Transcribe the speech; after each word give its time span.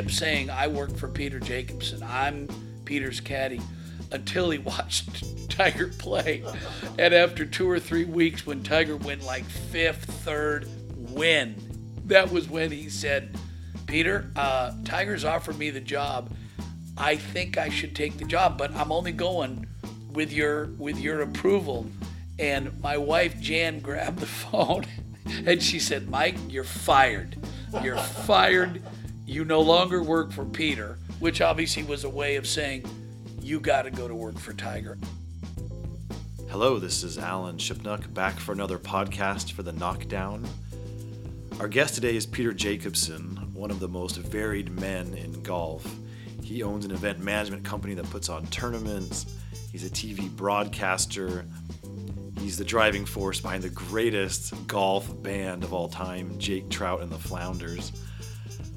kept 0.00 0.14
saying, 0.14 0.48
I 0.48 0.66
work 0.66 0.96
for 0.96 1.08
Peter 1.08 1.38
Jacobsen. 1.38 2.02
I'm 2.02 2.48
Peter's 2.86 3.20
caddy 3.20 3.60
until 4.12 4.48
he 4.48 4.56
watched 4.72 5.50
Tiger 5.50 5.88
play. 5.88 6.42
And 6.98 7.12
after 7.12 7.44
two 7.44 7.68
or 7.68 7.78
three 7.78 8.06
weeks, 8.06 8.46
when 8.46 8.62
Tiger 8.62 8.96
went 8.96 9.22
like 9.24 9.44
fifth, 9.44 10.06
third, 10.24 10.66
win, 10.96 11.54
that 12.06 12.32
was 12.32 12.48
when 12.48 12.70
he 12.70 12.88
said, 12.88 13.36
Peter, 13.86 14.30
uh, 14.36 14.72
Tiger's 14.86 15.26
offered 15.26 15.58
me 15.58 15.68
the 15.68 15.82
job. 15.82 16.32
I 16.96 17.16
think 17.16 17.58
I 17.58 17.68
should 17.68 17.94
take 17.94 18.16
the 18.16 18.24
job, 18.24 18.56
but 18.56 18.74
I'm 18.74 18.92
only 18.92 19.12
going 19.12 19.66
with 20.12 20.32
your 20.32 20.66
with 20.78 20.98
your 20.98 21.20
approval. 21.20 21.90
And 22.38 22.80
my 22.80 22.96
wife 22.96 23.38
Jan 23.38 23.80
grabbed 23.80 24.20
the 24.20 24.26
phone 24.48 24.86
and 25.44 25.62
she 25.62 25.78
said, 25.78 26.08
Mike, 26.08 26.36
you're 26.48 26.64
fired. 26.64 27.36
You're 27.82 27.98
fired. 27.98 28.82
You 29.30 29.44
no 29.44 29.60
longer 29.60 30.02
work 30.02 30.32
for 30.32 30.44
Peter, 30.44 30.98
which 31.20 31.40
obviously 31.40 31.84
was 31.84 32.02
a 32.02 32.08
way 32.08 32.34
of 32.34 32.48
saying 32.48 32.84
you 33.40 33.60
got 33.60 33.82
to 33.82 33.90
go 33.92 34.08
to 34.08 34.14
work 34.14 34.36
for 34.36 34.52
Tiger. 34.52 34.98
Hello, 36.48 36.80
this 36.80 37.04
is 37.04 37.16
Alan 37.16 37.56
Shipnuck 37.56 38.12
back 38.12 38.40
for 38.40 38.50
another 38.50 38.76
podcast 38.76 39.52
for 39.52 39.62
the 39.62 39.70
Knockdown. 39.72 40.48
Our 41.60 41.68
guest 41.68 41.94
today 41.94 42.16
is 42.16 42.26
Peter 42.26 42.52
Jacobsen, 42.52 43.36
one 43.54 43.70
of 43.70 43.78
the 43.78 43.86
most 43.86 44.16
varied 44.16 44.68
men 44.80 45.14
in 45.14 45.40
golf. 45.44 45.88
He 46.42 46.64
owns 46.64 46.84
an 46.84 46.90
event 46.90 47.20
management 47.20 47.64
company 47.64 47.94
that 47.94 48.10
puts 48.10 48.28
on 48.28 48.48
tournaments. 48.48 49.36
He's 49.70 49.86
a 49.86 49.90
TV 49.90 50.28
broadcaster. 50.28 51.46
He's 52.40 52.58
the 52.58 52.64
driving 52.64 53.06
force 53.06 53.40
behind 53.40 53.62
the 53.62 53.70
greatest 53.70 54.66
golf 54.66 55.22
band 55.22 55.62
of 55.62 55.72
all 55.72 55.88
time, 55.88 56.36
Jake 56.40 56.68
Trout 56.68 57.00
and 57.00 57.12
the 57.12 57.18
Flounders. 57.18 57.92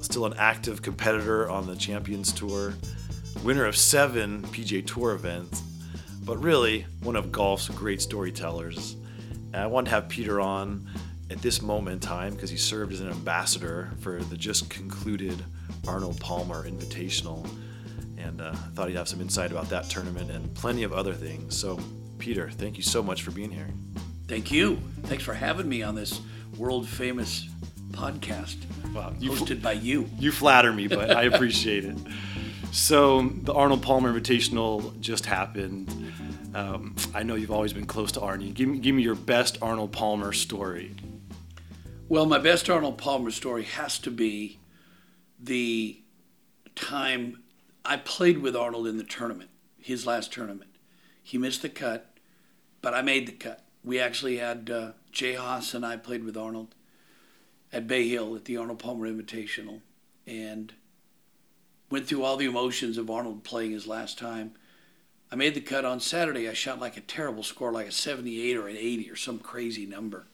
Still 0.04 0.26
an 0.26 0.34
active 0.36 0.82
competitor 0.82 1.48
on 1.48 1.66
the 1.66 1.74
Champions 1.74 2.30
Tour, 2.30 2.74
winner 3.42 3.64
of 3.64 3.74
seven 3.74 4.42
PGA 4.42 4.86
Tour 4.86 5.12
events, 5.12 5.62
but 6.24 6.36
really 6.36 6.84
one 7.02 7.16
of 7.16 7.32
golf's 7.32 7.70
great 7.70 8.02
storytellers. 8.02 8.96
And 9.54 9.56
I 9.56 9.66
wanted 9.66 9.88
to 9.88 9.94
have 9.94 10.08
Peter 10.10 10.42
on 10.42 10.86
at 11.30 11.40
this 11.40 11.62
moment 11.62 11.94
in 11.94 12.00
time 12.00 12.34
because 12.34 12.50
he 12.50 12.58
served 12.58 12.92
as 12.92 13.00
an 13.00 13.08
ambassador 13.08 13.92
for 14.00 14.22
the 14.22 14.36
just 14.36 14.68
concluded 14.68 15.42
Arnold 15.88 16.20
Palmer 16.20 16.68
Invitational. 16.68 17.48
And 18.18 18.42
uh, 18.42 18.50
I 18.52 18.68
thought 18.74 18.88
he'd 18.88 18.96
have 18.96 19.08
some 19.08 19.22
insight 19.22 19.52
about 19.52 19.70
that 19.70 19.88
tournament 19.88 20.30
and 20.30 20.54
plenty 20.54 20.82
of 20.82 20.92
other 20.92 21.14
things. 21.14 21.58
So, 21.58 21.80
Peter, 22.18 22.50
thank 22.50 22.76
you 22.76 22.82
so 22.82 23.02
much 23.02 23.22
for 23.22 23.30
being 23.30 23.50
here. 23.50 23.68
Thank 24.28 24.52
you. 24.52 24.78
Thanks 25.04 25.24
for 25.24 25.32
having 25.32 25.66
me 25.66 25.82
on 25.82 25.94
this 25.94 26.20
world 26.58 26.86
famous 26.86 27.48
podcast 27.96 28.56
Wow, 28.94 29.12
you 29.18 29.32
hosted 29.32 29.60
by 29.60 29.72
you. 29.72 30.08
You 30.20 30.30
flatter 30.30 30.72
me, 30.72 30.86
but 30.86 31.10
I 31.10 31.24
appreciate 31.24 31.84
it. 31.84 31.96
So 32.70 33.22
the 33.22 33.52
Arnold 33.52 33.82
Palmer 33.82 34.12
Invitational 34.12 34.98
just 35.00 35.26
happened. 35.26 36.12
Um, 36.54 36.94
I 37.12 37.24
know 37.24 37.34
you've 37.34 37.50
always 37.50 37.72
been 37.72 37.86
close 37.86 38.12
to 38.12 38.20
Arnie. 38.20 38.54
Give 38.54 38.68
me, 38.68 38.78
give 38.78 38.94
me 38.94 39.02
your 39.02 39.16
best 39.16 39.58
Arnold 39.60 39.90
Palmer 39.90 40.32
story. 40.32 40.94
Well, 42.08 42.26
my 42.26 42.38
best 42.38 42.70
Arnold 42.70 42.96
Palmer 42.96 43.32
story 43.32 43.64
has 43.64 43.98
to 44.00 44.12
be 44.12 44.60
the 45.42 46.00
time 46.76 47.42
I 47.84 47.96
played 47.96 48.38
with 48.38 48.54
Arnold 48.54 48.86
in 48.86 48.96
the 48.96 49.04
tournament, 49.04 49.50
his 49.80 50.06
last 50.06 50.32
tournament. 50.32 50.70
He 51.20 51.36
missed 51.36 51.62
the 51.62 51.68
cut, 51.68 52.16
but 52.80 52.94
I 52.94 53.02
made 53.02 53.26
the 53.26 53.32
cut. 53.32 53.64
We 53.82 53.98
actually 53.98 54.36
had 54.36 54.70
uh, 54.70 54.92
Jay 55.10 55.34
Haas 55.34 55.74
and 55.74 55.84
I 55.84 55.96
played 55.96 56.22
with 56.22 56.36
Arnold 56.36 56.76
at 57.74 57.88
Bay 57.88 58.08
Hill 58.08 58.36
at 58.36 58.44
the 58.44 58.56
Arnold 58.56 58.78
Palmer 58.78 59.08
Invitational 59.08 59.80
and 60.26 60.72
went 61.90 62.06
through 62.06 62.22
all 62.22 62.36
the 62.36 62.46
emotions 62.46 62.96
of 62.96 63.10
Arnold 63.10 63.42
playing 63.44 63.72
his 63.72 63.86
last 63.86 64.16
time. 64.18 64.52
I 65.30 65.36
made 65.36 65.54
the 65.54 65.60
cut 65.60 65.84
on 65.84 65.98
Saturday. 65.98 66.48
I 66.48 66.52
shot 66.52 66.78
like 66.78 66.96
a 66.96 67.00
terrible 67.00 67.42
score, 67.42 67.72
like 67.72 67.88
a 67.88 67.92
78 67.92 68.56
or 68.56 68.68
an 68.68 68.76
80 68.76 69.10
or 69.10 69.16
some 69.16 69.40
crazy 69.40 69.84
number. 69.84 70.26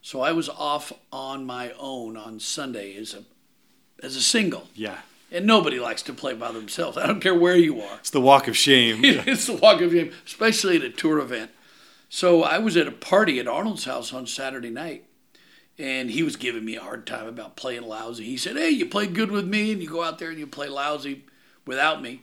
So 0.00 0.20
I 0.20 0.30
was 0.30 0.48
off 0.48 0.92
on 1.12 1.44
my 1.44 1.72
own 1.78 2.16
on 2.16 2.38
Sunday 2.38 2.96
as 2.96 3.12
a 3.12 3.24
as 4.02 4.14
a 4.14 4.20
single. 4.20 4.68
Yeah, 4.74 4.98
And 5.32 5.46
nobody 5.46 5.80
likes 5.80 6.02
to 6.02 6.12
play 6.12 6.34
by 6.34 6.52
themselves. 6.52 6.98
I 6.98 7.06
don't 7.06 7.20
care 7.20 7.34
where 7.34 7.56
you 7.56 7.80
are. 7.80 7.96
it's 7.98 8.10
the 8.10 8.20
walk 8.20 8.46
of 8.46 8.56
shame. 8.56 9.00
it's 9.04 9.46
the 9.46 9.54
walk 9.54 9.80
of 9.80 9.90
shame, 9.90 10.12
especially 10.26 10.76
at 10.76 10.82
a 10.82 10.90
tour 10.90 11.18
event. 11.18 11.50
So 12.10 12.42
I 12.42 12.58
was 12.58 12.76
at 12.76 12.86
a 12.86 12.92
party 12.92 13.40
at 13.40 13.48
Arnold's 13.48 13.86
house 13.86 14.12
on 14.12 14.26
Saturday 14.26 14.68
night, 14.70 15.06
and 15.78 16.10
he 16.10 16.22
was 16.22 16.36
giving 16.36 16.64
me 16.64 16.76
a 16.76 16.82
hard 16.82 17.06
time 17.06 17.26
about 17.26 17.56
playing 17.56 17.82
lousy. 17.82 18.24
He 18.24 18.36
said, 18.36 18.56
"Hey, 18.56 18.70
you 18.70 18.86
play 18.86 19.06
good 19.06 19.30
with 19.30 19.46
me, 19.46 19.72
and 19.72 19.82
you 19.82 19.88
go 19.88 20.02
out 20.02 20.18
there 20.18 20.30
and 20.30 20.38
you 20.38 20.46
play 20.46 20.68
lousy 20.68 21.24
without 21.66 22.02
me." 22.02 22.22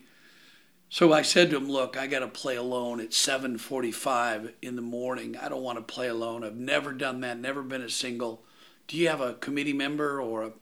So 0.89 1.11
I 1.11 1.21
said 1.21 1.49
to 1.49 1.57
him, 1.57 1.69
"Look, 1.69 1.97
I 1.97 2.07
got 2.07 2.19
to 2.19 2.27
play 2.27 2.55
alone 2.55 2.99
at 2.99 3.13
7:45 3.13 4.53
in 4.61 4.75
the 4.75 4.81
morning. 4.81 5.37
I 5.37 5.49
don't 5.49 5.63
want 5.63 5.77
to 5.79 5.93
play 5.93 6.07
alone. 6.07 6.43
I've 6.43 6.55
never 6.55 6.93
done 6.93 7.21
that. 7.21 7.37
Never 7.37 7.61
been 7.63 7.81
a 7.81 7.89
single. 7.89 8.45
Do 8.87 8.97
you 8.97 9.07
have 9.09 9.21
a 9.21 9.35
committee 9.35 9.73
member 9.73 10.21
or 10.21 10.43
a 10.43 10.53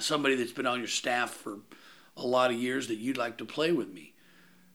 somebody 0.00 0.34
that's 0.34 0.52
been 0.52 0.66
on 0.66 0.78
your 0.78 0.88
staff 0.88 1.30
for 1.30 1.60
a 2.16 2.26
lot 2.26 2.50
of 2.50 2.56
years 2.56 2.88
that 2.88 2.96
you'd 2.96 3.16
like 3.16 3.38
to 3.38 3.44
play 3.44 3.72
with 3.72 3.92
me?" 3.92 4.14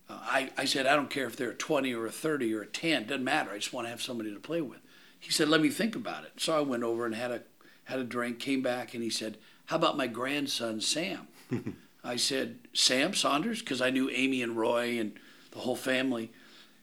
Uh, 0.09 0.19
I, 0.21 0.49
I 0.57 0.65
said, 0.65 0.87
I 0.87 0.95
don't 0.95 1.09
care 1.09 1.27
if 1.27 1.35
they're 1.35 1.51
a 1.51 1.55
20 1.55 1.93
or 1.93 2.07
a 2.07 2.11
30 2.11 2.53
or 2.55 2.61
a 2.63 2.65
10, 2.65 3.05
doesn't 3.05 3.23
matter. 3.23 3.51
I 3.51 3.57
just 3.57 3.73
want 3.73 3.85
to 3.85 3.91
have 3.91 4.01
somebody 4.01 4.33
to 4.33 4.39
play 4.39 4.61
with. 4.61 4.79
He 5.19 5.31
said, 5.31 5.49
let 5.49 5.61
me 5.61 5.69
think 5.69 5.95
about 5.95 6.23
it. 6.23 6.33
So 6.37 6.57
I 6.57 6.61
went 6.61 6.83
over 6.83 7.05
and 7.05 7.13
had 7.13 7.31
a, 7.31 7.41
had 7.85 7.99
a 7.99 8.03
drink, 8.03 8.39
came 8.39 8.61
back, 8.61 8.93
and 8.93 9.03
he 9.03 9.09
said, 9.09 9.37
how 9.65 9.75
about 9.75 9.97
my 9.97 10.07
grandson, 10.07 10.81
Sam? 10.81 11.27
I 12.03 12.15
said, 12.15 12.59
Sam 12.73 13.13
Saunders? 13.13 13.59
Because 13.59 13.81
I 13.81 13.89
knew 13.89 14.09
Amy 14.09 14.41
and 14.41 14.57
Roy 14.57 14.97
and 14.99 15.13
the 15.51 15.59
whole 15.59 15.75
family. 15.75 16.31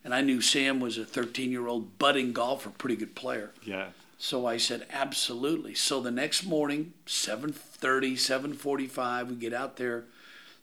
And 0.04 0.14
I 0.14 0.20
knew 0.20 0.40
Sam 0.40 0.78
was 0.78 0.98
a 0.98 1.04
13 1.04 1.50
year 1.50 1.66
old 1.66 1.98
budding 1.98 2.32
golfer, 2.32 2.70
pretty 2.70 2.96
good 2.96 3.14
player. 3.16 3.50
yeah, 3.64 3.88
So 4.18 4.46
I 4.46 4.56
said, 4.58 4.86
absolutely. 4.92 5.74
So 5.74 6.00
the 6.00 6.10
next 6.12 6.44
morning, 6.44 6.92
7.30, 7.06 8.12
7.45, 8.12 9.28
we 9.28 9.34
get 9.36 9.52
out 9.54 9.76
there. 9.76 10.04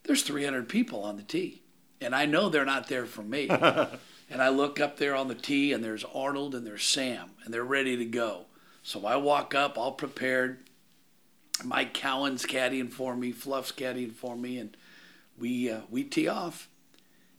There's 0.03 0.23
300 0.23 0.69
people 0.69 1.03
on 1.03 1.17
the 1.17 1.23
tee. 1.23 1.61
And 1.99 2.15
I 2.15 2.25
know 2.25 2.47
they're 2.49 2.63
not 2.65 2.87
there 2.87 3.05
for 3.05 3.21
me. 3.23 3.49
and 4.33 4.41
I 4.41 4.49
look 4.49 4.79
up 4.79 4.97
there 4.97 5.15
on 5.15 5.27
the 5.27 5.35
tee, 5.35 5.71
and 5.71 5.83
there's 5.83 6.03
Arnold 6.03 6.55
and 6.55 6.65
there's 6.65 6.83
Sam, 6.83 7.29
and 7.45 7.53
they're 7.53 7.63
ready 7.63 7.95
to 7.95 8.05
go. 8.05 8.47
So 8.81 9.05
I 9.05 9.15
walk 9.15 9.53
up, 9.53 9.77
all 9.77 9.91
prepared. 9.91 10.57
Mike 11.63 11.93
Cowan's 11.93 12.43
caddying 12.43 12.89
for 12.89 13.15
me, 13.15 13.31
Fluff's 13.31 13.71
caddying 13.71 14.11
for 14.11 14.35
me, 14.35 14.57
and 14.57 14.75
we 15.37 15.69
uh, 15.69 15.81
we 15.89 16.03
tee 16.03 16.27
off. 16.27 16.67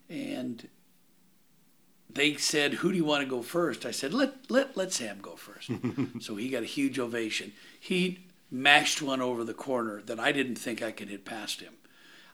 And 0.09 0.69
they 2.09 2.37
said, 2.37 2.75
"Who 2.75 2.93
do 2.93 2.97
you 2.97 3.05
want 3.05 3.25
to 3.25 3.28
go 3.28 3.43
first? 3.43 3.84
I 3.84 3.91
said, 3.91 4.15
"Let 4.15 4.49
let 4.49 4.76
let 4.76 4.93
Sam 4.93 5.19
go 5.21 5.34
first. 5.34 5.71
so 6.21 6.37
he 6.37 6.49
got 6.49 6.62
a 6.62 6.66
huge 6.66 7.00
ovation. 7.00 7.53
He 7.78 8.21
mashed 8.53 9.03
one 9.03 9.21
over 9.21 9.43
the 9.43 9.53
corner 9.53 10.00
that 10.03 10.21
I 10.21 10.31
didn't 10.31 10.56
think 10.56 10.81
I 10.81 10.93
could 10.93 11.09
hit 11.09 11.25
past 11.25 11.61
him. 11.61 11.75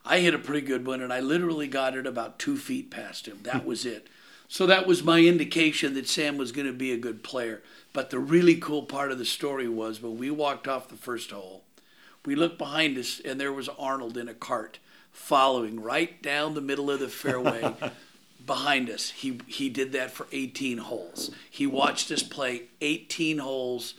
I 0.04 0.20
hit 0.20 0.34
a 0.34 0.38
pretty 0.38 0.66
good 0.66 0.86
one, 0.86 1.00
and 1.00 1.12
I 1.12 1.20
literally 1.20 1.66
got 1.66 1.96
it 1.96 2.06
about 2.06 2.38
two 2.38 2.58
feet 2.58 2.90
past 2.90 3.26
him. 3.26 3.38
That 3.42 3.64
was 3.66 3.86
it. 3.86 4.08
So 4.52 4.66
that 4.66 4.88
was 4.88 5.04
my 5.04 5.20
indication 5.20 5.94
that 5.94 6.08
Sam 6.08 6.36
was 6.36 6.50
going 6.50 6.66
to 6.66 6.72
be 6.72 6.90
a 6.90 6.96
good 6.96 7.22
player. 7.22 7.62
But 7.92 8.10
the 8.10 8.18
really 8.18 8.56
cool 8.56 8.82
part 8.82 9.12
of 9.12 9.18
the 9.18 9.24
story 9.24 9.68
was 9.68 10.02
when 10.02 10.18
we 10.18 10.28
walked 10.28 10.66
off 10.66 10.88
the 10.88 10.96
first 10.96 11.30
hole, 11.30 11.62
we 12.26 12.34
looked 12.34 12.58
behind 12.58 12.98
us, 12.98 13.20
and 13.24 13.40
there 13.40 13.52
was 13.52 13.68
Arnold 13.78 14.16
in 14.16 14.28
a 14.28 14.34
cart 14.34 14.80
following 15.12 15.80
right 15.80 16.20
down 16.20 16.54
the 16.54 16.60
middle 16.60 16.90
of 16.90 16.98
the 16.98 17.08
fairway 17.08 17.72
behind 18.44 18.90
us. 18.90 19.10
He 19.10 19.40
he 19.46 19.68
did 19.68 19.92
that 19.92 20.10
for 20.10 20.26
18 20.32 20.78
holes. 20.78 21.30
He 21.48 21.68
watched 21.68 22.10
us 22.10 22.24
play 22.24 22.62
18 22.80 23.38
holes. 23.38 23.94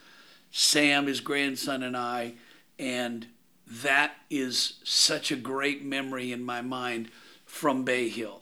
Sam, 0.51 1.07
his 1.07 1.22
grandson, 1.22 1.81
and 1.81 1.95
I, 1.95 2.34
and 2.78 3.28
that 3.66 4.16
is 4.29 4.79
such 4.84 5.31
a 5.31 5.37
great 5.37 5.81
memory 5.81 6.34
in 6.34 6.43
my 6.43 6.61
mind 6.61 7.09
from 7.46 7.85
Bay 7.85 8.09
Hill. 8.09 8.41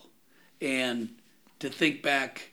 And 0.59 1.09
to 1.59 1.69
think 1.69 2.01
back 2.01 2.51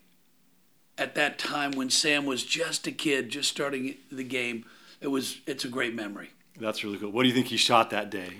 at 0.99 1.15
that 1.15 1.39
time 1.39 1.73
when 1.73 1.91
Sam 1.91 2.25
was 2.25 2.43
just 2.45 2.87
a 2.87 2.93
kid, 2.93 3.29
just 3.31 3.49
starting 3.51 3.97
the 4.11 4.25
game, 4.25 4.65
it 5.01 5.09
was 5.09 5.39
it's 5.47 5.65
a 5.65 5.69
great 5.69 5.95
memory. 5.95 6.31
that's 6.59 6.83
really 6.85 6.99
cool. 6.99 7.11
What 7.11 7.23
do 7.23 7.29
you 7.29 7.35
think 7.35 7.49
he 7.49 7.57
shot 7.57 7.91
that 7.91 8.11
day? 8.11 8.33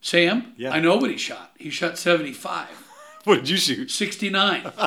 Sam, 0.00 0.54
Yeah. 0.56 0.72
I 0.72 0.80
know 0.80 0.96
what 0.96 1.10
he 1.10 1.16
shot. 1.16 1.52
He 1.58 1.70
shot 1.70 1.98
75. 1.98 2.68
What 3.24 3.36
did 3.36 3.48
you 3.50 3.56
shoot? 3.56 3.88
69. 3.88 4.62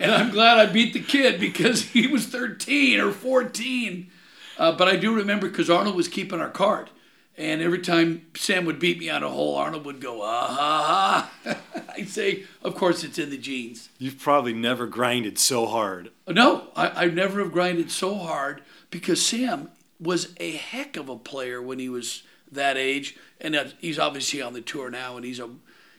and 0.00 0.10
I'm 0.10 0.30
glad 0.32 0.58
I 0.58 0.66
beat 0.66 0.94
the 0.94 1.00
kid 1.00 1.38
because 1.38 1.82
he 1.92 2.08
was 2.08 2.26
13 2.26 2.98
or 2.98 3.12
14. 3.12 4.10
Uh, 4.58 4.72
but 4.72 4.88
I 4.88 4.96
do 4.96 5.14
remember 5.14 5.48
because 5.48 5.70
Arnold 5.70 5.94
was 5.94 6.08
keeping 6.08 6.40
our 6.40 6.50
card. 6.50 6.90
And 7.36 7.60
every 7.60 7.80
time 7.80 8.26
Sam 8.36 8.64
would 8.64 8.78
beat 8.78 8.98
me 8.98 9.10
on 9.10 9.24
a 9.24 9.28
hole, 9.28 9.56
Arnold 9.56 9.84
would 9.86 10.00
go, 10.00 10.22
ah 10.22 10.46
ha 10.46 11.30
ha. 11.44 11.56
I'd 11.96 12.08
say, 12.08 12.44
of 12.62 12.76
course, 12.76 13.02
it's 13.02 13.18
in 13.18 13.30
the 13.30 13.38
genes. 13.38 13.88
You've 13.98 14.20
probably 14.20 14.52
never 14.52 14.86
grinded 14.86 15.38
so 15.38 15.66
hard. 15.66 16.10
No, 16.28 16.68
I, 16.76 17.04
I 17.04 17.06
never 17.06 17.40
have 17.40 17.52
grinded 17.52 17.90
so 17.90 18.14
hard 18.14 18.62
because 18.90 19.24
Sam 19.24 19.70
was 20.00 20.34
a 20.38 20.52
heck 20.52 20.96
of 20.96 21.08
a 21.08 21.16
player 21.16 21.60
when 21.60 21.78
he 21.78 21.88
was 21.88 22.22
that 22.50 22.76
age, 22.76 23.16
and 23.40 23.74
he's 23.80 23.98
obviously 23.98 24.40
on 24.40 24.52
the 24.52 24.60
tour 24.60 24.90
now, 24.90 25.16
and 25.16 25.24
he's 25.24 25.40
a 25.40 25.50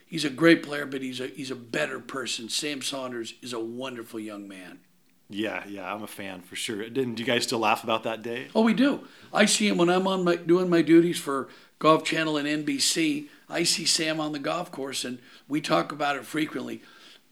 he's 0.06 0.24
a 0.24 0.30
great 0.30 0.62
player, 0.62 0.86
but 0.86 1.02
he's 1.02 1.20
a 1.20 1.26
he's 1.26 1.50
a 1.50 1.56
better 1.56 2.00
person. 2.00 2.48
Sam 2.48 2.80
Saunders 2.80 3.34
is 3.42 3.52
a 3.52 3.60
wonderful 3.60 4.20
young 4.20 4.48
man. 4.48 4.80
Yeah, 5.28 5.64
yeah, 5.66 5.92
I'm 5.92 6.02
a 6.02 6.06
fan 6.06 6.42
for 6.42 6.54
sure. 6.54 6.88
Didn't 6.88 7.18
you 7.18 7.24
guys 7.24 7.44
still 7.44 7.58
laugh 7.58 7.82
about 7.82 8.04
that 8.04 8.22
day? 8.22 8.46
Oh, 8.54 8.62
we 8.62 8.74
do. 8.74 9.06
I 9.32 9.46
see 9.46 9.66
him 9.66 9.76
when 9.76 9.88
I'm 9.88 10.06
on 10.06 10.22
my 10.22 10.36
doing 10.36 10.70
my 10.70 10.82
duties 10.82 11.18
for 11.18 11.48
Golf 11.78 12.04
Channel 12.04 12.36
and 12.36 12.66
NBC. 12.66 13.28
I 13.48 13.64
see 13.64 13.84
Sam 13.84 14.20
on 14.20 14.32
the 14.32 14.38
golf 14.38 14.70
course, 14.70 15.04
and 15.04 15.18
we 15.48 15.60
talk 15.60 15.90
about 15.90 16.16
it 16.16 16.24
frequently. 16.24 16.82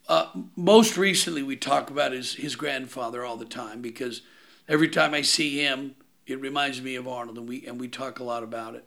Uh, 0.09 0.27
most 0.57 0.97
recently, 0.97 1.43
we 1.43 1.57
talk 1.57 1.89
about 1.89 2.13
his 2.13 2.35
his 2.35 2.57
grandfather 2.57 3.25
all 3.25 3.37
the 3.37 3.45
time 3.45 3.81
because 3.81 4.23
every 4.69 4.89
time 4.89 5.15
I 5.15 5.23
see 5.23 5.61
him, 5.61 5.95
it 6.27 6.41
reminds 6.41 6.83
me 6.83 6.97
of 6.97 7.07
Arnold, 7.07 7.39
and 7.39 7.49
we 7.49 7.65
and 7.65 7.81
we 7.81 7.87
talk 7.87 8.19
a 8.19 8.25
lot 8.25 8.43
about 8.43 8.75
it. 8.75 8.85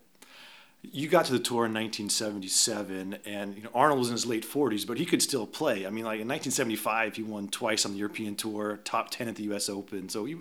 You 0.83 1.09
got 1.09 1.25
to 1.25 1.33
the 1.33 1.39
tour 1.39 1.65
in 1.65 1.73
1977, 1.73 3.19
and 3.25 3.55
you 3.55 3.63
know 3.63 3.69
Arnold 3.73 3.99
was 3.99 4.07
in 4.09 4.13
his 4.13 4.25
late 4.25 4.45
40s, 4.45 4.87
but 4.87 4.97
he 4.97 5.05
could 5.05 5.21
still 5.21 5.45
play. 5.45 5.85
I 5.85 5.89
mean, 5.89 6.05
like 6.05 6.21
in 6.21 6.27
1975, 6.27 7.15
he 7.15 7.23
won 7.23 7.49
twice 7.49 7.85
on 7.85 7.91
the 7.91 7.97
European 7.97 8.35
Tour, 8.35 8.79
top 8.83 9.09
10 9.09 9.27
at 9.27 9.35
the 9.35 9.43
U.S. 9.43 9.69
Open. 9.69 10.07
So 10.07 10.25
he, 10.25 10.37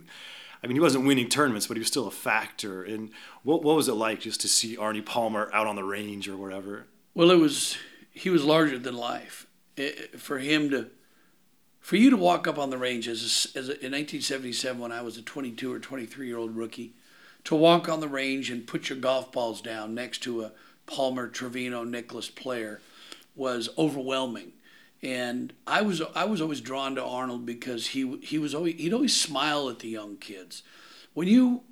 I 0.62 0.66
mean, 0.66 0.76
he 0.76 0.80
wasn't 0.80 1.06
winning 1.06 1.28
tournaments, 1.28 1.66
but 1.66 1.76
he 1.76 1.80
was 1.80 1.88
still 1.88 2.06
a 2.06 2.12
factor. 2.12 2.84
And 2.84 3.10
what 3.42 3.62
what 3.62 3.76
was 3.76 3.88
it 3.88 3.94
like 3.94 4.20
just 4.20 4.40
to 4.42 4.48
see 4.48 4.76
Arnie 4.76 5.04
Palmer 5.04 5.50
out 5.52 5.66
on 5.66 5.74
the 5.74 5.84
range 5.84 6.28
or 6.28 6.36
whatever? 6.36 6.86
Well, 7.14 7.30
it 7.30 7.38
was 7.38 7.76
he 8.16 8.30
was 8.30 8.44
larger 8.44 8.78
than 8.78 8.96
life. 8.96 9.46
It, 9.76 10.18
for 10.18 10.38
him 10.38 10.70
to, 10.70 10.88
for 11.80 11.96
you 11.96 12.08
to 12.08 12.16
walk 12.16 12.48
up 12.48 12.58
on 12.58 12.70
the 12.70 12.78
range 12.78 13.08
as, 13.08 13.20
a, 13.54 13.58
as 13.58 13.68
a, 13.68 13.72
in 13.72 13.92
1977 13.92 14.80
when 14.80 14.90
I 14.90 15.02
was 15.02 15.18
a 15.18 15.22
22 15.22 15.70
or 15.70 15.78
23 15.78 16.26
year 16.26 16.38
old 16.38 16.56
rookie 16.56 16.94
to 17.46 17.54
walk 17.54 17.88
on 17.88 18.00
the 18.00 18.08
range 18.08 18.50
and 18.50 18.66
put 18.66 18.88
your 18.88 18.98
golf 18.98 19.30
balls 19.30 19.60
down 19.60 19.94
next 19.94 20.18
to 20.18 20.42
a 20.42 20.52
Palmer, 20.86 21.28
Trevino, 21.28 21.84
Nicklaus 21.84 22.28
player 22.28 22.80
was 23.36 23.68
overwhelming. 23.78 24.52
And 25.00 25.52
I 25.64 25.82
was 25.82 26.02
I 26.14 26.24
was 26.24 26.40
always 26.40 26.60
drawn 26.60 26.96
to 26.96 27.04
Arnold 27.04 27.46
because 27.46 27.88
he 27.88 28.16
he 28.18 28.38
was 28.38 28.54
always 28.54 28.74
he'd 28.76 28.92
always 28.92 29.16
smile 29.18 29.68
at 29.68 29.78
the 29.78 29.88
young 29.88 30.16
kids. 30.16 30.64
When 31.14 31.28
you 31.28 31.62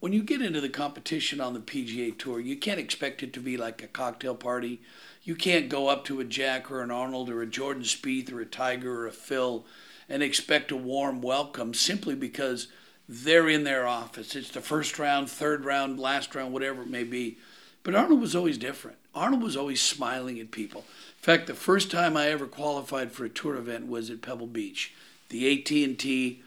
when 0.00 0.12
you 0.12 0.24
get 0.24 0.42
into 0.42 0.60
the 0.60 0.68
competition 0.68 1.40
on 1.40 1.54
the 1.54 1.60
PGA 1.60 2.18
Tour, 2.18 2.40
you 2.40 2.56
can't 2.56 2.80
expect 2.80 3.22
it 3.22 3.32
to 3.34 3.40
be 3.40 3.56
like 3.56 3.82
a 3.82 3.86
cocktail 3.86 4.34
party. 4.34 4.80
You 5.22 5.36
can't 5.36 5.68
go 5.68 5.88
up 5.88 6.04
to 6.06 6.18
a 6.18 6.24
Jack 6.24 6.72
or 6.72 6.82
an 6.82 6.90
Arnold 6.90 7.30
or 7.30 7.40
a 7.40 7.46
Jordan 7.46 7.84
Spieth 7.84 8.32
or 8.32 8.40
a 8.40 8.46
Tiger 8.46 9.02
or 9.02 9.06
a 9.06 9.12
Phil 9.12 9.64
and 10.08 10.24
expect 10.24 10.72
a 10.72 10.76
warm 10.76 11.20
welcome 11.20 11.72
simply 11.72 12.16
because 12.16 12.66
they're 13.12 13.48
in 13.48 13.64
their 13.64 13.88
office. 13.88 14.36
It's 14.36 14.50
the 14.50 14.60
first 14.60 14.96
round, 14.96 15.28
third 15.28 15.64
round, 15.64 15.98
last 15.98 16.32
round, 16.36 16.52
whatever 16.52 16.82
it 16.82 16.88
may 16.88 17.02
be. 17.02 17.38
But 17.82 17.96
Arnold 17.96 18.20
was 18.20 18.36
always 18.36 18.56
different. 18.56 18.98
Arnold 19.16 19.42
was 19.42 19.56
always 19.56 19.82
smiling 19.82 20.38
at 20.38 20.52
people. 20.52 20.82
In 20.82 21.22
fact, 21.22 21.48
the 21.48 21.54
first 21.54 21.90
time 21.90 22.16
I 22.16 22.28
ever 22.28 22.46
qualified 22.46 23.10
for 23.10 23.24
a 23.24 23.28
tour 23.28 23.56
event 23.56 23.88
was 23.88 24.10
at 24.10 24.22
Pebble 24.22 24.46
Beach. 24.46 24.94
The 25.28 25.52
AT&T 25.52 26.40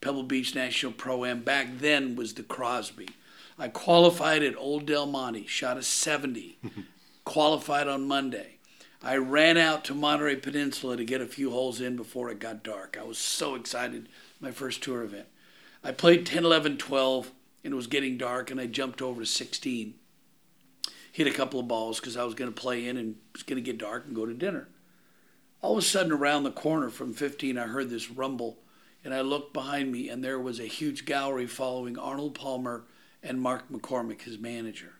Pebble 0.00 0.24
Beach 0.24 0.56
National 0.56 0.90
Pro 0.90 1.24
Am 1.24 1.42
back 1.42 1.78
then 1.78 2.16
was 2.16 2.34
the 2.34 2.42
Crosby. 2.42 3.10
I 3.56 3.68
qualified 3.68 4.42
at 4.42 4.56
Old 4.56 4.86
Del 4.86 5.06
Monte, 5.06 5.46
shot 5.46 5.76
a 5.76 5.82
70, 5.84 6.58
qualified 7.24 7.86
on 7.86 8.08
Monday. 8.08 8.56
I 9.00 9.16
ran 9.18 9.56
out 9.56 9.84
to 9.84 9.94
Monterey 9.94 10.34
Peninsula 10.34 10.96
to 10.96 11.04
get 11.04 11.20
a 11.20 11.26
few 11.26 11.52
holes 11.52 11.80
in 11.80 11.94
before 11.94 12.28
it 12.30 12.40
got 12.40 12.64
dark. 12.64 12.96
I 13.00 13.04
was 13.04 13.18
so 13.18 13.54
excited, 13.54 14.08
my 14.40 14.50
first 14.50 14.82
tour 14.82 15.02
event. 15.04 15.26
I 15.82 15.92
played 15.92 16.26
10, 16.26 16.44
11, 16.44 16.78
12, 16.78 17.30
and 17.64 17.72
it 17.72 17.76
was 17.76 17.86
getting 17.86 18.18
dark, 18.18 18.50
and 18.50 18.60
I 18.60 18.66
jumped 18.66 19.00
over 19.00 19.20
to 19.20 19.26
16. 19.26 19.94
Hit 21.12 21.26
a 21.26 21.32
couple 21.32 21.60
of 21.60 21.68
balls 21.68 22.00
because 22.00 22.16
I 22.16 22.24
was 22.24 22.34
going 22.34 22.52
to 22.52 22.60
play 22.60 22.86
in 22.86 22.96
and 22.96 23.16
it 23.16 23.16
was 23.32 23.42
going 23.42 23.56
to 23.56 23.62
get 23.62 23.78
dark 23.78 24.06
and 24.06 24.14
go 24.14 24.26
to 24.26 24.34
dinner. 24.34 24.68
All 25.60 25.72
of 25.72 25.78
a 25.78 25.82
sudden, 25.82 26.12
around 26.12 26.44
the 26.44 26.52
corner 26.52 26.90
from 26.90 27.12
15, 27.12 27.58
I 27.58 27.66
heard 27.66 27.90
this 27.90 28.10
rumble, 28.10 28.58
and 29.04 29.12
I 29.12 29.22
looked 29.22 29.52
behind 29.52 29.90
me, 29.90 30.08
and 30.08 30.22
there 30.22 30.38
was 30.38 30.60
a 30.60 30.66
huge 30.66 31.04
gallery 31.04 31.46
following 31.46 31.98
Arnold 31.98 32.34
Palmer 32.34 32.84
and 33.22 33.40
Mark 33.40 33.68
McCormack, 33.70 34.22
his 34.22 34.38
manager. 34.38 34.94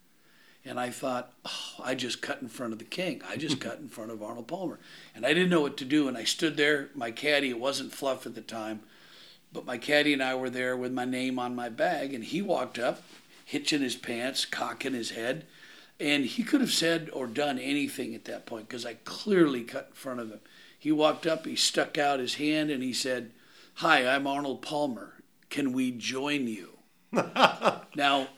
And 0.64 0.80
I 0.80 0.90
thought, 0.90 1.32
oh, 1.44 1.82
I 1.82 1.94
just 1.94 2.20
cut 2.20 2.42
in 2.42 2.48
front 2.48 2.72
of 2.72 2.78
the 2.78 2.84
king. 2.84 3.22
I 3.28 3.36
just 3.36 3.60
cut 3.60 3.78
in 3.78 3.88
front 3.88 4.10
of 4.10 4.22
Arnold 4.22 4.48
Palmer. 4.48 4.80
And 5.14 5.24
I 5.24 5.32
didn't 5.32 5.50
know 5.50 5.60
what 5.60 5.76
to 5.78 5.84
do. 5.84 6.08
And 6.08 6.16
I 6.16 6.24
stood 6.24 6.56
there, 6.56 6.90
my 6.94 7.10
caddy, 7.10 7.50
it 7.50 7.60
wasn't 7.60 7.92
Fluff 7.92 8.26
at 8.26 8.34
the 8.34 8.40
time, 8.40 8.80
but 9.52 9.64
my 9.64 9.78
caddy 9.78 10.12
and 10.12 10.22
I 10.22 10.34
were 10.34 10.50
there 10.50 10.76
with 10.76 10.92
my 10.92 11.04
name 11.04 11.38
on 11.38 11.54
my 11.56 11.68
bag, 11.68 12.12
and 12.14 12.24
he 12.24 12.42
walked 12.42 12.78
up, 12.78 13.02
hitching 13.44 13.80
his 13.80 13.96
pants, 13.96 14.44
cocking 14.44 14.92
his 14.92 15.10
head, 15.10 15.46
and 16.00 16.24
he 16.24 16.42
could 16.42 16.60
have 16.60 16.72
said 16.72 17.10
or 17.12 17.26
done 17.26 17.58
anything 17.58 18.14
at 18.14 18.24
that 18.26 18.46
point 18.46 18.68
because 18.68 18.86
I 18.86 18.94
clearly 19.04 19.62
cut 19.62 19.88
in 19.88 19.94
front 19.94 20.20
of 20.20 20.30
him. 20.30 20.40
He 20.78 20.92
walked 20.92 21.26
up, 21.26 21.44
he 21.44 21.56
stuck 21.56 21.98
out 21.98 22.20
his 22.20 22.34
hand, 22.34 22.70
and 22.70 22.82
he 22.82 22.92
said, 22.92 23.32
Hi, 23.74 24.06
I'm 24.06 24.26
Arnold 24.26 24.62
Palmer. 24.62 25.14
Can 25.50 25.72
we 25.72 25.90
join 25.90 26.46
you? 26.46 26.78
now, 27.96 28.28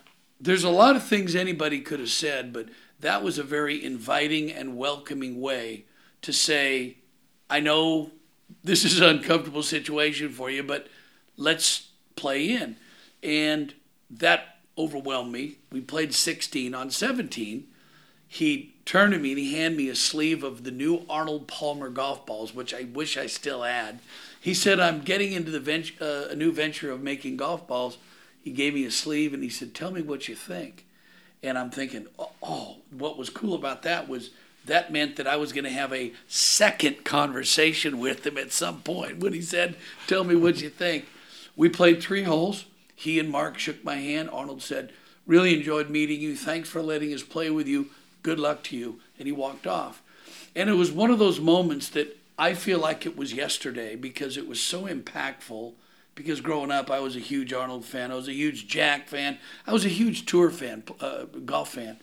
there's 0.41 0.65
a 0.65 0.71
lot 0.71 0.97
of 0.97 1.03
things 1.03 1.35
anybody 1.35 1.81
could 1.81 2.01
have 2.01 2.11
said, 2.11 2.53
but 2.53 2.69
that 3.01 3.23
was 3.23 3.39
a 3.39 3.43
very 3.43 3.83
inviting 3.83 4.51
and 4.51 4.77
welcoming 4.77 5.41
way 5.41 5.85
to 6.23 6.33
say, 6.33 6.99
I 7.49 7.61
know 7.61 8.13
this 8.63 8.85
is 8.85 9.01
an 9.01 9.09
uncomfortable 9.09 9.63
situation 9.63 10.31
for 10.31 10.51
you, 10.51 10.63
but 10.63 10.89
let's 11.41 11.89
play 12.15 12.51
in. 12.51 12.77
And 13.23 13.75
that 14.11 14.59
overwhelmed 14.79 15.33
me. 15.33 15.57
We 15.73 15.81
played 15.81 16.15
16 16.15 16.75
on 16.75 16.91
17. 16.91 17.67
He 18.29 18.75
turned 18.85 19.13
to 19.13 19.19
me 19.19 19.31
and 19.31 19.39
he 19.39 19.57
handed 19.57 19.77
me 19.77 19.89
a 19.89 19.97
sleeve 19.97 20.45
of 20.45 20.63
the 20.63 20.71
new 20.71 21.03
Arnold 21.09 21.49
Palmer 21.49 21.91
golf 21.91 22.25
balls, 22.25 22.55
which 22.55 22.73
I 22.73 22.85
wish 22.85 23.17
I 23.17 23.27
still 23.27 23.63
had. 23.63 23.99
He 24.41 24.55
said, 24.55 24.79
I'm 24.79 25.01
getting 25.01 25.33
into 25.33 25.51
the 25.51 25.61
vent- 25.61 26.01
uh, 26.01 26.29
a 26.31 26.37
new 26.37 26.53
venture 26.53 26.91
of 26.91 27.03
making 27.03 27.37
golf 27.37 27.67
balls. 27.67 27.99
He 28.43 28.53
gave 28.53 28.75
me 28.75 28.85
a 28.85 28.91
sleeve 28.91 29.35
and 29.35 29.43
he 29.43 29.49
said, 29.49 29.75
Tell 29.75 29.91
me 29.91 30.01
what 30.01 30.29
you 30.29 30.35
think. 30.35 30.87
And 31.43 31.59
I'm 31.59 31.71
thinking, 31.71 32.07
oh, 32.19 32.31
oh 32.43 32.77
what 32.91 33.19
was 33.19 33.31
cool 33.31 33.55
about 33.55 33.83
that 33.83 34.09
was 34.09 34.31
that 34.67 34.93
meant 34.93 35.17
that 35.17 35.27
I 35.27 35.37
was 35.37 35.53
going 35.53 35.65
to 35.65 35.71
have 35.71 35.93
a 35.93 36.13
second 36.29 37.05
conversation 37.05 37.99
with 37.99 38.27
him 38.27 38.37
at 38.39 38.53
some 38.53 38.83
point 38.83 39.19
when 39.19 39.33
he 39.33 39.43
said, 39.43 39.77
Tell 40.07 40.25
me 40.25 40.37
what 40.37 40.61
you 40.61 40.69
think. 40.71 41.07
We 41.57 41.69
played 41.69 42.03
three 42.03 42.23
holes. 42.23 42.67
He 42.95 43.19
and 43.19 43.31
Mark 43.31 43.59
shook 43.59 43.83
my 43.85 43.97
hand. 43.97 44.31
Arnold 44.31 44.63
said, 44.63 44.93
Really 45.27 45.55
enjoyed 45.55 45.91
meeting 45.91 46.21
you. 46.21 46.35
Thanks 46.37 46.69
for 46.69 46.83
letting 46.83 47.15
us 47.15 47.23
play 47.23 47.51
with 47.51 47.69
you. 47.69 47.91
Good 48.23 48.39
luck 48.39 48.63
to 48.65 48.77
you. 48.77 49.01
And 49.19 49.27
he 49.27 49.33
walked 49.33 49.67
off. 49.67 50.03
And 50.55 50.69
it 50.69 50.75
was 50.75 50.91
one 50.91 51.11
of 51.11 51.19
those 51.19 51.41
moments 51.41 51.89
that 51.91 52.19
I 52.39 52.55
feel 52.55 52.79
like 52.79 53.07
it 53.07 53.17
was 53.17 53.33
yesterday 53.33 53.97
because 53.97 54.37
it 54.37 54.49
was 54.49 54.61
so 54.61 54.87
impactful. 54.87 55.75
Because 56.15 56.41
growing 56.41 56.71
up, 56.71 56.91
I 56.91 57.01
was 57.01 57.17
a 57.17 57.21
huge 57.21 57.53
Arnold 57.53 57.85
fan. 57.85 58.11
I 58.11 58.17
was 58.17 58.29
a 58.29 58.33
huge 58.33 58.67
Jack 58.67 59.09
fan. 59.09 59.39
I 59.67 59.73
was 59.73 59.85
a 59.85 59.89
huge 59.89 60.27
tour 60.27 60.51
fan, 60.51 60.83
uh, 61.01 61.25
golf 61.45 61.75
fan. 61.75 61.99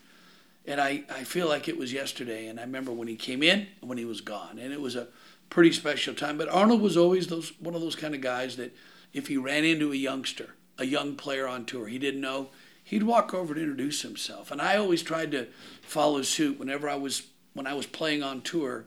And 0.65 0.81
I, 0.81 1.03
I 1.10 1.24
feel 1.24 1.48
like 1.48 1.67
it 1.67 1.77
was 1.77 1.93
yesterday. 1.93 2.48
And 2.48 2.60
I 2.60 2.63
remember 2.63 2.91
when 2.91 3.07
he 3.07 3.15
came 3.15 3.43
in 3.43 3.67
and 3.81 3.89
when 3.89 3.98
he 3.98 4.05
was 4.05 4.22
gone. 4.22 4.57
And 4.60 4.74
it 4.74 4.81
was 4.81 4.95
a 4.95 5.07
pretty 5.50 5.72
special 5.72 6.13
time. 6.13 6.38
But 6.38 6.50
Arnold 6.50 6.81
was 6.81 6.98
always 6.98 7.27
those 7.27 7.51
one 7.60 7.75
of 7.75 7.81
those 7.81 7.95
kind 7.95 8.15
of 8.15 8.22
guys 8.22 8.57
that 8.57 8.75
if 9.13 9.27
he 9.27 9.37
ran 9.37 9.65
into 9.65 9.91
a 9.91 9.95
youngster, 9.95 10.55
a 10.77 10.85
young 10.85 11.15
player 11.15 11.47
on 11.47 11.65
tour 11.65 11.87
he 11.87 11.99
didn't 11.99 12.21
know, 12.21 12.49
he'd 12.83 13.03
walk 13.03 13.33
over 13.33 13.53
to 13.53 13.59
introduce 13.59 14.01
himself. 14.01 14.51
And 14.51 14.61
I 14.61 14.77
always 14.77 15.03
tried 15.03 15.31
to 15.31 15.47
follow 15.81 16.21
suit 16.21 16.59
whenever 16.59 16.89
I 16.89 16.95
was 16.95 17.23
when 17.53 17.67
I 17.67 17.73
was 17.73 17.87
playing 17.87 18.21
on 18.21 18.41
tour 18.41 18.85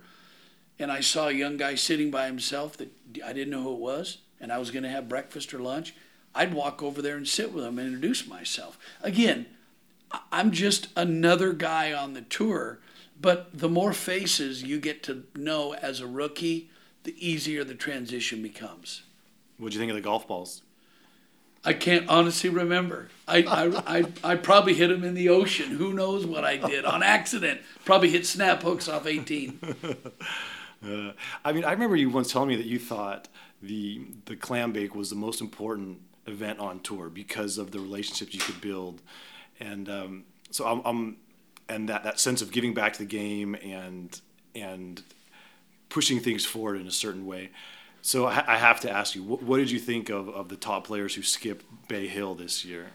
and 0.78 0.92
I 0.92 1.00
saw 1.00 1.28
a 1.28 1.32
young 1.32 1.56
guy 1.56 1.74
sitting 1.74 2.10
by 2.10 2.26
himself 2.26 2.76
that 2.76 2.90
I 3.24 3.32
didn't 3.32 3.50
know 3.50 3.62
who 3.62 3.74
it 3.74 3.80
was 3.80 4.18
and 4.40 4.52
I 4.52 4.58
was 4.58 4.70
going 4.70 4.84
to 4.84 4.88
have 4.88 5.08
breakfast 5.08 5.52
or 5.52 5.58
lunch, 5.58 5.94
I'd 6.34 6.54
walk 6.54 6.82
over 6.82 7.02
there 7.02 7.16
and 7.16 7.28
sit 7.28 7.52
with 7.52 7.64
him 7.64 7.78
and 7.78 7.88
introduce 7.88 8.26
myself. 8.26 8.78
Again, 9.02 9.46
I'm 10.32 10.50
just 10.52 10.88
another 10.96 11.52
guy 11.52 11.92
on 11.92 12.14
the 12.14 12.22
tour, 12.22 12.78
but 13.20 13.50
the 13.52 13.68
more 13.68 13.92
faces 13.92 14.62
you 14.62 14.80
get 14.80 15.02
to 15.04 15.24
know 15.34 15.74
as 15.74 16.00
a 16.00 16.06
rookie, 16.06 16.70
the 17.04 17.14
easier 17.18 17.64
the 17.64 17.74
transition 17.74 18.42
becomes. 18.42 19.02
What'd 19.60 19.74
you 19.74 19.80
think 19.80 19.90
of 19.90 19.96
the 19.96 20.02
golf 20.02 20.26
balls? 20.26 20.62
I 21.62 21.74
can't 21.74 22.08
honestly 22.08 22.48
remember. 22.48 23.08
I, 23.28 23.42
I, 23.42 23.98
I, 23.98 24.04
I, 24.24 24.36
probably 24.36 24.72
hit 24.72 24.88
them 24.88 25.04
in 25.04 25.12
the 25.12 25.28
ocean. 25.28 25.72
Who 25.72 25.92
knows 25.92 26.24
what 26.24 26.42
I 26.42 26.56
did 26.56 26.86
on 26.86 27.02
accident? 27.02 27.60
Probably 27.84 28.08
hit 28.08 28.26
snap 28.26 28.62
hooks 28.62 28.88
off 28.88 29.06
18. 29.06 29.58
uh, 30.86 31.12
I 31.44 31.52
mean, 31.52 31.64
I 31.64 31.72
remember 31.72 31.96
you 31.96 32.08
once 32.08 32.32
telling 32.32 32.48
me 32.48 32.56
that 32.56 32.64
you 32.64 32.78
thought 32.78 33.28
the 33.60 34.06
the 34.24 34.36
clam 34.36 34.72
bake 34.72 34.94
was 34.94 35.10
the 35.10 35.16
most 35.16 35.42
important 35.42 36.00
event 36.26 36.58
on 36.60 36.80
tour 36.80 37.10
because 37.10 37.58
of 37.58 37.72
the 37.72 37.78
relationships 37.78 38.32
you 38.32 38.40
could 38.40 38.62
build, 38.62 39.02
and 39.58 39.90
um, 39.90 40.24
so 40.50 40.66
I'm, 40.66 40.80
I'm 40.86 41.16
and 41.68 41.90
that, 41.90 42.04
that 42.04 42.18
sense 42.18 42.40
of 42.40 42.52
giving 42.52 42.72
back 42.72 42.94
to 42.94 43.00
the 43.00 43.04
game 43.04 43.54
and 43.56 44.18
and 44.54 45.02
pushing 45.90 46.20
things 46.20 46.46
forward 46.46 46.80
in 46.80 46.86
a 46.86 46.92
certain 46.92 47.26
way. 47.26 47.50
So 48.02 48.26
I 48.26 48.56
have 48.56 48.80
to 48.80 48.90
ask 48.90 49.14
you, 49.14 49.22
what, 49.22 49.58
did 49.58 49.70
you 49.70 49.78
think 49.78 50.08
of, 50.08 50.28
of 50.28 50.48
the 50.48 50.56
top 50.56 50.86
players 50.86 51.14
who 51.14 51.22
skipped 51.22 51.66
Bay 51.88 52.06
Hill 52.06 52.34
this 52.34 52.64
year? 52.64 52.86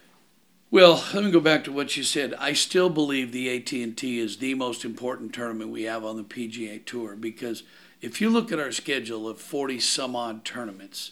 Well, 0.71 1.03
let 1.13 1.23
me 1.23 1.31
go 1.31 1.39
back 1.39 1.63
to 1.65 1.71
what 1.71 1.95
you 1.95 2.03
said. 2.03 2.33
I 2.39 2.53
still 2.53 2.89
believe 2.89 3.31
the 3.31 3.55
AT&T 3.55 4.19
is 4.19 4.37
the 4.37 4.55
most 4.55 4.83
important 4.83 5.31
tournament 5.31 5.69
we 5.69 5.83
have 5.83 6.03
on 6.03 6.17
the 6.17 6.23
PGA 6.23 6.83
Tour 6.83 7.15
because 7.15 7.63
if 8.01 8.19
you 8.19 8.29
look 8.29 8.51
at 8.51 8.59
our 8.59 8.71
schedule 8.71 9.29
of 9.29 9.39
40 9.39 9.79
some 9.79 10.15
odd 10.15 10.43
tournaments, 10.43 11.11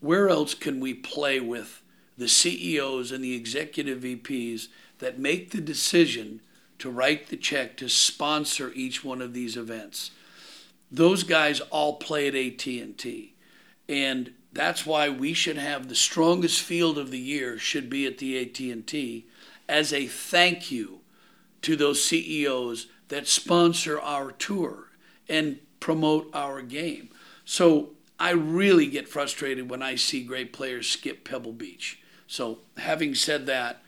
where 0.00 0.28
else 0.28 0.52
can 0.54 0.80
we 0.80 0.92
play 0.92 1.38
with 1.38 1.80
the 2.18 2.28
CEOs 2.28 3.12
and 3.12 3.22
the 3.22 3.34
executive 3.34 4.02
VPs 4.02 4.66
that 4.98 5.18
make 5.18 5.52
the 5.52 5.60
decision 5.60 6.40
to 6.78 6.90
write 6.90 7.28
the 7.28 7.36
check 7.36 7.76
to 7.76 7.88
sponsor 7.88 8.72
each 8.74 9.04
one 9.04 9.22
of 9.22 9.32
these 9.32 9.56
events? 9.56 10.10
Those 10.92 11.22
guys 11.22 11.60
all 11.70 11.94
play 11.96 12.28
at 12.28 12.34
AT&T. 12.34 13.34
And 13.88 14.32
that's 14.52 14.84
why 14.84 15.08
we 15.08 15.32
should 15.32 15.56
have 15.56 15.88
the 15.88 15.94
strongest 15.94 16.60
field 16.60 16.98
of 16.98 17.10
the 17.10 17.18
year 17.18 17.58
should 17.58 17.88
be 17.88 18.06
at 18.06 18.18
the 18.18 18.38
AT&T 18.38 19.26
as 19.68 19.92
a 19.92 20.06
thank 20.06 20.70
you 20.70 21.00
to 21.62 21.76
those 21.76 22.04
CEOs 22.04 22.88
that 23.08 23.26
sponsor 23.26 23.98
our 24.00 24.32
tour 24.32 24.88
and 25.28 25.58
promote 25.80 26.28
our 26.34 26.60
game. 26.60 27.08
So 27.44 27.90
I 28.20 28.30
really 28.30 28.86
get 28.86 29.08
frustrated 29.08 29.70
when 29.70 29.82
I 29.82 29.94
see 29.94 30.22
great 30.22 30.52
players 30.52 30.88
skip 30.88 31.24
Pebble 31.24 31.52
Beach. 31.52 32.00
So 32.26 32.58
having 32.76 33.14
said 33.14 33.46
that, 33.46 33.82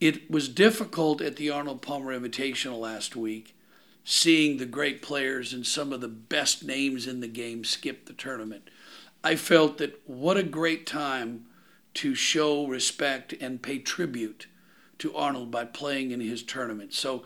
it 0.00 0.28
was 0.28 0.48
difficult 0.48 1.20
at 1.20 1.36
the 1.36 1.50
Arnold 1.50 1.82
Palmer 1.82 2.18
Invitational 2.18 2.80
last 2.80 3.14
week 3.14 3.54
seeing 4.04 4.56
the 4.56 4.66
great 4.66 5.00
players 5.00 5.52
and 5.52 5.66
some 5.66 5.92
of 5.92 6.00
the 6.00 6.08
best 6.08 6.64
names 6.64 7.06
in 7.06 7.20
the 7.20 7.28
game 7.28 7.64
skip 7.64 8.06
the 8.06 8.12
tournament 8.12 8.68
I 9.24 9.36
felt 9.36 9.78
that 9.78 10.00
what 10.06 10.36
a 10.36 10.42
great 10.42 10.86
time 10.86 11.46
to 11.94 12.14
show 12.14 12.66
respect 12.66 13.34
and 13.40 13.62
pay 13.62 13.78
tribute 13.78 14.46
to 14.98 15.14
Arnold 15.14 15.50
by 15.50 15.64
playing 15.64 16.10
in 16.10 16.20
his 16.20 16.42
tournament. 16.42 16.92
So, 16.92 17.24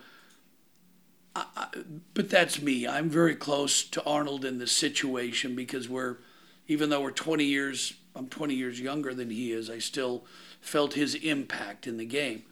I, 1.35 1.69
but 2.15 2.29
that's 2.29 2.61
me. 2.61 2.87
I'm 2.87 3.09
very 3.09 3.35
close 3.35 3.83
to 3.85 4.05
Arnold 4.05 4.45
in 4.45 4.59
this 4.59 4.73
situation 4.73 5.55
because 5.55 5.89
we're, 5.89 6.17
even 6.69 6.91
though 6.91 7.03
we're 7.03 7.11
20 7.11 7.45
years, 7.45 7.95
I'm 8.15 8.29
20 8.29 8.55
years 8.55 8.81
younger 8.81 9.15
than 9.15 9.31
he 9.31 9.53
is, 9.53 9.71
I 9.71 9.79
still 9.79 10.25
felt 10.61 10.95
his 10.95 11.15
impact 11.15 11.87
in 11.87 11.97
the 11.97 12.07
game. 12.07 12.45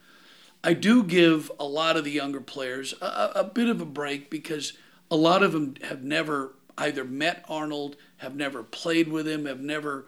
I 0.65 0.73
do 0.73 1.03
give 1.03 1.53
a 1.61 1.65
lot 1.65 1.99
of 1.99 2.05
the 2.05 2.11
younger 2.11 2.41
players 2.41 2.95
a, 3.03 3.33
a 3.37 3.45
bit 3.45 3.69
of 3.69 3.83
a 3.83 3.87
break 3.87 4.31
because 4.31 4.73
a 5.11 5.17
lot 5.17 5.43
of 5.43 5.53
them 5.53 5.75
have 5.83 6.03
never 6.03 6.55
either 6.79 7.05
met 7.05 7.45
Arnold, 7.49 7.97
have 8.17 8.35
never 8.35 8.63
played 8.63 9.09
with 9.09 9.29
him, 9.29 9.45
have 9.45 9.61
never 9.61 10.07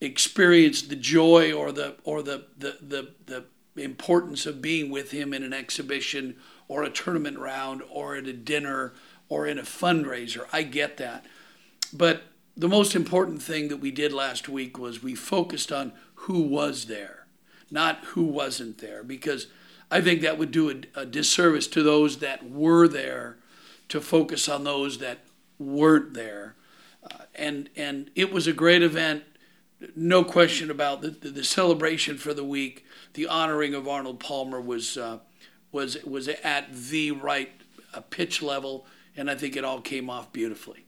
experienced 0.00 0.88
the 0.88 0.96
joy 0.96 1.52
or 1.52 1.70
the 1.70 1.96
or 2.02 2.22
the 2.22 2.46
the 2.56 2.78
the, 2.80 3.08
the 3.26 3.44
importance 3.76 4.46
of 4.46 4.62
being 4.62 4.90
with 4.90 5.10
him 5.10 5.34
in 5.34 5.42
an 5.42 5.52
exhibition 5.52 6.36
or 6.66 6.82
a 6.82 6.90
tournament 6.90 7.38
round 7.38 7.82
or 7.90 8.16
at 8.16 8.26
a 8.26 8.32
dinner 8.32 8.94
or 9.28 9.46
in 9.46 9.58
a 9.58 9.62
fundraiser. 9.62 10.46
I 10.50 10.62
get 10.62 10.96
that. 10.96 11.26
But 11.92 12.22
the 12.56 12.68
most 12.68 12.94
important 12.94 13.42
thing 13.42 13.68
that 13.68 13.78
we 13.78 13.90
did 13.90 14.12
last 14.12 14.48
week 14.48 14.78
was 14.78 15.02
we 15.02 15.14
focused 15.14 15.70
on 15.70 15.92
who 16.14 16.40
was 16.40 16.86
there, 16.86 17.26
not 17.70 18.04
who 18.06 18.24
wasn't 18.24 18.78
there, 18.78 19.02
because 19.02 19.46
I 19.90 20.00
think 20.00 20.20
that 20.22 20.38
would 20.38 20.52
do 20.52 20.70
a, 20.70 21.00
a 21.00 21.06
disservice 21.06 21.66
to 21.68 21.82
those 21.82 22.18
that 22.18 22.48
were 22.48 22.86
there 22.86 23.36
to 23.88 24.00
focus 24.00 24.48
on 24.48 24.64
those 24.64 24.98
that 24.98 25.18
weren't 25.58 26.14
there. 26.14 26.54
Uh, 27.02 27.24
and, 27.34 27.68
and 27.76 28.10
it 28.14 28.32
was 28.32 28.46
a 28.46 28.52
great 28.52 28.82
event, 28.82 29.24
no 29.96 30.22
question 30.22 30.70
about 30.70 31.02
the, 31.02 31.10
the, 31.10 31.30
the, 31.30 31.44
celebration 31.44 32.18
for 32.18 32.32
the 32.32 32.44
week. 32.44 32.84
The 33.14 33.26
honoring 33.26 33.74
of 33.74 33.88
Arnold 33.88 34.20
Palmer 34.20 34.60
was, 34.60 34.96
uh, 34.96 35.18
was, 35.72 36.02
was 36.04 36.28
at 36.28 36.72
the 36.72 37.10
right 37.12 37.50
uh, 37.92 38.00
pitch 38.00 38.42
level, 38.42 38.86
and 39.16 39.30
I 39.30 39.34
think 39.34 39.56
it 39.56 39.64
all 39.64 39.80
came 39.80 40.08
off 40.08 40.32
beautifully. 40.32 40.84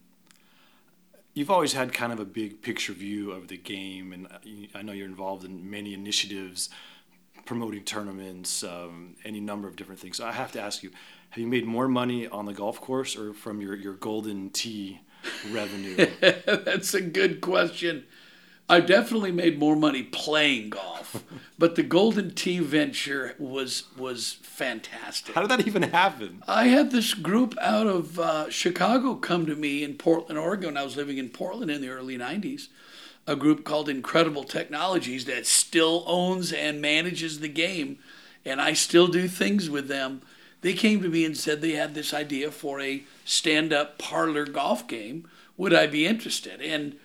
You've 1.34 1.50
always 1.50 1.72
had 1.72 1.94
kind 1.94 2.12
of 2.12 2.20
a 2.20 2.26
big 2.26 2.60
picture 2.60 2.92
view 2.92 3.32
of 3.32 3.48
the 3.48 3.56
game, 3.56 4.12
and 4.12 4.26
uh, 4.26 4.78
I 4.78 4.82
know 4.82 4.92
you're 4.92 5.06
involved 5.06 5.44
in 5.44 5.68
many 5.68 5.94
initiatives 5.94 6.68
promoting 7.44 7.82
tournaments, 7.84 8.62
um, 8.62 9.16
any 9.24 9.40
number 9.40 9.68
of 9.68 9.76
different 9.76 10.00
things. 10.00 10.16
So 10.16 10.26
I 10.26 10.32
have 10.32 10.52
to 10.52 10.60
ask 10.60 10.82
you, 10.82 10.90
have 11.30 11.38
you 11.38 11.46
made 11.46 11.66
more 11.66 11.88
money 11.88 12.26
on 12.26 12.46
the 12.46 12.52
golf 12.52 12.80
course 12.80 13.16
or 13.16 13.32
from 13.32 13.60
your, 13.60 13.74
your 13.74 13.94
golden 13.94 14.50
tee 14.50 15.00
revenue? 15.50 16.06
That's 16.20 16.94
a 16.94 17.00
good 17.00 17.40
question. 17.40 18.04
I 18.68 18.80
definitely 18.80 19.32
made 19.32 19.58
more 19.58 19.76
money 19.76 20.02
playing 20.02 20.70
golf, 20.70 21.24
but 21.58 21.74
the 21.74 21.82
Golden 21.82 22.34
Tee 22.34 22.60
venture 22.60 23.34
was 23.38 23.84
was 23.98 24.38
fantastic. 24.40 25.34
How 25.34 25.42
did 25.42 25.50
that 25.50 25.66
even 25.66 25.82
happen? 25.82 26.42
I 26.48 26.68
had 26.68 26.90
this 26.90 27.12
group 27.12 27.54
out 27.60 27.86
of 27.86 28.18
uh, 28.18 28.48
Chicago 28.50 29.16
come 29.16 29.44
to 29.44 29.56
me 29.56 29.82
in 29.82 29.94
Portland, 29.94 30.38
Oregon. 30.38 30.76
I 30.76 30.84
was 30.84 30.96
living 30.96 31.18
in 31.18 31.28
Portland 31.28 31.70
in 31.70 31.82
the 31.82 31.88
early 31.88 32.16
'90s. 32.16 32.68
A 33.26 33.36
group 33.36 33.64
called 33.64 33.88
Incredible 33.88 34.44
Technologies 34.44 35.24
that 35.26 35.46
still 35.46 36.04
owns 36.06 36.52
and 36.52 36.80
manages 36.80 37.40
the 37.40 37.48
game, 37.48 37.98
and 38.44 38.60
I 38.60 38.72
still 38.72 39.06
do 39.06 39.28
things 39.28 39.70
with 39.70 39.88
them 39.88 40.22
they 40.62 40.74
came 40.74 41.02
to 41.02 41.08
me 41.08 41.24
and 41.24 41.36
said 41.36 41.60
they 41.60 41.72
had 41.72 41.94
this 41.94 42.14
idea 42.14 42.50
for 42.50 42.80
a 42.80 43.02
stand 43.24 43.72
up 43.72 43.98
parlor 43.98 44.46
golf 44.46 44.86
game. 44.88 45.28
Would 45.56 45.74
I 45.74 45.86
be 45.86 46.06
interested? 46.06 46.60
And 46.62 46.96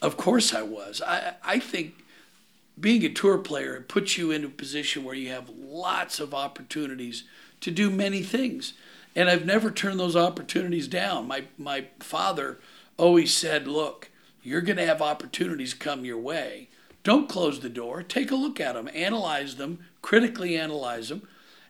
of 0.00 0.16
course 0.16 0.52
I 0.52 0.62
was. 0.62 1.00
I, 1.06 1.34
I 1.44 1.58
think 1.58 1.94
being 2.80 3.04
a 3.04 3.10
tour 3.10 3.36
player, 3.36 3.84
puts 3.86 4.16
you 4.16 4.30
in 4.30 4.44
a 4.44 4.48
position 4.48 5.04
where 5.04 5.14
you 5.14 5.28
have 5.28 5.50
lots 5.50 6.20
of 6.20 6.32
opportunities 6.32 7.24
to 7.60 7.70
do 7.70 7.90
many 7.90 8.22
things. 8.22 8.72
And 9.14 9.28
I've 9.28 9.44
never 9.44 9.70
turned 9.70 10.00
those 10.00 10.16
opportunities 10.16 10.88
down. 10.88 11.28
My, 11.28 11.44
my 11.58 11.84
father 12.00 12.58
always 12.96 13.32
said, 13.34 13.68
Look, 13.68 14.08
you're 14.42 14.60
going 14.60 14.76
to 14.76 14.86
have 14.86 15.02
opportunities 15.02 15.74
come 15.74 16.04
your 16.04 16.18
way. 16.18 16.68
Don't 17.04 17.28
close 17.28 17.60
the 17.60 17.68
door. 17.68 18.02
Take 18.02 18.30
a 18.30 18.36
look 18.36 18.60
at 18.60 18.74
them, 18.74 18.88
analyze 18.94 19.56
them, 19.56 19.80
critically 20.02 20.56
analyze 20.56 21.08
them, 21.08 21.26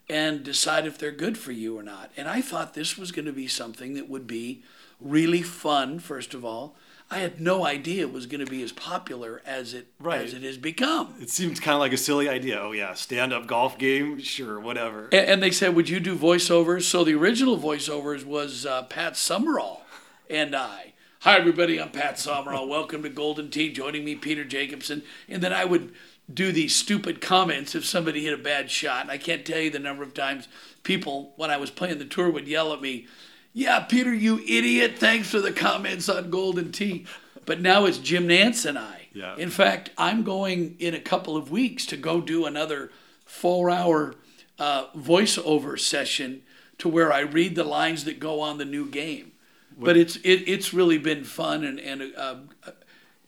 and 0.09 0.43
decide 0.43 0.87
if 0.87 0.99
they're 0.99 1.11
good 1.11 1.38
for 1.38 1.52
you 1.52 1.79
or 1.79 1.83
not. 1.83 2.11
And 2.17 2.29
I 2.29 2.43
thought 2.43 2.75
this 2.75 2.99
was 2.99 3.12
going 3.12 3.25
to 3.25 3.33
be 3.33 3.49
something 3.49 3.95
that 3.95 4.09
would 4.09 4.26
be 4.26 4.62
really 5.00 5.43
fun, 5.43 5.99
first 5.99 6.35
of 6.35 6.45
all. 6.45 6.76
I 7.11 7.19
had 7.19 7.43
no 7.43 7.67
idea 7.67 8.02
it 8.02 8.12
was 8.12 8.25
going 8.25 8.43
to 8.43 8.50
be 8.50 8.62
as 8.62 8.73
popular 8.73 9.43
as 9.45 9.75
it 9.75 9.88
right. 10.00 10.23
as 10.23 10.33
it 10.33 10.43
has 10.45 10.57
become. 10.57 11.14
It 11.21 11.29
seems 11.29 11.61
kind 11.61 11.75
of 11.75 11.81
like 11.81 11.93
a 11.93 11.99
silly 11.99 12.26
idea. 12.26 12.59
Oh 12.59 12.73
yeah, 12.73 12.95
stand 12.95 13.35
up 13.35 13.47
golf 13.47 13.76
game, 13.76 14.19
sure, 14.19 14.59
whatever. 14.59 15.11
And, 15.12 15.26
and, 15.26 15.43
they 15.43 15.50
said, 15.50 15.75
"Would 15.75 15.91
you 15.91 16.00
do 16.00 16.17
voiceovers?" 16.17 16.85
So 16.85 17.05
the 17.05 17.14
original 17.14 17.59
voiceovers 17.59 18.25
was 18.25 18.64
uh, 18.64 18.85
Pat 18.85 19.19
Summerall 19.19 19.83
and 20.31 20.57
I. 20.57 20.91
Hi 21.23 21.37
everybody, 21.37 21.81
I'm 21.81 21.91
Pat 21.91 22.19
Summerall. 22.19 22.67
Welcome 22.67 23.05
to 23.05 23.09
Golden 23.09 23.49
Tee. 23.49 23.73
Joining 23.73 24.05
me, 24.05 24.17
Peter 24.17 24.43
Jacobsen. 24.43 25.05
and 25.29 25.41
then 25.41 25.52
I 25.52 25.64
would 25.64 25.93
do 26.29 26.50
these 26.50 26.75
stupid 26.75 27.21
comments 27.21 27.76
if 27.76 27.85
somebody 27.85 28.25
hit 28.25 28.35
a 28.35 28.43
bad 28.43 28.73
shot. 28.73 29.09
I 29.09 29.19
can't 29.19 29.47
tell 29.47 29.61
you 29.61 29.71
the 29.71 29.79
number 29.79 30.02
of 30.02 30.14
times 30.14 30.49
people, 30.83 31.33
when 31.37 31.49
I 31.49 31.59
was 31.59 31.71
playing 31.71 32.00
the 32.00 32.07
tour, 32.07 32.29
would 32.29 32.49
yell 32.49 32.73
at 32.73 32.81
me, 32.81 33.07
Yeah, 33.52 33.79
Peter, 33.79 34.12
you 34.12 34.41
idiot. 34.41 34.99
Thanks 34.99 35.31
for 35.31 35.41
the 35.41 35.52
comments 35.52 36.09
on 36.09 36.29
Golden 36.29 36.73
Tee. 36.73 37.07
But 37.47 37.61
now 37.61 37.85
it's 37.85 37.99
Jim 37.99 38.26
Nantz 38.26 38.67
and 38.67 38.76
I. 38.76 39.07
Yeah. 39.12 39.37
In 39.37 39.50
fact, 39.50 39.91
I'm 39.97 40.25
going 40.25 40.75
in 40.81 40.93
a 40.93 41.00
couple 41.00 41.37
of 41.37 41.52
weeks 41.52 41.87
to 41.87 41.97
go 41.97 42.21
do 42.21 42.47
another 42.47 42.91
four 43.25 43.71
hour 43.71 44.17
uh, 44.59 44.87
voiceover 44.88 45.79
session 45.79 46.43
to 46.79 46.88
where 46.88 47.12
I 47.12 47.21
read 47.21 47.55
the 47.55 47.62
lines 47.62 48.07
that 48.07 48.19
go 48.19 48.41
on 48.41 48.59
the 48.59 48.64
new 48.64 48.87
game. 48.91 49.32
But 49.79 49.97
it's 49.97 50.17
it, 50.17 50.49
it's 50.49 50.73
really 50.73 50.99
been 50.99 51.25
fun 51.25 51.64
and 51.64 51.81
and 51.81 52.14
uh, 52.17 52.37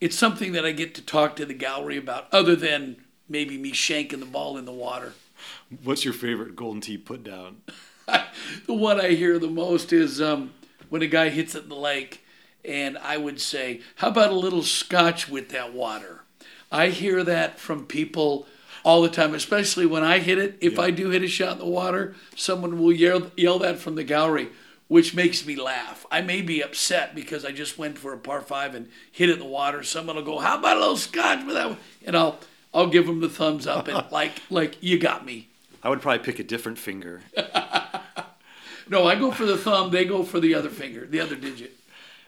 it's 0.01 0.19
something 0.19 0.53
that 0.53 0.67
I 0.67 0.73
get 0.73 0.95
to 0.97 1.03
talk 1.03 1.37
to 1.37 1.47
the 1.47 1.55
gallery 1.55 1.97
about, 1.97 2.27
other 2.33 2.55
than 2.55 2.97
maybe 3.29 3.57
me 3.57 3.73
shanking 3.73 4.21
the 4.21 4.27
ball 4.27 4.59
in 4.59 4.65
the 4.65 4.73
water. 4.73 5.15
What's 5.83 6.05
your 6.05 6.15
favorite 6.15 6.57
Golden 6.57 6.81
Tee 6.81 6.99
put 6.99 7.25
down? 7.25 7.63
the 8.67 8.75
one 8.75 9.01
I 9.01 9.11
hear 9.11 9.39
the 9.39 9.49
most 9.49 9.93
is 9.93 10.21
um, 10.21 10.53
when 10.91 11.01
a 11.01 11.07
guy 11.07 11.31
hits 11.31 11.55
it 11.55 11.65
in 11.65 11.69
the 11.71 11.75
lake, 11.75 12.25
and 12.65 12.99
I 12.99 13.17
would 13.17 13.41
say, 13.41 13.81
"How 13.97 14.09
about 14.09 14.31
a 14.31 14.37
little 14.37 14.63
scotch 14.63 15.29
with 15.29 15.49
that 15.51 15.73
water?" 15.73 16.25
I 16.71 16.89
hear 16.89 17.25
that 17.25 17.59
from 17.59 17.87
people 17.87 18.47
all 18.85 19.01
the 19.01 19.09
time, 19.09 19.35
especially 19.35 19.87
when 19.87 20.05
I 20.05 20.19
hit 20.19 20.39
it. 20.39 20.59
If 20.61 20.75
yeah. 20.75 20.83
I 20.83 20.91
do 20.91 21.11
hit 21.11 21.23
a 21.23 21.29
shot 21.29 21.53
in 21.53 21.59
the 21.59 21.67
water, 21.67 22.15
someone 22.37 22.79
will 22.79 22.93
yell, 22.93 23.31
yell 23.37 23.59
that 23.61 23.79
from 23.79 23.95
the 23.95 24.05
gallery 24.05 24.51
which 24.89 25.15
makes 25.15 25.47
me 25.47 25.57
laugh. 25.57 26.07
I 26.11 26.21
may 26.21 26.43
be 26.43 26.63
upset 26.63 27.15
because 27.15 27.45
I 27.45 27.53
just 27.53 27.79
went 27.79 27.99
for 27.99 28.13
a 28.13 28.19
par 28.19 28.41
five 28.41 28.75
and 28.75 28.89
hit 29.11 29.31
it 29.31 29.35
in 29.35 29.39
the 29.39 29.45
water. 29.45 29.83
Someone 29.83 30.17
will 30.17 30.23
go, 30.23 30.39
"How 30.39 30.59
about 30.59 30.77
a 30.77 30.81
little 30.81 30.97
scotch 30.97 31.45
with 31.45 31.55
that?" 31.55 31.77
And 32.05 32.17
I'll 32.17 32.39
I'll 32.73 32.89
give 32.89 33.07
them 33.07 33.21
the 33.21 33.29
thumbs 33.29 33.67
up 33.67 33.89
and 33.89 34.05
like 34.11 34.43
like 34.51 34.77
you 34.83 34.99
got 34.99 35.25
me. 35.25 35.49
I 35.83 35.89
would 35.91 36.01
probably 36.01 36.25
pick 36.25 36.39
a 36.39 36.45
different 36.45 36.79
finger. 36.79 37.23
no, 38.89 39.07
I 39.07 39.17
go 39.17 39.31
for 39.31 39.45
the 39.45 39.59
thumb. 39.59 39.91
They 39.91 40.05
go 40.05 40.23
for 40.23 40.41
the 40.41 40.55
other 40.55 40.71
finger, 40.71 41.07
the 41.07 41.21
other 41.21 41.37
digit. 41.37 41.73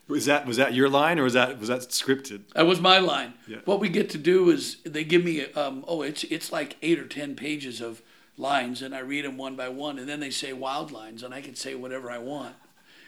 Was 0.08 0.26
that 0.26 0.46
was 0.46 0.56
that 0.56 0.72
your 0.72 0.88
line 0.88 1.18
or 1.18 1.24
was 1.24 1.32
that 1.32 1.58
was 1.58 1.68
that 1.68 1.80
scripted? 1.80 2.42
That 2.54 2.66
was 2.66 2.80
my 2.80 2.98
line. 2.98 3.34
Yeah. 3.48 3.58
What 3.64 3.80
we 3.80 3.88
get 3.88 4.08
to 4.10 4.18
do 4.18 4.50
is 4.50 4.76
they 4.84 5.04
give 5.04 5.24
me 5.24 5.52
um, 5.52 5.84
oh 5.88 6.02
it's 6.02 6.22
it's 6.24 6.52
like 6.52 6.76
eight 6.80 6.98
or 6.98 7.06
ten 7.06 7.34
pages 7.34 7.80
of 7.80 8.02
lines, 8.36 8.82
and 8.82 8.94
I 8.94 9.00
read 9.00 9.24
them 9.24 9.36
one 9.36 9.56
by 9.56 9.68
one, 9.68 9.98
and 9.98 10.08
then 10.08 10.20
they 10.20 10.30
say 10.30 10.52
wild 10.52 10.90
lines, 10.92 11.22
and 11.22 11.32
I 11.32 11.40
can 11.40 11.54
say 11.54 11.74
whatever 11.74 12.10
I 12.10 12.18
want. 12.18 12.54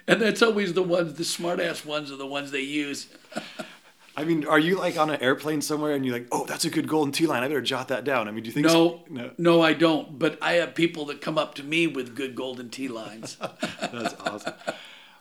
And 0.06 0.22
that's 0.22 0.42
always 0.42 0.72
the 0.72 0.82
ones, 0.82 1.14
the 1.14 1.24
smart 1.24 1.60
ass 1.60 1.84
ones 1.84 2.10
are 2.10 2.16
the 2.16 2.26
ones 2.26 2.50
they 2.50 2.62
use. 2.62 3.08
I 4.18 4.24
mean, 4.24 4.44
are 4.46 4.58
you 4.58 4.76
like 4.76 4.98
on 4.98 5.10
an 5.10 5.22
airplane 5.22 5.60
somewhere 5.60 5.92
and 5.92 6.04
you're 6.04 6.12
like, 6.14 6.26
oh, 6.32 6.44
that's 6.44 6.64
a 6.64 6.70
good 6.70 6.88
golden 6.88 7.12
tee 7.12 7.28
line. 7.28 7.44
I 7.44 7.46
better 7.46 7.60
jot 7.60 7.86
that 7.88 8.02
down. 8.02 8.26
I 8.26 8.32
mean, 8.32 8.42
do 8.42 8.48
you 8.48 8.52
think? 8.52 8.66
No, 8.66 8.72
so? 8.72 9.00
no, 9.08 9.30
no, 9.38 9.62
I 9.62 9.74
don't. 9.74 10.18
But 10.18 10.38
I 10.42 10.54
have 10.54 10.74
people 10.74 11.04
that 11.06 11.20
come 11.20 11.38
up 11.38 11.54
to 11.54 11.62
me 11.62 11.86
with 11.86 12.16
good 12.16 12.34
golden 12.34 12.68
tee 12.68 12.88
lines. 12.88 13.36
That's 13.80 14.20
awesome. 14.20 14.54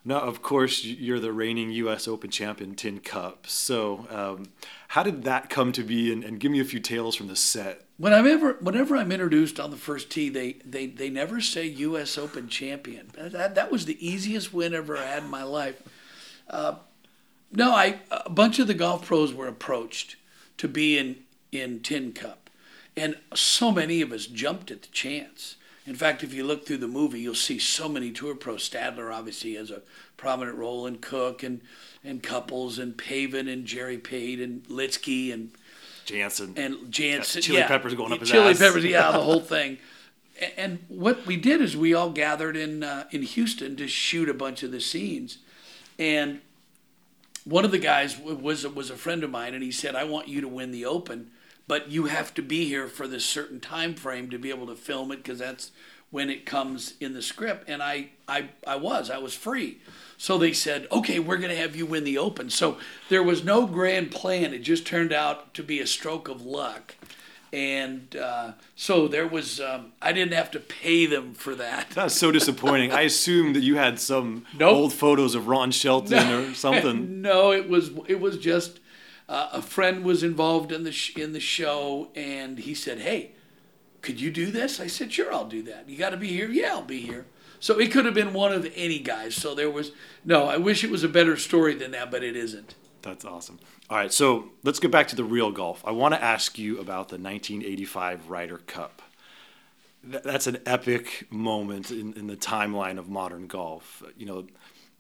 Now, 0.08 0.22
of 0.22 0.42
course, 0.42 0.86
you're 0.86 1.20
the 1.20 1.34
reigning 1.34 1.70
U.S. 1.72 2.08
Open 2.08 2.30
champion, 2.30 2.76
Tin 2.76 3.02
Cup. 3.02 3.46
So, 3.46 4.08
um, 4.10 4.46
how 4.88 5.04
did 5.04 5.26
that 5.26 5.50
come 5.50 5.74
to 5.74 5.84
be? 5.84 6.14
And, 6.14 6.24
and 6.24 6.40
give 6.40 6.50
me 6.50 6.62
a 6.62 6.64
few 6.64 6.80
tales 6.80 7.14
from 7.14 7.28
the 7.28 7.36
set. 7.36 7.82
When 7.98 8.14
I'm 8.14 8.26
ever, 8.26 8.54
whenever 8.62 8.96
I'm 8.96 9.12
introduced 9.12 9.60
on 9.60 9.70
the 9.70 9.76
first 9.76 10.10
tee, 10.10 10.30
they, 10.30 10.54
they, 10.64 10.86
they 10.86 11.10
never 11.10 11.42
say 11.42 11.66
U.S. 11.66 12.18
Open 12.18 12.48
champion. 12.48 13.10
That, 13.16 13.56
that 13.56 13.70
was 13.70 13.84
the 13.84 13.98
easiest 14.08 14.54
win 14.54 14.74
I 14.74 14.78
ever 14.78 14.96
had 14.96 15.24
in 15.24 15.30
my 15.30 15.44
life. 15.44 15.84
Uh, 16.50 16.76
no, 17.52 17.76
I 17.76 18.00
a 18.10 18.30
bunch 18.30 18.60
of 18.60 18.68
the 18.68 18.74
golf 18.74 19.06
pros 19.06 19.34
were 19.34 19.50
approached 19.50 20.16
to 20.58 20.70
be 20.70 20.98
in 20.98 21.18
in 21.52 21.82
Tin 21.82 22.14
Cup, 22.14 22.50
and 22.96 23.18
so 23.34 23.74
many 23.74 24.02
of 24.02 24.14
us 24.14 24.26
jumped 24.26 24.72
at 24.72 24.84
the 24.84 24.88
chance. 24.90 25.58
In 25.88 25.96
fact, 25.96 26.22
if 26.22 26.34
you 26.34 26.44
look 26.44 26.66
through 26.66 26.80
the 26.80 26.88
movie, 26.88 27.22
you'll 27.22 27.34
see 27.34 27.58
so 27.58 27.88
many 27.88 28.12
tour 28.12 28.36
pros. 28.36 28.70
Stadler 28.70 29.12
obviously 29.14 29.56
has 29.56 29.72
a 29.72 29.82
prominent 30.18 30.58
role, 30.58 30.86
in 30.86 30.98
Cook 30.98 31.44
and 31.44 31.62
and 32.04 32.22
Couples 32.22 32.78
and 32.78 32.98
Pavin 32.98 33.48
and 33.48 33.66
Jerry 33.66 33.98
Pate 33.98 34.42
and 34.42 34.64
Lietzke 34.66 35.34
and 35.34 35.52
Jansen 36.06 36.54
and 36.58 36.76
Janzen. 36.92 37.42
chili 37.42 37.60
yeah, 37.60 37.68
peppers 37.68 37.94
going 37.94 38.12
up 38.12 38.20
his 38.20 38.30
chili 38.30 38.52
ass. 38.52 38.60
peppers, 38.60 38.84
yeah, 38.84 39.12
the 39.14 39.22
whole 39.22 39.40
thing. 39.56 39.78
And 40.58 40.80
what 40.90 41.26
we 41.26 41.38
did 41.38 41.62
is 41.62 41.76
we 41.76 41.94
all 41.94 42.12
gathered 42.12 42.58
in 42.58 42.84
uh, 42.84 43.06
in 43.12 43.22
Houston 43.22 43.78
to 43.78 43.88
shoot 43.88 44.28
a 44.28 44.34
bunch 44.34 44.64
of 44.64 44.72
the 44.72 44.82
scenes, 44.82 45.38
and 45.98 46.42
one 47.46 47.64
of 47.64 47.72
the 47.72 47.80
guys 47.80 48.20
was 48.20 48.68
was 48.68 48.90
a 48.90 48.98
friend 48.98 49.24
of 49.24 49.32
mine, 49.32 49.54
and 49.54 49.64
he 49.64 49.72
said, 49.72 49.96
"I 49.96 50.04
want 50.04 50.28
you 50.28 50.42
to 50.42 50.50
win 50.50 50.72
the 50.72 50.86
Open, 50.86 51.32
but 51.68 51.90
you 51.92 52.06
have 52.06 52.34
to 52.36 52.42
be 52.42 52.66
here 52.66 52.88
for 52.88 53.08
this 53.08 53.26
certain 53.26 53.60
time 53.60 53.94
frame 53.94 54.30
to 54.30 54.38
be 54.38 54.50
able 54.50 54.68
to 54.68 54.76
film 54.76 55.12
it 55.12 55.18
because 55.18 55.40
that's 55.40 55.72
when 56.10 56.30
it 56.30 56.46
comes 56.46 56.94
in 57.00 57.14
the 57.14 57.22
script." 57.22 57.68
And 57.70 57.82
I 57.84 58.10
I 58.28 58.50
I 58.66 58.76
was 58.78 59.10
I 59.10 59.18
was 59.18 59.34
free, 59.34 59.80
so 60.18 60.38
they 60.38 60.54
said, 60.54 60.88
"Okay, 60.92 61.20
we're 61.20 61.38
going 61.38 61.50
to 61.52 61.58
have 61.58 61.76
you 61.76 61.86
win 61.86 62.04
the 62.04 62.18
Open." 62.18 62.50
So 62.50 62.78
there 63.10 63.24
was 63.24 63.44
no 63.44 63.66
grand 63.68 64.12
plan; 64.12 64.54
it 64.54 64.60
just 64.60 64.86
turned 64.88 65.12
out 65.14 65.54
to 65.56 65.64
be 65.64 65.80
a 65.80 65.88
stroke 65.88 66.28
of 66.28 66.46
luck. 66.46 66.96
And 67.54 68.14
uh, 68.18 68.52
so 68.76 69.08
there 69.08 69.26
was, 69.26 69.62
um, 69.62 69.94
I 70.02 70.12
didn't 70.12 70.34
have 70.34 70.52
to 70.52 70.60
pay 70.60 71.06
them 71.06 71.34
for 71.34 71.56
that. 71.56 71.90
That's 71.92 72.14
so 72.14 72.30
disappointing. 72.30 72.92
I 72.92 73.04
assumed 73.04 73.56
that 73.56 73.64
you 73.64 73.78
had 73.78 74.02
some 74.02 74.46
Nope. 74.60 74.74
old 74.76 74.94
photos 74.94 75.34
of 75.34 75.48
Ron 75.48 75.72
Shelton 75.72 76.28
or 76.30 76.54
something. 76.66 77.22
no, 77.22 77.54
it 77.54 77.70
was 77.70 77.92
it 78.08 78.20
was 78.20 78.38
just 78.38 78.82
uh, 79.30 79.50
a 79.54 79.62
friend 79.62 80.04
was 80.04 80.24
involved 80.24 80.72
in 80.72 80.84
the 80.84 80.92
sh- 80.92 81.16
in 81.16 81.34
the 81.34 81.40
show, 81.40 82.10
and 82.16 82.60
he 82.60 82.74
said, 82.74 83.00
"Hey, 83.00 83.32
could 84.02 84.22
you 84.22 84.32
do 84.32 84.52
this?" 84.52 84.80
I 84.80 84.88
said, 84.88 85.12
"Sure, 85.12 85.34
I'll 85.34 85.48
do 85.48 85.64
that." 85.64 85.90
You 85.90 85.98
got 85.98 86.12
to 86.12 86.18
be 86.18 86.30
here. 86.30 86.50
Yeah, 86.50 86.74
I'll 86.74 86.82
be 86.82 87.02
here. 87.02 87.26
So 87.60 87.80
it 87.80 87.92
could 87.92 88.06
have 88.06 88.14
been 88.14 88.34
one 88.34 88.54
of 88.54 88.72
any 88.76 89.00
guys. 89.00 89.36
So 89.36 89.56
there 89.56 89.70
was 89.70 89.92
no. 90.24 90.46
I 90.46 90.58
wish 90.58 90.84
it 90.84 90.92
was 90.92 91.04
a 91.04 91.10
better 91.10 91.36
story 91.38 91.74
than 91.74 91.92
that, 91.92 92.12
but 92.12 92.24
it 92.24 92.36
isn't. 92.36 92.76
That's 93.02 93.26
awesome. 93.26 93.60
All 93.90 93.98
right, 93.98 94.12
so 94.12 94.50
let's 94.64 94.80
get 94.80 94.92
back 94.92 95.08
to 95.10 95.16
the 95.16 95.24
real 95.24 95.52
golf. 95.52 95.82
I 95.86 95.92
want 95.92 96.14
to 96.14 96.22
ask 96.22 96.58
you 96.58 96.74
about 96.74 97.08
the 97.10 97.18
1985 97.18 98.30
Ryder 98.30 98.58
Cup. 98.58 99.02
That's 100.04 100.48
an 100.48 100.60
epic 100.66 101.28
moment 101.30 101.92
in, 101.92 102.14
in 102.14 102.28
the 102.28 102.36
timeline 102.36 102.98
of 102.98 103.10
modern 103.10 103.48
golf. 103.48 104.04
You 104.18 104.26
know, 104.26 104.48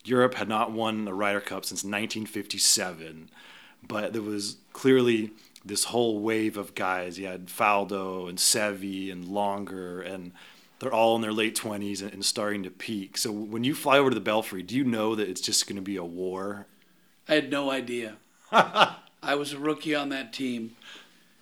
Europe 0.06 0.36
had 0.36 0.48
not 0.48 0.72
won 0.72 1.08
a 1.08 1.14
Ryder 1.14 1.42
Cup 1.42 1.66
since 1.66 1.84
1957, 1.84 3.30
but 3.86 4.14
there 4.14 4.22
was 4.22 4.58
clearly 4.74 5.32
this 5.66 5.86
whole 5.86 6.20
wave 6.20 6.56
of 6.58 6.76
guys. 6.76 7.20
You 7.20 7.28
had 7.28 7.48
Faldo 7.48 8.30
and 8.30 8.38
Seve 8.38 9.12
and 9.12 9.26
Langer, 9.26 10.06
and 10.10 10.32
they're 10.80 10.94
all 10.94 11.16
in 11.16 11.22
their 11.22 11.34
late 11.34 11.56
20s 11.58 12.02
and, 12.02 12.14
and 12.14 12.24
starting 12.24 12.64
to 12.64 12.70
peak. 12.70 13.18
So 13.18 13.32
when 13.32 13.64
you 13.64 13.74
fly 13.76 13.98
over 13.98 14.10
to 14.10 14.14
the 14.16 14.22
Belfry, 14.22 14.64
do 14.64 14.76
you 14.76 14.84
know 14.84 15.16
that 15.16 15.28
it's 15.28 15.42
just 15.42 15.68
going 15.68 15.76
to 15.76 15.82
be 15.82 15.98
a 15.98 16.04
war 16.06 16.68
I 17.30 17.34
had 17.36 17.50
no 17.52 17.70
idea. 17.70 18.16
I 18.52 19.36
was 19.36 19.52
a 19.52 19.60
rookie 19.60 19.94
on 19.94 20.08
that 20.10 20.32
team, 20.32 20.78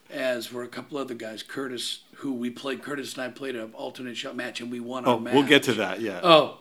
as 0.09 0.51
were 0.51 0.63
a 0.63 0.67
couple 0.67 0.97
other 0.97 1.13
guys. 1.13 1.43
Curtis, 1.43 1.99
who 2.15 2.33
we 2.33 2.49
played, 2.49 2.81
Curtis 2.81 3.13
and 3.13 3.21
I 3.21 3.27
played 3.29 3.55
an 3.55 3.71
alternate 3.75 4.17
shot 4.17 4.35
match, 4.35 4.59
and 4.61 4.71
we 4.71 4.79
won 4.79 5.03
Oh, 5.05 5.13
our 5.15 5.19
match. 5.19 5.35
we'll 5.35 5.43
get 5.43 5.61
to 5.63 5.73
that. 5.73 6.01
Yeah. 6.01 6.21
Oh, 6.23 6.57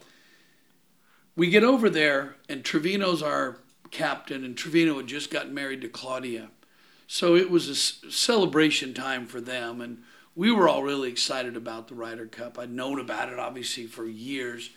we 1.36 1.48
get 1.48 1.64
over 1.64 1.88
there, 1.88 2.36
and 2.48 2.62
Trevino's 2.62 3.22
our 3.22 3.56
captain, 3.94 4.44
and 4.44 4.56
Trevino 4.56 4.96
had 4.96 5.06
just 5.06 5.30
gotten 5.30 5.54
married 5.54 5.80
to 5.80 5.88
Claudia. 5.88 6.48
So 7.06 7.36
it 7.36 7.50
was 7.50 7.68
a 7.68 8.10
celebration 8.10 8.92
time 8.92 9.26
for 9.26 9.40
them, 9.40 9.80
and 9.80 10.02
we 10.34 10.50
were 10.50 10.68
all 10.68 10.82
really 10.82 11.08
excited 11.08 11.56
about 11.56 11.88
the 11.88 11.94
Ryder 11.94 12.26
Cup. 12.26 12.58
I'd 12.58 12.72
known 12.72 12.98
about 12.98 13.32
it, 13.32 13.38
obviously, 13.38 13.86
for 13.86 14.04
years. 14.04 14.70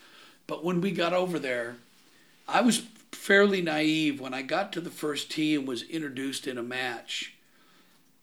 But 0.46 0.64
when 0.64 0.80
we 0.80 0.92
got 0.92 1.14
over 1.14 1.40
there, 1.40 1.78
I 2.48 2.62
was 2.62 2.84
fairly 3.12 3.62
naive 3.62 4.22
when 4.22 4.34
I 4.34 4.44
got 4.44 4.72
to 4.74 4.82
the 4.82 4.92
first 4.92 5.32
tee 5.32 5.56
and 5.56 5.68
was 5.68 5.82
introduced 5.84 6.46
in 6.46 6.58
a 6.58 6.64
match, 6.64 7.34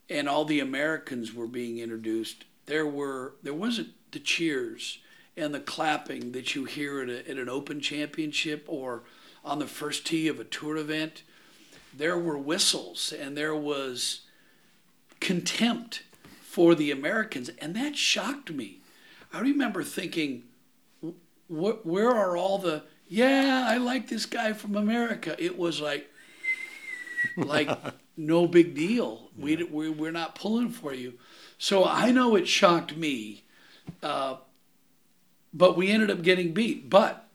and 0.08 0.28
all 0.28 0.44
the 0.44 0.60
Americans 0.60 1.34
were 1.34 1.48
being 1.48 1.78
introduced. 1.78 2.44
There 2.66 2.86
were 2.86 3.34
there 3.42 3.52
wasn't 3.52 3.88
the 4.12 4.20
cheers 4.20 4.98
and 5.36 5.52
the 5.52 5.60
clapping 5.60 6.32
that 6.32 6.54
you 6.54 6.64
hear 6.64 7.02
at, 7.02 7.08
a, 7.08 7.28
at 7.28 7.36
an 7.36 7.48
Open 7.48 7.80
Championship 7.80 8.64
or 8.68 9.02
on 9.44 9.58
the 9.58 9.66
first 9.66 10.06
tee 10.06 10.28
of 10.28 10.40
a 10.40 10.44
tour 10.44 10.76
event. 10.76 11.22
There 11.96 12.18
were 12.18 12.38
whistles 12.38 13.12
and 13.12 13.36
there 13.36 13.54
was 13.54 14.22
contempt 15.20 16.02
for 16.42 16.74
the 16.74 16.90
Americans, 16.90 17.50
and 17.58 17.74
that 17.76 17.96
shocked 17.96 18.50
me. 18.50 18.78
I 19.32 19.40
remember 19.40 19.82
thinking, 19.82 20.44
where 21.48 22.10
are 22.10 22.36
all 22.36 22.56
the 22.56 22.82
yeah 23.06 23.66
i 23.68 23.76
like 23.76 24.08
this 24.08 24.24
guy 24.24 24.54
from 24.54 24.76
america. 24.76 25.36
It 25.38 25.58
was 25.58 25.80
like 25.80 26.10
like 27.36 27.68
no 28.16 28.46
big 28.46 28.74
deal. 28.74 29.30
We, 29.36 29.62
we, 29.62 29.90
we're 29.90 30.10
not 30.10 30.34
pulling 30.34 30.70
for 30.70 30.94
you. 30.94 31.14
So 31.58 31.84
i 31.84 32.10
know 32.10 32.34
it 32.34 32.48
shocked 32.48 32.96
me 32.96 33.44
uh, 34.02 34.36
but 35.52 35.76
we 35.76 35.90
ended 35.90 36.10
up 36.10 36.22
getting 36.22 36.52
beat. 36.52 36.90
But 36.90 37.28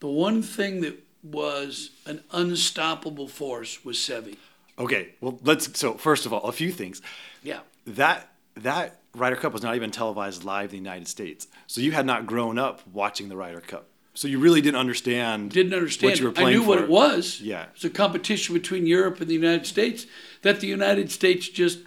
the 0.00 0.08
one 0.08 0.42
thing 0.42 0.80
that 0.82 1.03
was 1.24 1.90
an 2.06 2.22
unstoppable 2.32 3.26
force 3.28 3.84
was 3.84 3.96
Seve 3.96 4.36
Okay. 4.78 5.10
Well, 5.20 5.38
let's. 5.44 5.78
So 5.78 5.94
first 5.94 6.26
of 6.26 6.32
all, 6.32 6.42
a 6.48 6.52
few 6.52 6.70
things. 6.72 7.00
yeah 7.42 7.60
That 7.86 8.28
that 8.56 8.98
Ryder 9.14 9.36
Cup 9.36 9.52
was 9.52 9.62
not 9.62 9.76
even 9.76 9.90
televised 9.92 10.42
live 10.44 10.64
in 10.64 10.70
the 10.70 10.76
United 10.76 11.06
States, 11.08 11.46
so 11.68 11.80
you 11.80 11.92
had 11.92 12.04
not 12.06 12.26
grown 12.26 12.58
up 12.58 12.82
watching 12.92 13.28
the 13.28 13.36
Ryder 13.36 13.60
Cup, 13.60 13.86
so 14.14 14.26
you 14.28 14.38
really 14.40 14.60
didn't 14.60 14.78
understand. 14.80 15.50
didn't 15.52 15.74
understand 15.74 16.10
what 16.10 16.18
you 16.18 16.24
were 16.26 16.30
it. 16.32 16.38
I 16.38 16.42
playing 16.42 16.58
knew 16.58 16.66
what 16.66 16.78
it 16.80 16.88
was. 16.88 17.40
Yeah. 17.40 17.66
It's 17.74 17.84
a 17.84 17.90
competition 17.90 18.52
between 18.54 18.84
Europe 18.86 19.20
and 19.20 19.30
the 19.30 19.34
United 19.34 19.66
States 19.66 20.06
that 20.42 20.58
the 20.60 20.66
United 20.66 21.10
States 21.12 21.48
just 21.48 21.78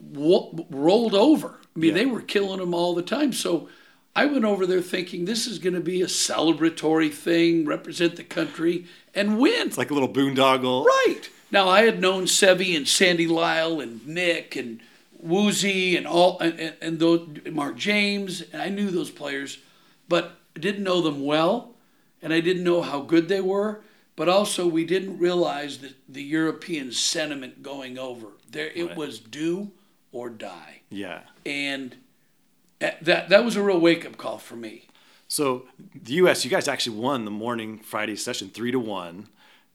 wo- 0.00 0.66
rolled 0.70 1.14
over. 1.14 1.60
I 1.74 1.78
mean, 1.78 1.90
Yeah. 1.90 2.02
they 2.02 2.06
were 2.06 2.20
killing 2.20 2.58
them 2.60 2.74
all 2.74 2.94
the 2.94 3.02
time. 3.02 3.32
So 3.32 3.68
I 4.16 4.26
went 4.26 4.44
over 4.44 4.64
there 4.66 4.80
thinking 4.80 5.24
this 5.24 5.46
is 5.46 5.58
going 5.58 5.74
to 5.74 5.80
be 5.80 6.00
a 6.02 6.06
celebratory 6.06 7.12
thing, 7.12 7.64
represent 7.66 8.16
the 8.16 8.22
country, 8.24 8.86
and 9.14 9.38
win. 9.38 9.66
It's 9.66 9.78
like 9.78 9.90
a 9.90 9.94
little 9.94 10.12
boondoggle. 10.12 10.84
Right. 10.84 11.22
Now 11.50 11.68
I 11.68 11.82
had 11.82 12.00
known 12.00 12.24
Seve 12.24 12.76
and 12.76 12.86
Sandy 12.86 13.26
Lyle 13.26 13.80
and 13.80 14.06
Nick 14.06 14.56
and 14.56 14.80
Woozy 15.18 15.96
and 15.96 16.06
all 16.06 16.38
and, 16.40 16.58
and, 16.60 16.74
and 16.80 16.98
those 16.98 17.28
Mark 17.50 17.76
James 17.76 18.42
and 18.52 18.60
I 18.62 18.68
knew 18.68 18.90
those 18.90 19.10
players, 19.10 19.58
but 20.08 20.36
didn't 20.54 20.84
know 20.84 21.00
them 21.00 21.24
well, 21.24 21.74
and 22.22 22.32
I 22.32 22.40
didn't 22.40 22.62
know 22.64 22.82
how 22.82 23.00
good 23.00 23.28
they 23.28 23.40
were. 23.40 23.80
But 24.16 24.28
also 24.28 24.68
we 24.68 24.84
didn't 24.84 25.18
realize 25.18 25.78
that 25.78 25.94
the 26.08 26.22
European 26.22 26.92
sentiment 26.92 27.62
going 27.64 27.98
over 27.98 28.28
there 28.48 28.70
it 28.74 28.84
Right. 28.88 28.96
was 28.96 29.18
do 29.18 29.72
or 30.12 30.30
die, 30.30 30.82
Yeah. 30.90 31.22
and 31.44 31.96
that 33.02 33.28
that 33.28 33.44
was 33.44 33.56
a 33.56 33.62
real 33.62 33.80
wake 33.80 34.04
up 34.06 34.16
call 34.16 34.38
for 34.38 34.56
me. 34.56 34.88
So 35.28 35.66
the 35.94 36.14
U.S. 36.14 36.44
You 36.44 36.50
guys 36.50 36.68
actually 36.68 36.96
won 36.98 37.24
the 37.24 37.30
morning 37.30 37.78
Friday 37.78 38.16
session 38.16 38.48
three 38.48 38.70
to 38.70 38.78
one. 38.78 39.28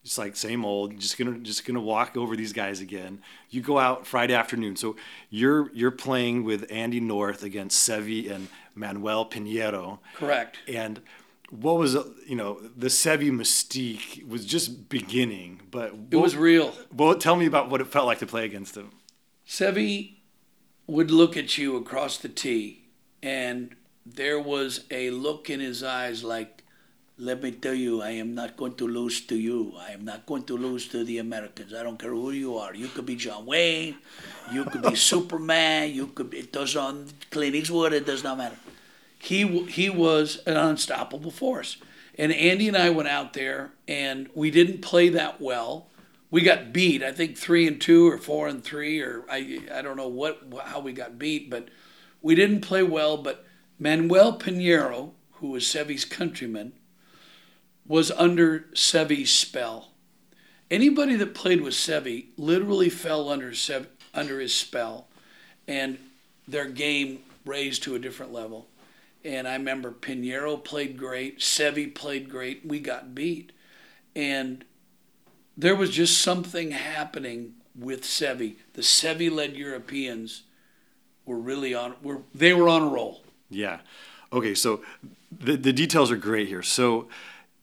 Just 0.03 0.17
like 0.17 0.37
same 0.37 0.63
old, 0.63 0.97
just 0.97 1.17
gonna 1.17 1.39
just 1.39 1.65
gonna 1.65 1.81
walk 1.81 2.15
over 2.15 2.35
these 2.37 2.53
guys 2.53 2.79
again. 2.79 3.21
You 3.49 3.61
go 3.61 3.77
out 3.77 4.07
Friday 4.07 4.33
afternoon, 4.33 4.77
so 4.77 4.95
you're 5.29 5.69
you're 5.73 5.91
playing 5.91 6.45
with 6.45 6.65
Andy 6.71 7.01
North 7.01 7.43
against 7.43 7.87
Seve 7.87 8.31
and 8.31 8.47
Manuel 8.75 9.25
Piñero. 9.29 9.99
Correct. 10.15 10.59
And 10.69 11.01
what 11.49 11.77
was 11.77 11.97
you 12.25 12.35
know 12.37 12.61
the 12.77 12.87
Seve 12.87 13.29
mystique 13.31 14.25
was 14.25 14.45
just 14.45 14.87
beginning, 14.87 15.61
but 15.69 15.93
It 16.11 16.15
was 16.15 16.37
real. 16.37 16.73
Well, 16.95 17.15
tell 17.15 17.35
me 17.35 17.45
about 17.45 17.69
what 17.69 17.81
it 17.81 17.87
felt 17.87 18.05
like 18.05 18.19
to 18.19 18.25
play 18.25 18.45
against 18.45 18.77
him. 18.77 18.91
Seve 19.45 20.13
would 20.87 21.11
look 21.11 21.35
at 21.35 21.57
you 21.57 21.75
across 21.75 22.17
the 22.17 22.29
tee 22.29 22.78
and 23.21 23.75
there 24.05 24.39
was 24.39 24.85
a 24.91 25.09
look 25.11 25.49
in 25.49 25.59
his 25.59 25.83
eyes 25.83 26.23
like, 26.23 26.63
let 27.17 27.43
me 27.43 27.51
tell 27.51 27.73
you, 27.73 28.01
I 28.01 28.11
am 28.11 28.33
not 28.33 28.55
going 28.55 28.75
to 28.75 28.87
lose 28.87 29.19
to 29.27 29.35
you. 29.35 29.73
I 29.77 29.91
am 29.91 30.05
not 30.05 30.25
going 30.25 30.43
to 30.43 30.55
lose 30.57 30.87
to 30.87 31.03
the 31.03 31.17
Americans. 31.17 31.73
I 31.73 31.83
don't 31.83 31.99
care 31.99 32.11
who 32.11 32.31
you 32.31 32.57
are. 32.57 32.73
You 32.73 32.87
could 32.87 33.05
be 33.05 33.17
John 33.17 33.45
Wayne, 33.45 33.97
you 34.51 34.63
could 34.63 34.81
be 34.81 34.95
Superman, 35.11 35.93
you 35.93 36.07
could. 36.07 36.33
It 36.33 36.53
does 36.53 36.75
on 36.75 37.07
Clint 37.29 37.55
Eastwood. 37.55 37.91
It 37.91 38.05
does 38.05 38.23
not 38.23 38.37
matter. 38.37 38.55
He 39.19 39.65
he 39.65 39.89
was 39.89 40.37
an 40.45 40.55
unstoppable 40.55 41.31
force, 41.31 41.75
and 42.17 42.31
Andy 42.31 42.69
and 42.69 42.77
I 42.77 42.89
went 42.89 43.09
out 43.09 43.33
there, 43.33 43.71
and 43.85 44.29
we 44.33 44.49
didn't 44.49 44.81
play 44.81 45.09
that 45.09 45.41
well. 45.41 45.87
We 46.31 46.41
got 46.41 46.71
beat. 46.71 47.03
I 47.03 47.11
think 47.11 47.37
three 47.37 47.67
and 47.67 47.81
two 47.81 48.07
or 48.07 48.17
four 48.17 48.47
and 48.47 48.63
three, 48.63 49.01
or 49.01 49.25
I 49.29 49.59
I 49.73 49.81
don't 49.81 49.97
know 49.97 50.07
what 50.07 50.41
how 50.63 50.79
we 50.79 50.93
got 50.93 51.19
beat, 51.19 51.49
but 51.49 51.67
we 52.21 52.35
didn't 52.35 52.61
play 52.61 52.83
well. 52.83 53.17
But 53.17 53.45
Manuel 53.77 54.37
Piñero, 54.37 55.11
who 55.33 55.49
was 55.51 55.63
Seve's 55.63 56.05
countryman 56.05 56.73
was 57.85 58.11
under 58.11 58.65
Seve's 58.73 59.31
spell. 59.31 59.89
Anybody 60.69 61.15
that 61.15 61.33
played 61.33 61.61
with 61.61 61.73
Seve 61.73 62.27
literally 62.37 62.89
fell 62.89 63.29
under 63.29 63.53
Sev, 63.55 63.87
under 64.13 64.39
his 64.39 64.53
spell, 64.53 65.07
and 65.67 65.97
their 66.47 66.67
game 66.67 67.19
raised 67.45 67.81
to 67.83 67.95
a 67.95 67.99
different 67.99 68.31
level. 68.31 68.67
And 69.25 69.47
I 69.47 69.53
remember 69.53 69.91
Piñero 69.91 70.63
played 70.63 70.95
great, 70.95 71.39
Seve 71.39 71.95
played 71.95 72.29
great. 72.29 72.63
We 72.63 72.79
got 72.79 73.15
beat, 73.15 73.51
and 74.15 74.63
there 75.57 75.75
was 75.75 75.89
just 75.89 76.19
something 76.21 76.71
happening 76.71 77.55
with 77.75 78.03
Seve. 78.03 78.55
The 78.73 78.81
Seve-led 78.83 79.55
Europeans 79.55 80.43
were 81.29 81.37
really 81.37 81.73
on. 81.73 81.95
Were 82.01 82.21
they 82.33 82.53
were 82.53 82.67
on 82.67 82.81
a 82.81 82.87
roll? 82.87 83.21
Yeah. 83.49 83.79
Okay. 84.33 84.55
So 84.55 84.81
the 85.31 85.55
the 85.55 85.71
details 85.71 86.11
are 86.11 86.17
great 86.17 86.47
here. 86.47 86.63
So 86.63 87.07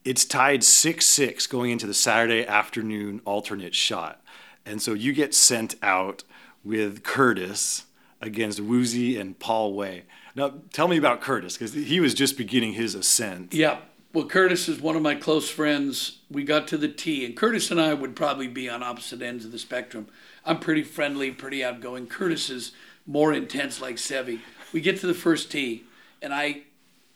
it's 0.05 0.25
tied 0.25 0.63
6 0.63 1.05
6 1.05 1.47
going 1.49 1.73
into 1.73 1.87
the 1.87 1.95
Saturday 1.95 2.47
afternoon 2.47 3.21
alternate 3.25 3.75
shot. 3.75 4.23
And 4.65 4.81
so 4.81 4.95
you 4.95 5.13
get 5.13 5.35
sent 5.35 5.75
out 5.83 6.23
with 6.65 7.03
Curtis 7.03 7.87
against 8.21 8.61
Woozy 8.61 9.19
and 9.19 9.39
Paul 9.39 9.75
Way. 9.75 10.05
Now, 10.35 10.55
tell 10.73 10.87
me 10.87 10.97
about 10.97 11.21
Curtis 11.21 11.57
because 11.57 11.73
he 11.73 11.99
was 11.99 12.15
just 12.15 12.37
beginning 12.37 12.75
his 12.75 12.95
ascent. 12.95 13.53
Yeah. 13.53 13.79
Well, 14.13 14.27
Curtis 14.27 14.69
is 14.69 14.81
one 14.81 14.97
of 14.97 15.03
my 15.03 15.15
close 15.15 15.51
friends. 15.51 16.21
We 16.31 16.45
got 16.45 16.69
to 16.69 16.79
the 16.79 16.89
tee, 16.89 17.25
and 17.27 17.37
Curtis 17.37 17.71
and 17.71 17.81
I 17.81 17.93
would 17.93 18.17
probably 18.17 18.49
be 18.49 18.69
on 18.69 18.83
opposite 18.83 19.21
ends 19.21 19.45
of 19.45 19.53
the 19.53 19.59
spectrum. 19.59 20.09
I'm 20.45 20.59
pretty 20.59 20.85
friendly, 20.85 21.33
pretty 21.33 21.63
outgoing. 21.63 22.07
Curtis 22.07 22.49
is 22.49 22.73
more 23.07 23.33
intense, 23.33 23.81
like 23.81 23.97
Seve. 23.97 24.41
We 24.73 24.81
get 24.81 25.01
to 25.01 25.07
the 25.07 25.15
first 25.15 25.51
tee, 25.51 25.85
and 26.21 26.35
I 26.35 26.63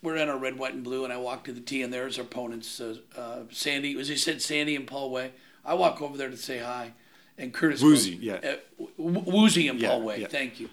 we're 0.02 0.16
in 0.16 0.28
our 0.28 0.38
red, 0.38 0.58
white, 0.58 0.74
and 0.74 0.84
blue, 0.84 1.04
and 1.04 1.12
I 1.12 1.18
walk 1.18 1.44
to 1.44 1.52
the 1.52 1.60
tee, 1.60 1.82
and 1.82 1.92
there's 1.92 2.18
our 2.18 2.24
opponents, 2.24 2.80
uh, 2.80 2.96
uh, 3.16 3.40
Sandy, 3.50 3.98
as 3.98 4.08
he 4.08 4.16
said, 4.16 4.40
Sandy 4.40 4.74
and 4.74 4.86
Paul 4.86 5.10
Way. 5.10 5.32
I 5.64 5.74
walk 5.74 6.00
over 6.00 6.16
there 6.16 6.30
to 6.30 6.36
say 6.36 6.58
hi, 6.58 6.92
and 7.36 7.52
Curtis 7.52 7.82
Woozy, 7.82 8.14
goes, 8.14 8.22
yeah, 8.22 8.56
uh, 8.80 8.84
Woozy 8.96 9.68
and 9.68 9.80
Paul 9.80 10.02
Way, 10.02 10.20
yeah. 10.22 10.28
thank 10.28 10.58
you. 10.58 10.70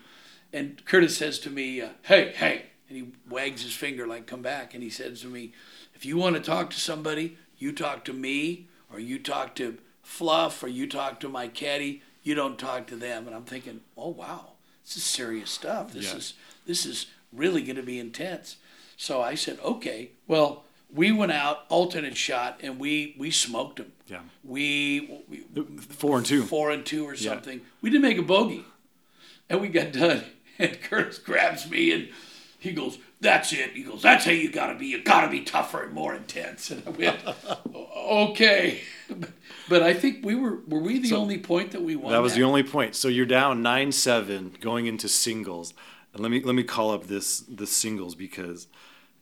And 0.53 0.83
Curtis 0.85 1.17
says 1.17 1.39
to 1.39 1.49
me, 1.49 1.81
uh, 1.81 1.89
"Hey, 2.03 2.31
hey," 2.33 2.67
and 2.87 2.97
he 2.97 3.11
wags 3.29 3.63
his 3.63 3.73
finger 3.73 4.07
like, 4.07 4.27
"Come 4.27 4.41
back," 4.41 4.73
and 4.73 4.81
he 4.81 4.89
says 4.89 5.21
to 5.21 5.27
me, 5.27 5.51
"If 5.93 6.05
you 6.05 6.15
want 6.15 6.37
to 6.37 6.41
talk 6.41 6.69
to 6.69 6.79
somebody, 6.79 7.37
you 7.57 7.73
talk 7.73 8.05
to 8.05 8.13
me, 8.13 8.67
or 8.91 8.99
you 8.99 9.19
talk 9.19 9.55
to 9.55 9.77
Fluff, 10.01 10.63
or 10.63 10.69
you 10.69 10.87
talk 10.87 11.19
to 11.19 11.27
my 11.27 11.49
caddy. 11.49 12.01
You 12.23 12.33
don't 12.33 12.57
talk 12.57 12.87
to 12.87 12.95
them." 12.95 13.27
And 13.27 13.35
I'm 13.35 13.43
thinking, 13.43 13.81
"Oh 13.97 14.09
wow, 14.09 14.53
this 14.87 14.97
is 14.97 15.03
serious 15.03 15.51
stuff. 15.51 15.91
This 15.91 16.11
yeah. 16.11 16.17
is 16.17 16.33
this 16.65 16.85
is 16.85 17.07
really 17.33 17.61
going 17.61 17.75
to 17.75 17.83
be 17.83 17.99
intense." 17.99 18.55
So 18.97 19.21
I 19.21 19.35
said, 19.35 19.59
okay. 19.63 20.11
Well, 20.27 20.63
we 20.93 21.11
went 21.11 21.31
out 21.31 21.65
alternate 21.69 22.17
shot 22.17 22.59
and 22.63 22.79
we 22.79 23.15
we 23.17 23.29
smoked 23.29 23.77
them. 23.77 23.91
Yeah. 24.07 24.21
We, 24.43 25.21
we 25.29 25.45
four 25.81 26.17
and 26.17 26.25
two. 26.25 26.43
Four 26.43 26.71
and 26.71 26.85
two 26.85 27.05
or 27.05 27.15
something. 27.15 27.59
Yeah. 27.59 27.65
We 27.81 27.89
didn't 27.89 28.03
make 28.03 28.17
a 28.17 28.23
bogey, 28.23 28.65
and 29.49 29.61
we 29.61 29.69
got 29.69 29.93
done. 29.93 30.23
And 30.59 30.81
Curtis 30.81 31.19
grabs 31.19 31.69
me 31.69 31.91
and 31.91 32.09
he 32.57 32.71
goes, 32.71 32.97
"That's 33.21 33.53
it." 33.53 33.71
He 33.71 33.83
goes, 33.83 34.01
"That's 34.01 34.25
how 34.25 34.31
you 34.31 34.49
gotta 34.51 34.75
be. 34.75 34.87
You 34.87 35.01
gotta 35.01 35.29
be 35.29 35.41
tougher 35.41 35.83
and 35.83 35.93
more 35.93 36.15
intense." 36.15 36.71
And 36.71 36.83
I 36.85 36.89
went, 36.91 37.19
"Okay." 37.75 38.81
But 39.69 39.83
I 39.83 39.93
think 39.93 40.25
we 40.25 40.33
were 40.33 40.59
were 40.65 40.79
we 40.79 40.99
the 40.99 41.09
so 41.09 41.17
only 41.17 41.37
point 41.37 41.71
that 41.71 41.81
we 41.81 41.97
won. 41.97 42.13
That 42.13 42.21
was 42.21 42.33
that? 42.33 42.39
the 42.39 42.45
only 42.45 42.63
point. 42.63 42.95
So 42.95 43.09
you're 43.09 43.25
down 43.25 43.61
nine 43.61 43.91
seven 43.91 44.55
going 44.61 44.85
into 44.85 45.09
singles. 45.09 45.73
And 46.13 46.21
let 46.21 46.31
me 46.31 46.41
let 46.41 46.55
me 46.55 46.63
call 46.63 46.91
up 46.91 47.07
this 47.07 47.39
the 47.41 47.67
singles 47.67 48.15
because 48.15 48.67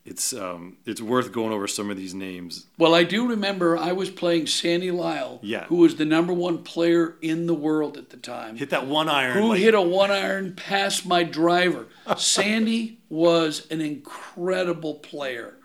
it's 0.06 0.34
um, 0.34 0.78
it's 0.86 1.02
worth 1.02 1.32
going 1.32 1.52
over 1.52 1.68
some 1.68 1.90
of 1.90 1.98
these 1.98 2.14
names. 2.14 2.68
Well, 2.78 2.94
I 2.94 3.04
do 3.04 3.28
remember 3.28 3.76
I 3.76 3.92
was 3.92 4.12
playing 4.12 4.46
Sandy 4.48 4.92
Lyle, 4.92 5.40
yeah. 5.42 5.66
who 5.66 5.78
was 5.78 5.96
the 5.96 6.06
number 6.06 6.32
one 6.32 6.60
player 6.60 7.16
in 7.22 7.48
the 7.48 7.56
world 7.56 7.98
at 7.98 8.12
the 8.12 8.18
time. 8.18 8.56
Hit 8.56 8.70
that 8.70 8.86
one 8.86 9.10
iron. 9.10 9.38
Who 9.38 9.50
like... 9.50 9.60
hit 9.60 9.74
a 9.74 9.82
one 9.82 10.12
iron 10.12 10.54
past 10.54 11.08
my 11.08 11.24
driver. 11.24 11.88
Sandy 12.18 13.00
was 13.10 13.66
an 13.72 13.82
incredible 13.82 14.96
player, 14.96 15.56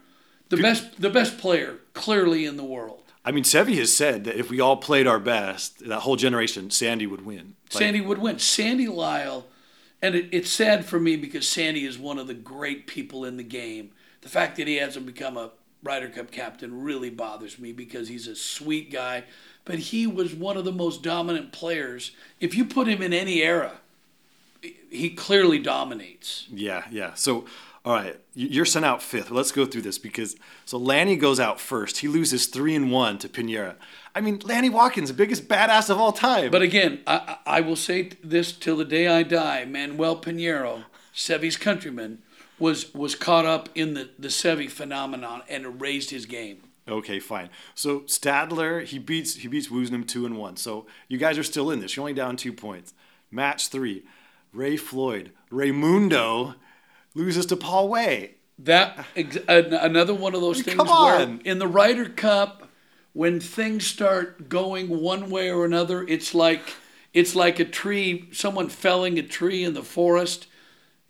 the 0.48 0.56
best 0.56 1.00
the 1.00 1.10
best 1.10 1.36
player 1.36 1.78
clearly 1.92 2.46
in 2.46 2.56
the 2.56 2.64
world. 2.64 3.02
I 3.22 3.32
mean, 3.32 3.44
Seve 3.44 3.76
has 3.76 3.94
said 3.94 4.24
that 4.24 4.36
if 4.36 4.48
we 4.48 4.60
all 4.60 4.78
played 4.78 5.06
our 5.06 5.20
best, 5.20 5.86
that 5.86 6.00
whole 6.00 6.16
generation, 6.16 6.70
Sandy 6.70 7.06
would 7.06 7.26
win. 7.26 7.56
Like, 7.74 7.82
Sandy 7.82 8.00
would 8.00 8.16
win. 8.16 8.38
Sandy 8.38 8.88
Lyle, 8.88 9.46
and 10.00 10.14
it, 10.14 10.30
it's 10.32 10.48
sad 10.48 10.86
for 10.86 10.98
me 10.98 11.16
because 11.16 11.46
Sandy 11.46 11.84
is 11.84 11.98
one 11.98 12.18
of 12.18 12.26
the 12.26 12.34
great 12.34 12.86
people 12.86 13.26
in 13.26 13.36
the 13.36 13.42
game 13.42 13.90
the 14.22 14.28
fact 14.28 14.56
that 14.56 14.66
he 14.66 14.76
hasn't 14.76 15.06
become 15.06 15.36
a 15.36 15.50
Ryder 15.82 16.08
Cup 16.08 16.30
captain 16.30 16.82
really 16.82 17.10
bothers 17.10 17.58
me 17.58 17.72
because 17.72 18.08
he's 18.08 18.26
a 18.26 18.36
sweet 18.36 18.92
guy. 18.92 19.24
But 19.64 19.78
he 19.78 20.06
was 20.06 20.34
one 20.34 20.56
of 20.56 20.64
the 20.64 20.72
most 20.72 21.02
dominant 21.02 21.52
players. 21.52 22.12
If 22.38 22.54
you 22.54 22.64
put 22.64 22.86
him 22.86 23.02
in 23.02 23.12
any 23.12 23.42
era, 23.42 23.74
he 24.90 25.10
clearly 25.10 25.58
dominates. 25.58 26.46
Yeah, 26.50 26.84
yeah. 26.90 27.14
So, 27.14 27.46
all 27.84 27.94
right, 27.94 28.18
you're 28.34 28.64
sent 28.64 28.84
out 28.84 29.02
fifth. 29.02 29.30
Let's 29.30 29.52
go 29.52 29.64
through 29.64 29.82
this 29.82 29.98
because 29.98 30.36
so 30.64 30.76
Lanny 30.76 31.16
goes 31.16 31.40
out 31.40 31.60
first. 31.60 31.98
He 31.98 32.08
loses 32.08 32.46
three 32.46 32.74
and 32.74 32.90
one 32.90 33.18
to 33.18 33.28
Piñero. 33.28 33.74
I 34.14 34.20
mean, 34.20 34.40
Lanny 34.40 34.68
Wadkins, 34.68 35.08
the 35.08 35.14
biggest 35.14 35.48
badass 35.48 35.88
of 35.88 35.98
all 35.98 36.12
time. 36.12 36.50
But 36.50 36.62
again, 36.62 37.00
I, 37.06 37.36
I 37.46 37.60
will 37.60 37.76
say 37.76 38.10
this 38.24 38.52
till 38.52 38.76
the 38.76 38.84
day 38.84 39.06
I 39.08 39.22
die. 39.22 39.64
Manuel 39.64 40.20
Piñero, 40.20 40.84
Seve's 41.12 41.56
countryman, 41.56 42.22
was 42.60 42.94
was 42.94 43.14
caught 43.14 43.46
up 43.46 43.68
in 43.74 43.94
the 43.94 44.10
the 44.18 44.28
Seve 44.28 44.70
phenomenon 44.70 45.42
and 45.48 45.80
raised 45.80 46.10
his 46.10 46.26
game. 46.26 46.62
Okay, 46.88 47.20
fine. 47.20 47.50
So 47.74 48.00
Stadler, 48.00 48.84
he 48.84 48.98
beats 48.98 49.36
he 49.36 49.48
beats 49.48 49.68
Woosnam 49.68 50.06
two 50.06 50.26
and 50.26 50.36
one. 50.36 50.56
So 50.56 50.86
you 51.08 51.18
guys 51.18 51.38
are 51.38 51.42
still 51.42 51.70
in 51.70 51.80
this. 51.80 51.96
You're 51.96 52.02
only 52.02 52.14
down 52.14 52.36
two 52.36 52.52
points. 52.52 52.94
Match 53.30 53.68
three, 53.68 54.04
Ray 54.52 54.76
Floyd, 54.76 55.32
Raymundo 55.50 56.56
loses 57.14 57.46
to 57.46 57.56
Paul 57.56 57.88
Way. 57.88 58.34
That 58.58 59.06
another 59.48 60.14
one 60.14 60.34
of 60.34 60.40
those 60.40 60.60
things 60.62 60.76
Come 60.76 60.88
where 60.88 61.38
in 61.44 61.58
the 61.58 61.66
Ryder 61.66 62.10
Cup, 62.10 62.68
when 63.14 63.40
things 63.40 63.86
start 63.86 64.48
going 64.48 64.88
one 64.88 65.30
way 65.30 65.50
or 65.50 65.64
another, 65.64 66.02
it's 66.02 66.34
like 66.34 66.74
it's 67.14 67.34
like 67.34 67.58
a 67.58 67.64
tree, 67.64 68.28
someone 68.32 68.68
felling 68.68 69.18
a 69.18 69.22
tree 69.22 69.64
in 69.64 69.74
the 69.74 69.82
forest. 69.82 70.46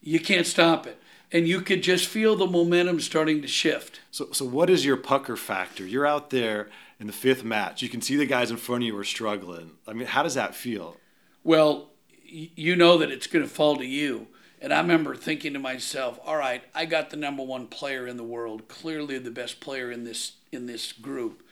You 0.01 0.21
can't 0.21 0.47
stop 0.47 0.87
it 0.87 1.01
and 1.33 1.47
you 1.47 1.61
could 1.61 1.83
just 1.83 2.07
feel 2.07 2.37
the 2.37 2.47
momentum 2.47 3.01
starting 3.01 3.43
to 3.43 3.49
shift. 3.49 4.01
So, 4.11 4.29
so 4.33 4.45
what 4.45 4.69
is 4.69 4.85
your 4.85 4.97
pucker 4.97 5.37
factor? 5.37 5.87
You're 5.87 6.07
out 6.07 6.31
there 6.31 6.69
in 6.99 7.07
the 7.07 7.13
fifth 7.13 7.45
match. 7.45 7.83
You 7.83 7.89
can 7.89 8.01
see 8.01 8.17
the 8.17 8.27
guys 8.27 8.51
in 8.51 8.57
front 8.57 8.83
of 8.83 8.87
you 8.87 8.97
are 8.99 9.05
struggling. 9.05 9.73
I 9.87 9.93
mean, 9.93 10.07
how 10.07 10.23
does 10.23 10.35
that 10.35 10.55
feel? 10.55 10.97
Well, 11.45 11.91
you 12.25 12.77
know 12.77 12.99
that 12.99 13.11
it's 13.11 13.27
going 13.27 13.45
to 13.45 13.51
fall 13.51 13.77
to 13.77 13.87
you. 13.87 14.29
And 14.61 14.75
I 14.75 14.81
remember 14.81 15.17
thinking 15.17 15.55
to 15.55 15.59
myself, 15.59 16.21
all 16.25 16.37
right, 16.37 16.63
I 16.75 16.85
got 16.85 17.11
the 17.11 17.17
number 17.17 17.43
one 17.43 17.67
player 17.67 18.07
in 18.07 18.19
the 18.19 18.23
world, 18.23 18.69
clearly 18.69 19.19
the 19.19 19.31
best 19.31 19.59
player 19.61 19.91
in 19.91 20.05
this 20.05 20.33
in 20.53 20.67
this 20.67 20.93
group. 20.93 21.43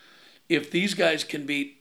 If 0.48 0.70
these 0.70 0.92
guys 0.92 1.24
can 1.24 1.46
beat 1.46 1.80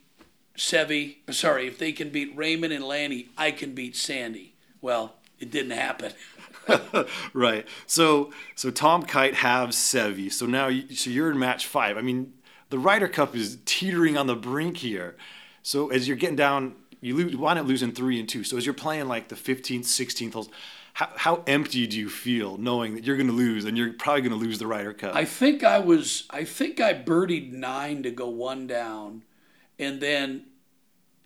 Seve, 0.58 1.18
sorry, 1.32 1.68
if 1.68 1.78
they 1.78 1.92
can 1.92 2.10
beat 2.10 2.36
Raymond 2.36 2.72
and 2.72 2.84
Lanny, 2.84 3.30
I 3.38 3.52
can 3.52 3.74
beat 3.74 3.96
Sandy. 3.96 4.54
Well, 4.82 5.16
it 5.40 5.52
didn't 5.52 5.72
happen. 5.72 6.14
right. 7.34 7.66
So 7.86 8.32
so 8.56 8.72
Tom 8.72 9.04
Kite 9.04 9.36
have 9.36 9.70
Seve. 9.70 10.32
So 10.32 10.46
now 10.46 10.70
so 10.94 11.10
you're 11.10 11.32
in 11.32 11.40
match 11.40 11.68
five. 11.68 11.98
I 11.98 12.02
mean, 12.02 12.34
the 12.70 12.80
Ryder 12.80 13.08
Cup 13.08 13.36
is 13.36 13.58
teetering 13.66 14.18
on 14.18 14.28
the 14.28 14.36
brink 14.36 14.78
here. 14.78 15.16
So 15.64 15.90
as 15.90 16.08
you're 16.08 16.18
getting 16.18 16.36
down, 16.36 16.76
you 17.02 17.16
lose, 17.16 17.36
wind 17.36 17.60
up 17.60 17.68
losing 17.68 17.92
three 17.92 18.20
and 18.20 18.28
two. 18.28 18.44
So 18.44 18.58
as 18.58 18.66
you're 18.66 18.74
playing 18.74 19.08
like 19.08 19.28
the 19.28 19.36
15th, 19.36 19.82
16th 19.82 20.34
holes, 20.34 20.50
how, 20.94 21.10
how 21.16 21.44
empty 21.46 21.86
do 21.86 22.00
you 22.00 22.10
feel 22.10 22.58
knowing 22.58 22.96
that 22.96 23.04
you're 23.04 23.18
going 23.18 23.28
to 23.28 23.34
lose 23.34 23.66
and 23.66 23.78
you're 23.78 23.94
probably 23.94 24.22
going 24.22 24.32
to 24.32 24.46
lose 24.46 24.58
the 24.58 24.66
Ryder 24.66 24.94
Cup? 24.94 25.16
I 25.16 25.26
think 25.26 25.64
I 25.64 25.78
was. 25.80 26.24
I 26.32 26.44
think 26.44 26.80
I 26.80 26.94
birdied 26.94 27.52
nine 27.52 28.02
to 28.04 28.10
go 28.10 28.30
one 28.30 28.66
down, 28.66 29.24
and 29.78 30.02
then 30.02 30.46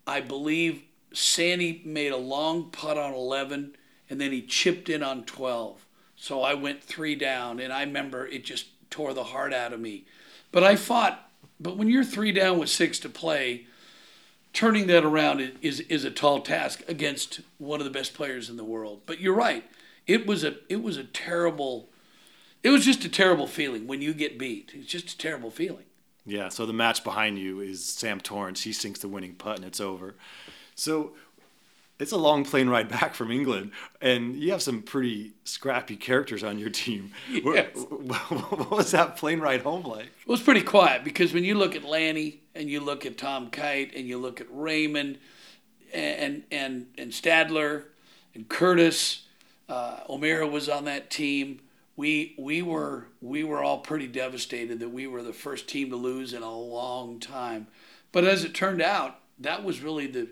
I 0.05 0.19
believe 0.19 0.83
Sandy 1.13 1.81
made 1.85 2.11
a 2.11 2.17
long 2.17 2.69
putt 2.71 2.97
on 2.97 3.13
11 3.13 3.77
and 4.11 4.19
then 4.19 4.33
he 4.33 4.41
chipped 4.41 4.89
in 4.89 5.01
on 5.01 5.23
12. 5.23 5.85
So 6.17 6.41
I 6.41 6.53
went 6.53 6.83
three 6.83 7.15
down, 7.15 7.59
and 7.61 7.71
I 7.71 7.81
remember 7.81 8.27
it 8.27 8.43
just 8.43 8.67
tore 8.91 9.13
the 9.13 9.23
heart 9.23 9.53
out 9.53 9.71
of 9.71 9.79
me. 9.79 10.05
But 10.51 10.63
I 10.63 10.75
fought. 10.75 11.31
But 11.59 11.77
when 11.77 11.87
you're 11.87 12.03
three 12.03 12.33
down 12.33 12.59
with 12.59 12.69
six 12.69 12.99
to 12.99 13.09
play, 13.09 13.67
turning 14.51 14.87
that 14.87 15.05
around 15.05 15.53
is 15.61 15.79
is 15.81 16.03
a 16.03 16.11
tall 16.11 16.41
task 16.41 16.83
against 16.87 17.39
one 17.57 17.79
of 17.79 17.85
the 17.85 17.91
best 17.91 18.13
players 18.13 18.49
in 18.49 18.57
the 18.57 18.63
world. 18.65 19.01
But 19.05 19.21
you're 19.21 19.33
right. 19.33 19.63
It 20.05 20.27
was 20.27 20.43
a 20.43 20.57
it 20.67 20.83
was 20.83 20.97
a 20.97 21.05
terrible. 21.05 21.89
It 22.63 22.69
was 22.69 22.85
just 22.85 23.05
a 23.05 23.09
terrible 23.09 23.47
feeling 23.47 23.87
when 23.87 24.01
you 24.01 24.13
get 24.13 24.37
beat. 24.37 24.71
It's 24.75 24.91
just 24.91 25.13
a 25.13 25.17
terrible 25.17 25.49
feeling. 25.49 25.85
Yeah. 26.25 26.49
So 26.49 26.65
the 26.65 26.73
match 26.73 27.03
behind 27.03 27.39
you 27.39 27.61
is 27.61 27.83
Sam 27.83 28.19
Torrance. 28.19 28.63
He 28.63 28.73
sinks 28.73 28.99
the 28.99 29.07
winning 29.07 29.35
putt 29.35 29.55
and 29.55 29.65
it's 29.65 29.81
over. 29.81 30.15
So 30.75 31.13
it's 32.01 32.11
a 32.11 32.17
long 32.17 32.43
plane 32.43 32.67
ride 32.67 32.89
back 32.89 33.13
from 33.13 33.29
England, 33.29 33.71
and 34.01 34.35
you 34.35 34.51
have 34.51 34.61
some 34.63 34.81
pretty 34.81 35.33
scrappy 35.43 35.95
characters 35.95 36.43
on 36.43 36.57
your 36.57 36.71
team. 36.71 37.11
Yes. 37.31 37.75
What 37.91 38.71
was 38.71 38.91
that 38.91 39.17
plane 39.17 39.39
ride 39.39 39.61
home 39.61 39.83
like? 39.83 40.05
It 40.05 40.27
was 40.27 40.41
pretty 40.41 40.63
quiet 40.63 41.03
because 41.03 41.33
when 41.33 41.43
you 41.43 41.55
look 41.55 41.75
at 41.75 41.83
Lanny 41.83 42.39
and 42.55 42.69
you 42.69 42.79
look 42.79 43.05
at 43.05 43.17
Tom 43.17 43.49
Kite 43.51 43.93
and 43.95 44.07
you 44.07 44.17
look 44.17 44.41
at 44.41 44.47
Raymond 44.49 45.19
and 45.93 46.43
and 46.51 46.87
and 46.97 47.11
Stadler 47.11 47.83
and 48.33 48.49
Curtis, 48.49 49.23
uh, 49.69 49.99
O'Meara 50.09 50.47
was 50.47 50.69
on 50.69 50.85
that 50.85 51.11
team. 51.11 51.59
We 51.95 52.33
we 52.37 52.61
were 52.61 53.07
we 53.21 53.43
were 53.43 53.63
all 53.63 53.79
pretty 53.79 54.07
devastated 54.07 54.79
that 54.79 54.89
we 54.89 55.05
were 55.05 55.21
the 55.21 55.33
first 55.33 55.67
team 55.67 55.91
to 55.91 55.97
lose 55.97 56.33
in 56.33 56.41
a 56.41 56.57
long 56.57 57.19
time. 57.19 57.67
But 58.11 58.25
as 58.25 58.43
it 58.43 58.55
turned 58.55 58.81
out, 58.81 59.19
that 59.39 59.63
was 59.63 59.81
really 59.81 60.07
the 60.07 60.29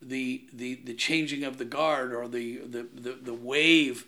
the 0.00 0.46
the, 0.52 0.76
the 0.76 0.94
changing 0.94 1.44
of 1.44 1.58
the 1.58 1.64
guard 1.64 2.12
or 2.12 2.28
the 2.28 2.58
the 2.58 2.86
the, 2.94 3.18
the 3.22 3.34
wave. 3.34 4.06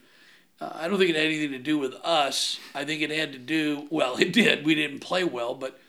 Uh, 0.61 0.71
I 0.75 0.89
don't 0.89 0.99
think 0.99 1.11
it 1.11 1.17
had 1.17 1.27
anything 1.27 1.53
to 1.53 1.59
do 1.59 1.79
with 1.79 1.95
us. 2.05 2.59
I 2.75 2.85
think 2.85 3.03
it 3.03 3.11
had 3.11 3.33
to 3.33 3.39
do 3.39 3.87
well. 3.91 4.17
It 4.17 4.33
did. 4.33 4.65
We 4.65 4.75
didn't 4.75 5.01
play 5.01 5.25
well, 5.25 5.55
but 5.55 5.81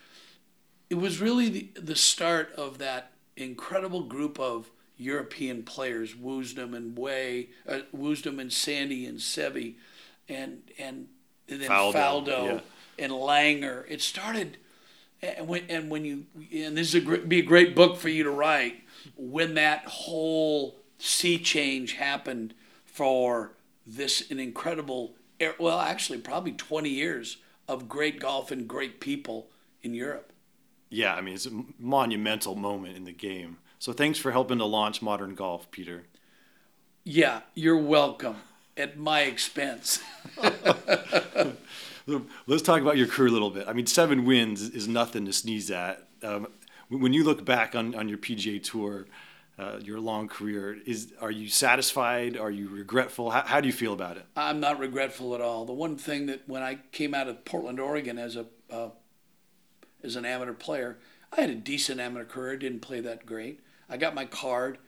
it 0.90 0.96
was 0.96 1.22
really 1.22 1.50
the, 1.50 1.70
the 1.76 1.96
start 1.96 2.54
of 2.54 2.78
that 2.78 3.12
incredible 3.36 4.04
group 4.04 4.40
of 4.40 4.70
European 4.98 5.64
players, 5.64 6.14
Woosnam 6.14 6.76
and 6.76 6.98
Way, 6.98 7.50
uh, 7.68 7.80
Woosnam 7.96 8.40
and 8.40 8.54
Sandy 8.54 9.06
and 9.06 9.18
Seve, 9.18 9.76
and 10.30 10.62
and, 10.78 11.08
and 11.50 11.62
then 11.62 11.70
Faldo, 11.70 11.94
Faldo, 11.94 12.46
yeah. 12.46 12.60
and 13.04 13.12
Langer. 13.12 13.86
It 13.90 14.02
started, 14.02 14.58
and 15.22 15.48
when 15.48 15.64
and 15.70 15.90
when 15.90 16.06
you 16.06 16.26
and 16.52 16.78
this 16.78 16.90
is 16.90 16.96
a 16.96 17.02
great, 17.02 17.30
be 17.30 17.40
a 17.40 17.44
great 17.44 17.76
book 17.76 17.98
for 17.98 18.10
you 18.10 18.24
to 18.24 18.32
write 18.32 18.82
when 19.16 19.56
that 19.56 19.86
whole 19.86 20.78
sea 20.98 21.38
change 21.38 21.94
happened 21.94 22.54
for 22.86 23.54
this 23.86 24.30
an 24.32 24.40
incredible 24.40 25.14
well 25.60 25.80
actually 25.80 26.20
probably 26.20 26.52
20 26.52 26.90
years 26.90 27.38
of 27.68 27.88
great 27.88 28.20
golf 28.20 28.52
and 28.52 28.68
great 28.68 29.00
people 29.00 29.48
in 29.82 29.94
Europe. 29.94 30.32
Yeah, 30.90 31.16
I 31.16 31.22
mean 31.22 31.36
it's 31.36 31.46
a 31.46 31.64
monumental 31.80 32.56
moment 32.56 32.98
in 32.98 33.06
the 33.06 33.14
game. 33.14 33.58
So 33.80 33.94
thanks 33.94 34.20
for 34.20 34.32
helping 34.32 34.60
to 34.60 34.66
launch 34.66 35.02
modern 35.02 35.34
golf, 35.34 35.72
Peter. 35.72 36.04
Yeah, 37.04 37.42
you're 37.56 37.80
welcome 37.80 38.36
at 38.78 38.98
my 38.98 39.22
expense. 39.22 40.04
Let's 42.48 42.62
talk 42.62 42.82
about 42.82 42.98
your 42.98 43.08
career 43.08 43.30
a 43.30 43.32
little 43.32 43.50
bit. 43.50 43.68
I 43.68 43.74
mean, 43.74 43.86
seven 43.86 44.26
wins 44.26 44.62
is 44.62 44.88
nothing 44.88 45.26
to 45.26 45.34
sneeze 45.34 45.72
at. 45.72 46.08
Um, 46.24 46.48
when 46.90 47.14
you 47.14 47.24
look 47.24 47.46
back 47.46 47.76
on, 47.76 47.96
on 47.96 48.10
your 48.10 48.18
PGA 48.18 48.62
tour, 48.62 49.06
uh, 49.58 49.78
your 49.82 50.00
long 50.00 50.28
career, 50.28 50.78
is 50.86 51.14
are 51.22 51.32
you 51.32 51.48
satisfied? 51.48 52.38
Are 52.38 52.52
you 52.52 52.68
regretful? 52.68 53.32
How, 53.32 53.44
how 53.44 53.62
do 53.62 53.68
you 53.68 53.74
feel 53.74 53.94
about 53.94 54.18
it? 54.18 54.26
I'm 54.36 54.60
not 54.60 54.80
regretful 54.80 55.36
at 55.36 55.42
all. 55.42 55.66
The 55.66 55.74
one 55.74 55.98
thing 55.98 56.26
that 56.26 56.48
when 56.48 56.64
I 56.64 56.80
came 56.92 57.14
out 57.14 57.28
of 57.28 57.46
Portland, 57.46 57.80
Oregon 57.80 58.18
as 58.18 58.36
a 58.36 58.48
uh, 58.70 58.90
as 60.04 60.16
an 60.16 60.26
amateur 60.26 60.54
player, 60.54 60.98
I 61.36 61.42
had 61.42 61.50
a 61.50 61.56
decent 61.56 62.00
amateur 62.00 62.26
career. 62.26 62.58
Didn't 62.58 62.80
play 62.82 63.02
that 63.02 63.26
great. 63.26 63.60
I 63.90 63.98
got 63.98 64.16
my 64.16 64.26
card. 64.26 64.80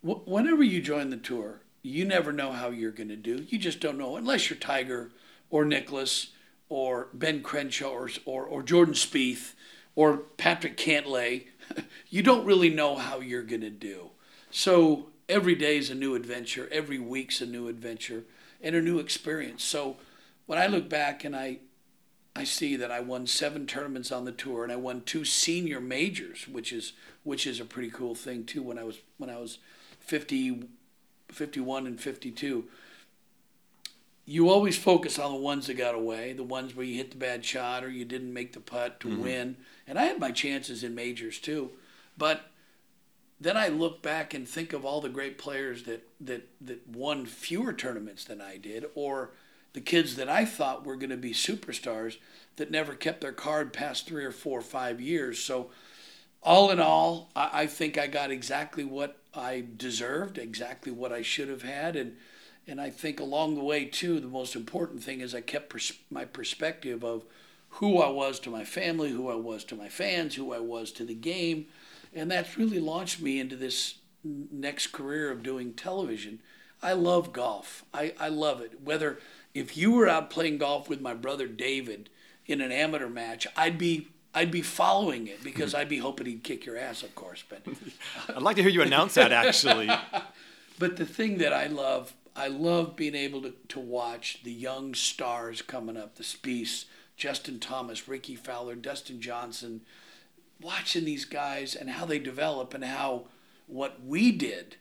Wh- 0.00 0.26
whenever 0.26 0.62
you 0.62 0.80
join 0.80 1.10
the 1.10 1.16
tour, 1.16 1.60
you 1.82 2.04
never 2.04 2.32
know 2.32 2.52
how 2.52 2.70
you're 2.70 2.90
going 2.90 3.08
to 3.08 3.16
do. 3.16 3.44
You 3.48 3.58
just 3.58 3.80
don't 3.80 3.98
know 3.98 4.16
unless 4.16 4.48
you're 4.48 4.58
Tiger 4.58 5.10
or 5.50 5.64
Nicklaus 5.64 6.28
or 6.72 7.08
Ben 7.12 7.42
Crenshaw 7.42 7.90
or 7.90 8.10
or, 8.24 8.44
or 8.44 8.62
Jordan 8.62 8.94
Spieth 8.94 9.52
or 9.94 10.16
Patrick 10.38 10.76
Cantlay. 10.78 11.44
you 12.08 12.22
don't 12.22 12.46
really 12.46 12.70
know 12.70 12.96
how 12.96 13.20
you're 13.20 13.42
going 13.42 13.60
to 13.60 13.70
do. 13.70 14.10
So 14.50 15.08
every 15.28 15.54
day 15.54 15.76
is 15.76 15.90
a 15.90 15.94
new 15.94 16.14
adventure. 16.14 16.68
Every 16.72 16.98
week's 16.98 17.42
a 17.42 17.46
new 17.46 17.68
adventure 17.68 18.24
and 18.62 18.74
a 18.74 18.80
new 18.80 18.98
experience. 18.98 19.62
So 19.62 19.98
when 20.46 20.58
I 20.58 20.66
look 20.66 20.88
back 20.88 21.24
and 21.24 21.36
I 21.36 21.58
I 22.34 22.44
see 22.44 22.76
that 22.76 22.90
I 22.90 23.00
won 23.00 23.26
seven 23.26 23.66
tournaments 23.66 24.10
on 24.10 24.24
the 24.24 24.32
tour 24.32 24.62
and 24.62 24.72
I 24.72 24.76
won 24.76 25.02
two 25.02 25.26
senior 25.26 25.80
majors, 25.80 26.48
which 26.48 26.72
is 26.72 26.94
which 27.22 27.46
is 27.46 27.60
a 27.60 27.66
pretty 27.66 27.90
cool 27.90 28.14
thing 28.14 28.44
too. 28.44 28.62
When 28.62 28.78
I 28.78 28.84
was 28.84 28.98
when 29.18 29.28
I 29.28 29.36
was 29.38 29.58
50, 30.00 30.64
51 31.28 31.86
and 31.86 32.00
52, 32.00 32.64
you 34.24 34.48
always 34.48 34.78
focus 34.78 35.18
on 35.18 35.32
the 35.32 35.38
ones 35.38 35.66
that 35.66 35.74
got 35.74 35.94
away, 35.94 36.32
the 36.32 36.42
ones 36.42 36.74
where 36.74 36.86
you 36.86 36.96
hit 36.96 37.10
the 37.10 37.16
bad 37.16 37.44
shot 37.44 37.82
or 37.82 37.90
you 37.90 38.04
didn't 38.04 38.32
make 38.32 38.52
the 38.52 38.60
putt 38.60 39.00
to 39.00 39.08
mm-hmm. 39.08 39.22
win. 39.22 39.56
And 39.86 39.98
I 39.98 40.04
had 40.04 40.20
my 40.20 40.30
chances 40.30 40.84
in 40.84 40.94
majors 40.94 41.38
too, 41.38 41.70
but 42.16 42.42
then 43.40 43.56
I 43.56 43.68
look 43.68 44.02
back 44.02 44.34
and 44.34 44.48
think 44.48 44.72
of 44.72 44.84
all 44.84 45.00
the 45.00 45.08
great 45.08 45.36
players 45.36 45.82
that 45.84 46.08
that 46.20 46.48
that 46.60 46.86
won 46.88 47.26
fewer 47.26 47.72
tournaments 47.72 48.24
than 48.24 48.40
I 48.40 48.56
did, 48.56 48.86
or 48.94 49.30
the 49.72 49.80
kids 49.80 50.16
that 50.16 50.28
I 50.28 50.44
thought 50.44 50.84
were 50.84 50.96
going 50.96 51.10
to 51.10 51.16
be 51.16 51.32
superstars 51.32 52.18
that 52.56 52.70
never 52.70 52.94
kept 52.94 53.20
their 53.20 53.32
card 53.32 53.72
past 53.72 54.06
three 54.06 54.24
or 54.24 54.30
four 54.30 54.60
or 54.60 54.62
five 54.62 55.00
years. 55.00 55.38
So, 55.40 55.70
all 56.42 56.70
in 56.70 56.78
all, 56.78 57.30
I, 57.34 57.62
I 57.62 57.66
think 57.66 57.98
I 57.98 58.06
got 58.06 58.30
exactly 58.30 58.84
what 58.84 59.18
I 59.34 59.64
deserved, 59.76 60.38
exactly 60.38 60.92
what 60.92 61.12
I 61.12 61.22
should 61.22 61.48
have 61.48 61.62
had, 61.62 61.96
and 61.96 62.16
and 62.66 62.80
I 62.80 62.90
think 62.90 63.20
along 63.20 63.54
the 63.54 63.64
way 63.64 63.84
too, 63.84 64.20
the 64.20 64.28
most 64.28 64.54
important 64.54 65.02
thing 65.02 65.20
is 65.20 65.34
I 65.34 65.40
kept 65.40 65.70
pers- 65.70 65.98
my 66.10 66.24
perspective 66.24 67.04
of 67.04 67.24
who 67.76 67.98
I 67.98 68.08
was 68.08 68.38
to 68.40 68.50
my 68.50 68.64
family, 68.64 69.10
who 69.10 69.30
I 69.30 69.34
was 69.34 69.64
to 69.64 69.74
my 69.74 69.88
fans, 69.88 70.34
who 70.34 70.52
I 70.52 70.58
was 70.58 70.92
to 70.92 71.04
the 71.04 71.14
game, 71.14 71.66
and 72.14 72.30
that's 72.30 72.58
really 72.58 72.80
launched 72.80 73.20
me 73.20 73.40
into 73.40 73.56
this 73.56 73.94
next 74.24 74.88
career 74.88 75.30
of 75.30 75.42
doing 75.42 75.72
television. 75.72 76.40
I 76.82 76.92
love 76.92 77.32
golf. 77.32 77.84
I, 77.94 78.14
I 78.18 78.28
love 78.28 78.60
it. 78.60 78.80
Whether 78.82 79.18
if 79.54 79.76
you 79.76 79.92
were 79.92 80.08
out 80.08 80.30
playing 80.30 80.58
golf 80.58 80.88
with 80.88 81.00
my 81.00 81.14
brother 81.14 81.46
David 81.46 82.10
in 82.46 82.60
an 82.60 82.72
amateur 82.72 83.08
match, 83.08 83.46
I'd 83.56 83.78
be 83.78 84.08
I'd 84.34 84.50
be 84.50 84.62
following 84.62 85.26
it 85.26 85.44
because 85.44 85.72
mm-hmm. 85.72 85.80
I'd 85.80 85.88
be 85.88 85.98
hoping 85.98 86.26
he'd 86.26 86.42
kick 86.42 86.64
your 86.64 86.76
ass, 86.76 87.02
of 87.02 87.14
course. 87.14 87.44
But 87.48 87.62
I'd 88.28 88.42
like 88.42 88.56
to 88.56 88.62
hear 88.62 88.70
you 88.70 88.82
announce 88.82 89.14
that 89.14 89.32
actually. 89.32 89.90
but 90.78 90.96
the 90.96 91.06
thing 91.06 91.38
that 91.38 91.52
I 91.52 91.66
love, 91.66 92.14
I 92.34 92.48
love 92.48 92.96
being 92.96 93.14
able 93.14 93.42
to, 93.42 93.54
to 93.68 93.80
watch 93.80 94.40
the 94.42 94.52
young 94.52 94.94
stars 94.94 95.60
coming 95.60 95.96
up, 95.96 96.16
the 96.16 96.22
Spieth, 96.22 96.86
Justin 97.16 97.58
Thomas, 97.60 98.08
Rickie 98.08 98.36
Fowler, 98.36 98.74
Dustin 98.74 99.20
Johnson, 99.20 99.82
watching 100.60 101.04
these 101.04 101.24
guys 101.24 101.74
and 101.74 101.90
how 101.90 102.06
they 102.06 102.18
develop 102.18 102.72
and 102.72 102.84
how 102.84 103.26
what 103.66 104.04
we 104.04 104.32
did 104.32 104.76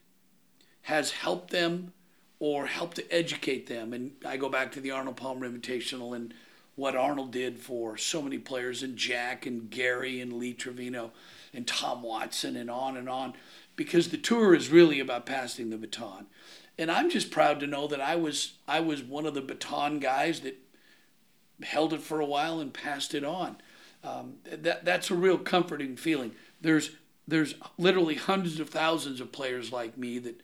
has 0.84 1.12
helped 1.12 1.52
them 1.52 1.94
or 2.40 2.68
helped 2.68 2.96
to 2.96 3.14
educate 3.14 3.68
them. 3.68 3.94
And 3.94 4.14
I 4.26 4.38
go 4.38 4.50
back 4.50 4.72
to 4.74 4.82
the 4.82 4.92
Arnold 4.92 5.18
Palmer 5.18 5.48
Invitational 5.48 6.16
and 6.16 6.34
what 6.76 6.96
Arnold 6.96 7.32
did 7.32 7.60
for 7.60 7.98
so 7.98 8.22
many 8.22 8.38
players 8.38 8.82
and 8.82 8.98
Jack 8.98 9.46
and 9.46 9.70
Gary 9.70 10.20
and 10.22 10.34
Lee 10.34 10.54
Trevino 10.54 11.12
and 11.54 11.68
Tom 11.68 12.02
Watson 12.02 12.56
and 12.56 12.72
on 12.72 12.98
and 12.98 13.10
on 13.10 13.34
because 13.76 14.10
the 14.10 14.18
tour 14.18 14.56
is 14.56 14.70
really 14.70 15.00
about 15.00 15.26
passing 15.26 15.70
the 15.70 15.78
baton. 15.78 16.28
And 16.82 16.90
I'm 16.90 17.12
just 17.12 17.30
proud 17.30 17.60
to 17.60 17.68
know 17.68 17.86
that 17.86 18.02
I 18.02 18.16
was 18.16 18.54
I 18.68 18.80
was 18.80 19.04
one 19.04 19.28
of 19.28 19.36
the 19.36 19.42
baton 19.42 20.00
guys 20.00 20.40
that 20.40 20.58
held 21.62 21.94
it 21.94 22.02
for 22.02 22.20
a 22.20 22.26
while 22.26 22.60
and 22.60 22.74
passed 22.74 23.14
it 23.14 23.24
on. 23.24 23.58
Um, 24.04 24.38
that 24.50 24.84
that's 24.84 25.12
a 25.12 25.16
real 25.16 25.38
comforting 25.38 25.96
feeling. 25.96 26.32
There's 26.60 26.90
there's 27.28 27.54
literally 27.78 28.16
hundreds 28.16 28.60
of 28.60 28.72
thousands 28.72 29.22
of 29.22 29.32
players 29.32 29.72
like 29.72 29.96
me 29.96 30.18
that 30.20 30.42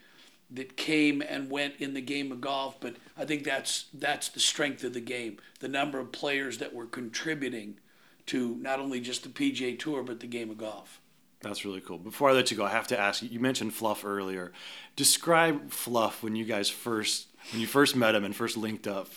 that 0.52 0.78
came 0.78 1.24
and 1.28 1.50
went 1.50 1.74
in 1.80 1.96
the 1.96 2.02
game 2.02 2.32
of 2.32 2.40
golf, 2.40 2.80
but 2.80 2.98
I 3.18 3.26
think 3.26 3.44
that's 3.44 3.88
that's 3.92 4.30
the 4.30 4.40
strength 4.40 4.84
of 4.84 4.94
the 4.94 5.02
game. 5.02 5.40
The 5.60 5.68
number 5.68 5.98
of 5.98 6.12
players 6.12 6.60
that 6.60 6.72
were 6.72 6.86
contributing 6.86 7.80
to 8.28 8.58
not 8.62 8.80
only 8.80 9.00
just 9.00 9.24
the 9.24 9.30
PGA 9.30 9.80
Tour 9.80 10.04
but 10.04 10.20
the 10.20 10.28
game 10.28 10.52
of 10.52 10.60
golf. 10.60 11.02
That's 11.42 11.64
really 11.64 11.82
cool. 11.82 11.98
Before 12.00 12.30
I 12.30 12.34
let 12.34 12.50
you 12.50 12.58
go, 12.58 12.66
I 12.66 12.70
have 12.72 12.88
to 12.88 13.00
ask 13.00 13.22
you. 13.22 13.30
You 13.30 13.40
mentioned 13.40 13.74
Fluff 13.74 14.04
earlier. 14.04 14.52
Describe 14.96 15.70
Fluff 15.72 16.24
when 16.24 16.36
you 16.36 16.46
guys 16.46 16.70
first 16.70 17.28
when 17.52 17.62
you 17.62 17.68
first 17.68 17.96
met 17.96 18.16
him 18.16 18.24
and 18.26 18.36
first 18.36 18.58
linked 18.58 18.88
up. 18.88 19.08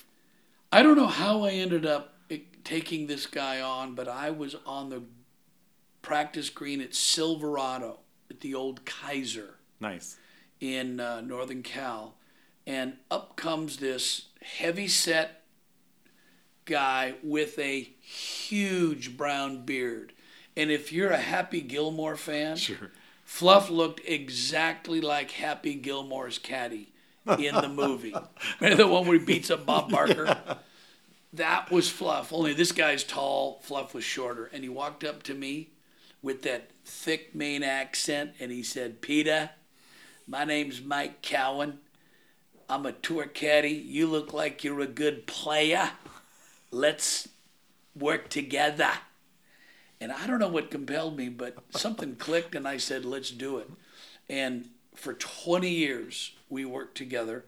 I 0.70 0.82
don't 0.82 0.96
know 0.96 1.06
how 1.06 1.42
I 1.44 1.50
ended 1.52 1.86
up 1.86 2.14
taking 2.62 3.06
this 3.06 3.26
guy 3.26 3.60
on, 3.60 3.94
but 3.94 4.06
I 4.06 4.30
was 4.30 4.54
on 4.66 4.90
the 4.90 5.02
practice 6.02 6.50
green 6.50 6.80
at 6.80 6.94
Silverado 6.94 7.98
at 8.30 8.40
the 8.40 8.54
old 8.54 8.84
Kaiser 8.84 9.56
Nice. 9.80 10.16
in 10.60 11.00
uh, 11.00 11.22
Northern 11.22 11.62
Cal, 11.62 12.14
and 12.66 12.94
up 13.10 13.34
comes 13.36 13.78
this 13.78 14.26
heavy 14.42 14.88
set 14.88 15.42
guy 16.66 17.14
with 17.22 17.58
a 17.58 17.80
huge 18.00 19.16
brown 19.16 19.64
beard. 19.64 20.12
And 20.56 20.70
if 20.70 20.92
you're 20.92 21.10
a 21.10 21.18
Happy 21.18 21.60
Gilmore 21.60 22.16
fan, 22.16 22.56
Sure. 22.56 22.90
Fluff 23.24 23.70
looked 23.70 24.00
exactly 24.06 25.00
like 25.00 25.30
Happy 25.30 25.74
Gilmore's 25.74 26.38
caddy 26.38 26.92
in 27.38 27.54
the 27.54 27.68
movie. 27.68 28.14
Remember 28.60 28.82
the 28.82 28.88
one 28.88 29.06
where 29.06 29.18
he 29.18 29.24
beats 29.24 29.50
up 29.50 29.64
Bob 29.64 29.90
Barker? 29.90 30.36
That 31.32 31.70
was 31.70 31.88
Fluff. 31.88 32.32
Only 32.32 32.54
this 32.54 32.72
guy's 32.72 33.04
tall, 33.04 33.60
Fluff 33.62 33.94
was 33.94 34.02
shorter. 34.02 34.46
And 34.52 34.64
he 34.64 34.68
walked 34.68 35.04
up 35.04 35.22
to 35.24 35.34
me 35.34 35.70
with 36.22 36.42
that 36.42 36.70
thick 36.84 37.32
Maine 37.34 37.62
accent 37.62 38.32
and 38.40 38.50
he 38.50 38.64
said, 38.64 39.00
Peter, 39.00 39.50
my 40.26 40.44
name's 40.44 40.82
Mike 40.82 41.22
Cowan. 41.22 41.78
I'm 42.68 42.84
a 42.84 42.92
tour 42.92 43.26
caddy. 43.26 43.70
You 43.70 44.08
look 44.08 44.32
like 44.32 44.64
you're 44.64 44.80
a 44.80 44.86
good 44.86 45.26
player. 45.28 45.90
Let's 46.72 47.28
work 47.96 48.28
together. 48.28 48.90
And 50.00 50.10
I 50.10 50.26
don't 50.26 50.38
know 50.38 50.48
what 50.48 50.70
compelled 50.70 51.16
me, 51.16 51.28
but 51.28 51.58
something 51.70 52.16
clicked 52.16 52.54
and 52.54 52.66
I 52.66 52.78
said, 52.78 53.04
let's 53.04 53.30
do 53.30 53.58
it. 53.58 53.70
And 54.28 54.70
for 54.94 55.12
20 55.12 55.68
years, 55.68 56.32
we 56.48 56.64
worked 56.64 56.96
together. 56.96 57.44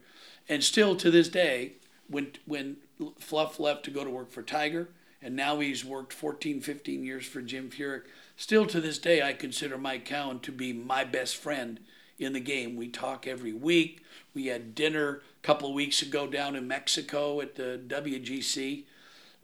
And 0.47 0.63
still 0.63 0.95
to 0.97 1.09
this 1.09 1.29
day, 1.29 1.73
when, 2.07 2.33
when 2.45 2.77
Fluff 3.17 3.59
left 3.59 3.85
to 3.85 3.91
go 3.91 4.03
to 4.03 4.09
work 4.09 4.31
for 4.31 4.43
Tiger, 4.43 4.89
and 5.21 5.35
now 5.35 5.59
he's 5.59 5.85
worked 5.85 6.13
14, 6.13 6.61
15 6.61 7.03
years 7.03 7.25
for 7.25 7.41
Jim 7.41 7.69
Furyk, 7.69 8.03
still 8.35 8.65
to 8.67 8.81
this 8.81 8.97
day, 8.97 9.21
I 9.21 9.33
consider 9.33 9.77
Mike 9.77 10.05
Cowan 10.05 10.39
to 10.41 10.51
be 10.51 10.73
my 10.73 11.03
best 11.05 11.37
friend 11.37 11.79
in 12.19 12.33
the 12.33 12.39
game. 12.39 12.75
We 12.75 12.89
talk 12.89 13.25
every 13.25 13.53
week. 13.53 14.03
We 14.33 14.47
had 14.47 14.75
dinner 14.75 15.21
a 15.41 15.45
couple 15.45 15.69
of 15.69 15.75
weeks 15.75 16.01
ago 16.01 16.27
down 16.27 16.55
in 16.55 16.67
Mexico 16.67 17.41
at 17.41 17.55
the 17.55 17.79
WGC 17.87 18.83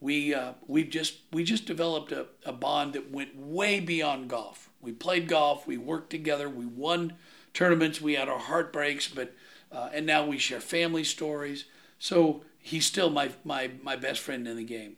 we 0.01 0.33
uh, 0.33 0.53
we 0.67 0.83
just 0.83 1.19
we 1.31 1.43
just 1.43 1.65
developed 1.65 2.12
a, 2.12 2.27
a 2.45 2.53
bond 2.53 2.93
that 2.93 3.12
went 3.12 3.35
way 3.35 3.79
beyond 3.79 4.29
golf. 4.29 4.69
We 4.81 4.91
played 4.91 5.27
golf, 5.27 5.67
we 5.67 5.77
worked 5.77 6.09
together, 6.09 6.49
we 6.49 6.65
won 6.65 7.13
tournaments, 7.53 7.99
we 7.99 8.15
had 8.15 8.29
our 8.29 8.39
heartbreaks, 8.39 9.07
but 9.07 9.33
uh, 9.71 9.89
and 9.93 10.05
now 10.05 10.25
we 10.25 10.38
share 10.38 10.62
family 10.62 11.03
stories. 11.03 11.65
So 11.99 12.43
he's 12.59 12.85
still 12.85 13.09
my 13.09 13.31
my 13.43 13.71
my 13.81 13.95
best 13.95 14.21
friend 14.21 14.47
in 14.47 14.55
the 14.57 14.63
game. 14.63 14.95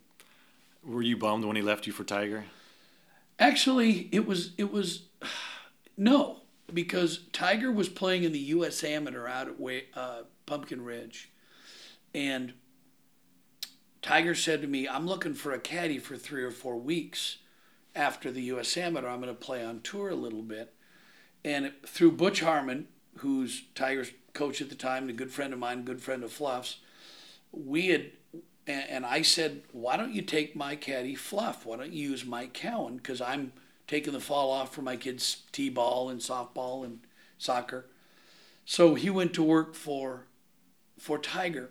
Were 0.84 1.02
you 1.02 1.18
bummed 1.18 1.46
when 1.46 1.56
he 1.56 1.62
left 1.62 1.88
you 1.88 1.94
for 1.94 2.04
Tiger? 2.04 2.46
Actually, 3.40 4.10
it 4.12 4.28
was 4.28 4.52
it 4.58 4.72
was 4.72 5.04
no 5.98 6.38
because 6.74 7.22
Tiger 7.34 7.72
was 7.72 7.90
playing 7.90 8.24
in 8.24 8.32
the 8.32 8.40
U.S. 8.40 8.84
Amateur 8.84 9.28
out 9.28 9.48
at 9.48 9.84
uh, 9.96 10.22
Pumpkin 10.46 10.84
Ridge, 10.84 11.30
and 12.14 12.54
Tiger 14.02 14.34
said 14.34 14.62
to 14.62 14.68
me, 14.68 14.88
I'm 14.88 15.06
looking 15.06 15.36
for 15.36 15.52
a 15.52 15.60
caddy 15.60 16.00
for 16.00 16.18
three 16.18 16.44
or 16.44 16.52
four 16.52 16.76
weeks 16.78 17.38
after 17.96 18.32
the 18.32 18.42
U.S. 18.44 18.76
Amateur. 18.76 19.08
I'm 19.08 19.22
going 19.22 19.34
to 19.34 19.40
play 19.40 19.64
on 19.64 19.82
tour 19.82 20.10
a 20.10 20.16
little 20.16 20.42
bit. 20.42 20.74
And 21.46 21.74
through 21.86 22.14
Butch 22.14 22.40
Harmon, 22.40 22.88
who's 23.18 23.64
Tiger's 23.76 24.12
coach 24.34 24.62
at 24.62 24.70
the 24.70 24.76
time, 24.76 25.04
and 25.04 25.12
a 25.12 25.14
good 25.14 25.32
friend 25.32 25.54
of 25.54 25.60
mine, 25.60 25.84
good 25.84 26.02
friend 26.02 26.24
of 26.24 26.32
Fluff's, 26.32 26.78
we 27.52 27.88
had, 27.90 28.12
and 28.66 29.06
I 29.06 29.22
said, 29.22 29.62
why 29.72 29.98
don't 29.98 30.14
you 30.14 30.22
take 30.22 30.56
my 30.56 30.76
caddy 30.76 31.16
Fluff? 31.16 31.66
Why 31.66 31.78
don't 31.78 31.92
you 31.92 32.10
use 32.10 32.26
Mike 32.26 32.54
Cowan? 32.54 32.98
Because 32.98 33.22
I'm 33.22 33.54
taking 33.88 34.14
the 34.14 34.20
fall 34.20 34.52
off 34.52 34.74
for 34.74 34.82
my 34.82 34.96
kids' 34.96 35.44
t-ball 35.52 36.10
and 36.10 36.22
softball 36.22 36.86
and 36.86 37.02
soccer. 37.38 37.86
So 38.66 38.96
he 38.96 39.10
went 39.10 39.34
to 39.34 39.44
work 39.44 39.76
for, 39.76 40.28
for 40.98 41.20
Tiger 41.20 41.70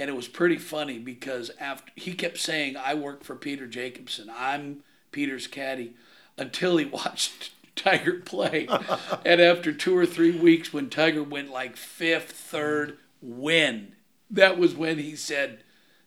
and 0.00 0.08
it 0.08 0.16
was 0.16 0.28
pretty 0.28 0.56
funny 0.56 0.98
because 0.98 1.50
after 1.60 1.92
he 1.94 2.14
kept 2.14 2.38
saying 2.38 2.74
I 2.74 2.94
work 2.94 3.22
for 3.22 3.36
Peter 3.36 3.66
Jacobsen. 3.66 4.30
I'm 4.34 4.82
Peter's 5.12 5.46
caddy, 5.46 5.92
until 6.38 6.78
he 6.78 6.84
watched 6.86 7.50
Tiger 7.76 8.14
play, 8.14 8.66
and 9.26 9.42
after 9.42 9.74
two 9.74 9.94
or 9.94 10.06
three 10.06 10.30
weeks, 10.30 10.72
when 10.72 10.88
Tiger 10.88 11.22
went 11.22 11.50
like 11.50 11.76
fifth, 11.76 12.32
third, 12.32 12.96
win, 13.20 13.92
that 14.30 14.58
was 14.58 14.74
when 14.74 14.98
he 14.98 15.14
said, 15.14 15.60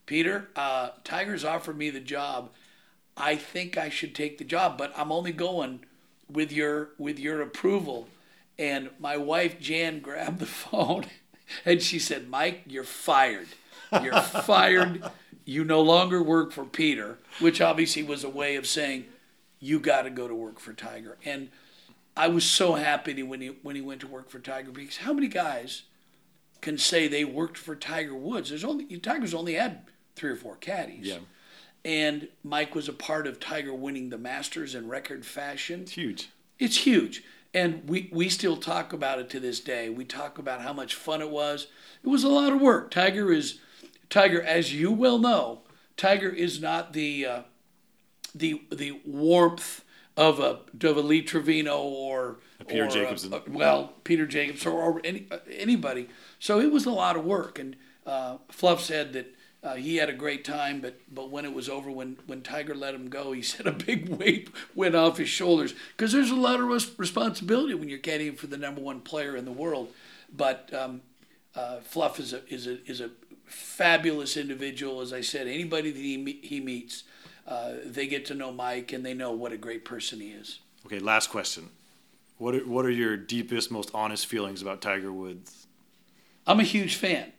"Peter, 0.08 0.50
uh, 0.56 0.90
Tiger's 1.04 1.46
offered 1.46 1.78
me 1.78 1.92
the 1.92 2.00
job. 2.00 2.50
I 3.16 3.36
think 3.36 3.78
I 3.78 3.90
should 3.90 4.16
take 4.16 4.40
the 4.40 4.44
job, 4.44 4.76
but 4.76 4.92
I'm 4.98 5.12
only 5.12 5.32
going 5.32 5.82
with 6.28 6.52
your 6.52 6.90
with 6.98 7.20
your 7.20 7.42
approval." 7.42 8.08
And 8.58 8.90
my 9.00 9.18
wife 9.18 9.60
Jan 9.60 10.00
grabbed 10.02 10.40
the 10.40 10.48
phone, 10.48 11.06
and 11.64 11.80
she 11.80 12.00
said, 12.00 12.28
"Mike, 12.28 12.64
you're 12.66 12.84
fired." 12.84 13.50
You're 14.02 14.22
fired. 14.22 15.04
You 15.46 15.64
no 15.64 15.82
longer 15.82 16.24
work 16.24 16.52
for 16.52 16.64
Peter, 16.66 17.18
which 17.40 17.60
obviously 17.62 18.04
was 18.04 18.24
a 18.24 18.30
way 18.30 18.56
of 18.56 18.66
saying 18.66 19.06
you 19.60 19.80
got 19.80 20.04
to 20.04 20.10
go 20.10 20.28
to 20.28 20.36
work 20.36 20.60
for 20.60 20.74
Tiger. 20.74 21.18
And 21.26 21.50
I 22.16 22.28
was 22.28 22.46
so 22.46 22.74
happy 22.74 23.22
when 23.24 23.42
he 23.42 23.48
when 23.48 23.76
he 23.76 23.82
went 23.82 24.02
to 24.02 24.08
work 24.08 24.30
for 24.30 24.40
Tiger 24.40 24.72
because 24.72 24.98
how 24.98 25.14
many 25.14 25.28
guys 25.28 25.84
can 26.62 26.78
say 26.78 27.08
they 27.08 27.26
worked 27.26 27.58
for 27.58 27.76
Tiger 27.76 28.16
Woods? 28.16 28.50
There's 28.50 28.64
only 28.64 28.86
Tiger's 29.00 29.34
only 29.34 29.54
had 29.54 29.82
three 30.16 30.32
or 30.32 30.36
four 30.36 30.56
caddies. 30.56 31.08
Yeah. 31.08 31.18
And 31.86 32.30
Mike 32.44 32.76
was 32.76 32.88
a 32.88 32.94
part 32.94 33.28
of 33.28 33.40
Tiger 33.40 33.74
winning 33.74 34.10
the 34.10 34.18
Masters 34.18 34.74
in 34.74 34.88
record 34.88 35.26
fashion. 35.26 35.82
It's 35.82 35.92
huge. 35.92 36.30
It's 36.60 36.78
huge. 36.78 37.24
And 37.54 37.88
we, 37.88 38.10
we 38.12 38.30
still 38.30 38.58
talk 38.58 38.94
about 38.94 39.20
it 39.20 39.30
to 39.32 39.40
this 39.40 39.60
day. 39.60 39.90
We 39.90 40.06
talk 40.06 40.38
about 40.38 40.62
how 40.62 40.74
much 40.74 40.96
fun 40.96 41.22
it 41.22 41.30
was. 41.30 41.68
It 42.04 42.08
was 42.08 42.24
a 42.24 42.30
lot 42.30 42.54
of 42.54 42.62
work. 42.62 42.90
Tiger 42.90 43.32
is 43.32 43.60
Tiger, 44.14 44.44
as 44.44 44.72
you 44.72 44.92
well 44.92 45.18
know, 45.18 45.62
Tiger 45.98 46.30
is 46.30 46.62
not 46.62 46.94
the 46.94 47.26
uh, 47.26 47.42
the 48.36 48.62
the 48.72 49.02
warmth 49.08 49.84
of 50.16 50.40
a 50.40 50.60
of 50.88 50.98
a 50.98 51.02
Lee 51.02 51.24
Trevino 51.24 51.80
or 51.80 52.38
Peter 52.68 52.86
or 52.86 52.88
Jacobsen. 52.90 53.34
A, 53.34 53.42
well, 53.48 53.94
Peter 54.04 54.28
Jacobsen 54.28 54.72
or, 54.72 54.84
or 54.84 55.02
any, 55.04 55.26
uh, 55.32 55.40
anybody. 55.50 56.10
So 56.38 56.60
it 56.60 56.72
was 56.72 56.86
a 56.86 56.92
lot 56.92 57.16
of 57.16 57.26
work. 57.26 57.58
And 57.58 57.76
uh, 58.06 58.38
Fluff 58.50 58.82
said 58.82 59.14
that 59.14 59.36
uh, 59.64 59.74
he 59.78 59.96
had 59.96 60.10
a 60.10 60.14
great 60.14 60.46
time, 60.46 60.80
but 60.80 61.00
but 61.12 61.32
when 61.32 61.44
it 61.44 61.54
was 61.56 61.68
over, 61.68 61.90
when 61.90 62.18
when 62.28 62.44
Tiger 62.44 62.76
let 62.76 62.94
him 62.94 63.10
go, 63.10 63.32
he 63.32 63.42
said 63.52 63.66
a 63.66 63.72
big 63.72 64.10
weight 64.10 64.52
went 64.76 64.94
off 64.94 65.18
his 65.18 65.30
shoulders 65.30 65.74
because 65.98 66.12
there's 66.12 66.30
a 66.30 66.36
lot 66.36 66.60
of 66.60 66.68
res- 66.68 67.00
responsibility 67.00 67.74
when 67.74 67.90
you're 67.90 67.98
caddying 67.98 68.38
for 68.38 68.46
the 68.46 68.58
number 68.58 68.80
one 68.80 69.00
player 69.00 69.36
in 69.36 69.46
the 69.46 69.52
world. 69.52 69.92
But 70.32 70.72
um, 70.72 71.02
uh, 71.56 71.80
Fluff 71.80 72.20
is 72.20 72.34
a 72.34 72.48
is 72.54 72.68
a 72.68 72.78
is 72.90 73.02
a 73.02 73.10
fabulous 73.46 74.38
individual. 74.38 75.02
As 75.02 75.14
I 75.14 75.22
said, 75.22 75.48
anybody 75.48 75.92
that 75.92 76.00
he 76.00 76.40
he 76.42 76.60
meets, 76.60 77.04
uh, 77.48 77.74
they 77.86 78.08
get 78.08 78.26
to 78.28 78.34
know 78.34 78.52
Mike 78.52 78.94
and 78.94 79.06
they 79.06 79.14
know 79.14 79.32
what 79.32 79.52
a 79.52 79.58
great 79.58 79.86
person 79.86 80.20
he 80.20 80.30
is. 80.30 80.60
Okay, 80.86 81.00
last 81.00 81.30
question. 81.30 81.70
What 82.38 82.56
are, 82.56 82.68
what 82.68 82.86
are 82.86 82.92
your 82.92 83.16
deepest, 83.16 83.72
most 83.72 83.92
honest 83.94 84.26
feelings 84.26 84.62
about 84.62 84.82
Tiger 84.82 85.14
Woods? 85.14 85.68
I'm 86.46 86.60
a 86.60 86.64
huge 86.64 86.96
fan. 86.96 87.32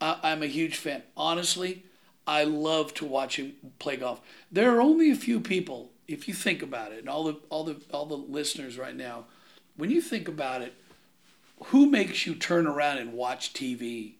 I, 0.00 0.18
I'm 0.22 0.42
a 0.42 0.46
huge 0.46 0.76
fan. 0.76 1.02
Honestly, 1.16 1.84
I 2.26 2.44
love 2.44 2.92
to 2.94 3.04
watch 3.04 3.36
him 3.36 3.54
play 3.78 3.96
golf. 3.96 4.20
There 4.50 4.74
are 4.74 4.80
only 4.80 5.10
a 5.10 5.16
few 5.16 5.40
people, 5.40 5.92
if 6.06 6.28
you 6.28 6.34
think 6.34 6.62
about 6.62 6.92
it, 6.92 6.98
and 7.00 7.08
all 7.08 7.24
the 7.24 7.36
all 7.50 7.64
the 7.64 7.76
all 7.92 8.06
the 8.06 8.16
listeners 8.16 8.76
right 8.76 8.96
now, 8.96 9.24
when 9.76 9.90
you 9.90 10.00
think 10.00 10.28
about 10.28 10.62
it, 10.62 10.74
who 11.66 11.86
makes 11.86 12.26
you 12.26 12.34
turn 12.34 12.66
around 12.66 12.98
and 12.98 13.12
watch 13.12 13.52
TV 13.52 14.14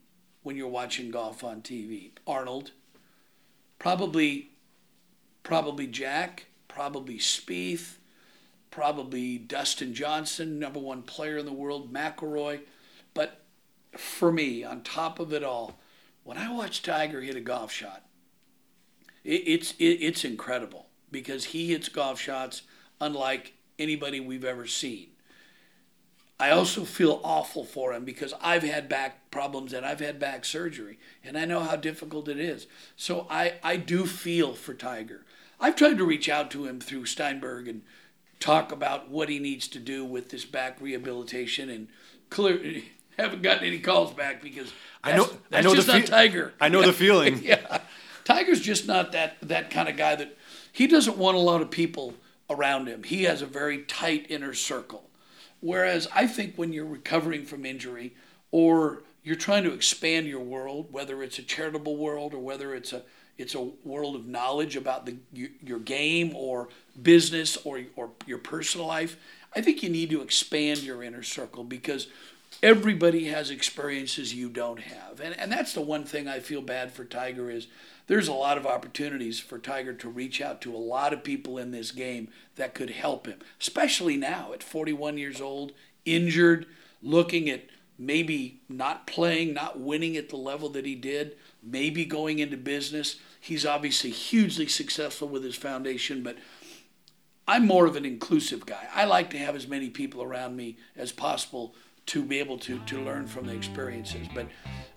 when 0.49 0.57
you're 0.57 0.67
watching 0.67 1.11
golf 1.11 1.45
on 1.45 1.61
TV? 1.61 2.13
Arnold. 2.27 2.71
Probably 3.79 4.53
probably 5.43 5.87
Jack, 5.87 6.47
probably 6.69 7.19
Spieth, 7.19 7.97
probably 8.71 9.37
Dustin 9.37 9.93
Johnson, 9.93 10.59
number 10.59 10.81
one 10.81 11.03
player 11.03 11.37
in 11.37 11.45
the 11.45 11.53
world, 11.53 11.93
McIlroy. 11.93 12.61
But 13.13 13.43
for 13.95 14.33
me, 14.33 14.65
on 14.65 14.83
top 14.83 15.19
of 15.19 15.35
it 15.35 15.44
all, 15.44 15.79
when 16.25 16.38
I 16.38 16.51
watch 16.51 16.83
Tiger 16.83 17.21
hit 17.21 17.37
a 17.37 17.42
golf 17.42 17.71
shot, 17.71 18.07
it, 19.25 19.42
it's 19.44 19.73
it, 19.73 19.99
it's 20.01 20.25
incredible 20.25 20.87
because 21.11 21.44
he 21.44 21.69
hits 21.69 21.90
golf 21.90 22.19
shots 22.19 22.63
unlike 23.03 23.53
anybody 23.79 24.19
we've 24.19 24.46
ever 24.46 24.67
seen. 24.67 25.09
I 26.41 26.51
also 26.51 26.85
feel 26.85 27.21
awful 27.25 27.65
for 27.65 27.93
him 27.93 28.05
because 28.05 28.33
I've 28.41 28.63
had 28.63 28.89
back 28.89 29.31
problems 29.31 29.73
and 29.73 29.85
I've 29.85 29.99
had 30.01 30.21
back 30.21 30.45
surgery 30.45 30.99
and 31.25 31.37
I 31.37 31.45
know 31.45 31.61
how 31.61 31.75
difficult 31.77 32.29
it 32.29 32.39
is. 32.39 32.67
So 32.97 33.27
I, 33.29 33.55
I 33.63 33.77
do 33.77 34.07
feel 34.07 34.55
for 34.55 34.73
Tiger. 34.73 35.25
I've 35.61 35.75
tried 35.75 35.99
to 35.99 36.05
reach 36.05 36.29
out 36.29 36.51
to 36.53 36.67
him 36.67 36.79
through 36.81 37.07
Steinberg 37.07 37.67
and 37.67 37.83
talk 38.39 38.71
about 38.71 39.11
what 39.11 39.29
he 39.29 39.41
needs 39.41 39.67
to 39.69 39.81
do 39.81 40.05
with 40.05 40.31
this 40.31 40.45
back 40.45 40.81
rehabilitation 40.81 41.69
and 41.69 41.89
clear 42.31 42.83
haven't 43.19 43.43
gotten 43.43 43.65
any 43.67 43.81
calls 43.81 44.13
back 44.15 44.41
because 44.41 44.73
I 45.03 45.17
know- 45.17 45.25
that's, 45.51 45.67
I 45.67 45.69
know 45.69 45.71
the 45.71 45.77
just 45.77 45.89
not 45.89 46.07
Tiger. 46.07 46.53
I 46.61 46.69
know 46.69 46.83
the 46.83 46.93
feeling. 47.05 47.43
yeah. 47.43 47.81
Tiger's 48.25 48.61
just 48.61 48.87
not 48.87 49.11
that 49.13 49.37
that 49.43 49.71
kind 49.71 49.89
of 49.89 49.97
guy 49.97 50.15
that 50.15 50.37
he 50.71 50.87
doesn't 50.87 51.17
want 51.17 51.37
a 51.37 51.41
lot 51.41 51.63
of 51.63 51.71
people 51.71 52.15
around 52.49 52.87
him. 52.87 53.03
He 53.03 53.25
has 53.25 53.43
a 53.43 53.47
very 53.47 53.79
tight 53.85 54.27
inner 54.29 54.55
circle. 54.55 55.08
Whereas 55.61 56.09
I 56.15 56.27
think 56.27 56.56
when 56.56 56.73
you're 56.73 56.85
recovering 56.85 57.44
from 57.44 57.67
injury 57.67 58.15
or 58.50 59.02
you're 59.23 59.37
trying 59.37 59.65
to 59.65 59.73
expand 59.73 60.27
your 60.27 60.40
world, 60.40 60.88
whether 60.90 61.23
it's 61.23 61.38
a 61.38 61.42
charitable 61.42 61.96
world 61.96 62.35
or 62.35 62.38
whether 62.38 62.75
it's 62.75 62.92
a 62.92 63.02
it's 63.37 63.54
a 63.54 63.71
world 63.85 64.17
of 64.17 64.27
knowledge 64.27 64.75
about 64.75 65.06
the 65.06 65.17
your, 65.33 65.79
game 65.79 66.35
or 66.35 66.69
business 67.00 67.56
or 67.59 67.83
or 67.96 68.11
your 68.27 68.38
personal 68.38 68.87
life. 68.87 69.17
I 69.54 69.61
think 69.61 69.83
you 69.83 69.88
need 69.88 70.11
to 70.11 70.23
expand 70.23 70.83
your 70.83 71.02
inner 71.02 71.23
circle 71.23 71.65
because 71.65 72.09
everybody 72.63 73.27
has 73.27 73.50
experiences 73.50 74.35
you 74.35 74.48
don't 74.48 74.81
have. 74.81 75.21
And 75.21 75.38
and 75.38 75.52
that's 75.52 75.73
the 75.73 75.81
one 75.81 76.04
thing 76.04 76.27
I 76.27 76.40
feel 76.40 76.63
bad 76.63 76.92
for 76.92 77.04
Tiger 77.04 77.50
is 77.50 77.69
there's 78.09 78.29
a 78.29 78.33
lot 78.33 78.59
of 78.59 78.67
opportunities 78.67 79.38
for 79.38 79.59
Tiger 79.59 79.92
to 79.92 80.09
reach 80.09 80.40
out 80.40 80.61
to 80.63 80.75
a 80.75 80.77
lot 80.77 81.13
of 81.13 81.23
people 81.23 81.59
in 81.59 81.71
this 81.71 81.92
game 81.92 82.29
that 82.56 82.75
could 82.75 82.90
help 82.90 83.27
him, 83.27 83.38
especially 83.61 84.17
now 84.17 84.52
at 84.52 84.63
41 84.63 85.19
years 85.19 85.40
old, 85.40 85.73
injured, 86.04 86.67
looking 87.02 87.48
at 87.48 87.67
maybe 87.98 88.61
not 88.69 89.06
playing, 89.06 89.52
not 89.52 89.79
winning 89.79 90.17
at 90.17 90.31
the 90.31 90.37
level 90.37 90.71
that 90.71 90.87
he 90.87 90.94
did, 90.94 91.37
maybe 91.63 92.04
going 92.04 92.38
into 92.38 92.56
business. 92.56 93.17
He's 93.40 93.67
obviously 93.67 94.11
hugely 94.11 94.69
successful 94.69 95.29
with 95.29 95.44
his 95.44 95.56
foundation, 95.56 96.23
but 96.23 96.38
I'm 97.46 97.67
more 97.67 97.87
of 97.87 97.96
an 97.96 98.04
inclusive 98.04 98.67
guy. 98.67 98.87
I 98.94 99.04
like 99.04 99.31
to 99.31 99.38
have 99.38 99.54
as 99.54 99.67
many 99.67 99.90
people 99.90 100.23
around 100.23 100.56
me 100.56 100.79
as 100.96 101.13
possible 101.13 101.75
to 102.06 102.23
be 102.23 102.38
able 102.38 102.59
to, 102.59 102.79
to 102.79 103.00
learn 103.02 103.27
from 103.27 103.46
the 103.46 103.54
experiences. 103.54 104.29
But 104.35 104.46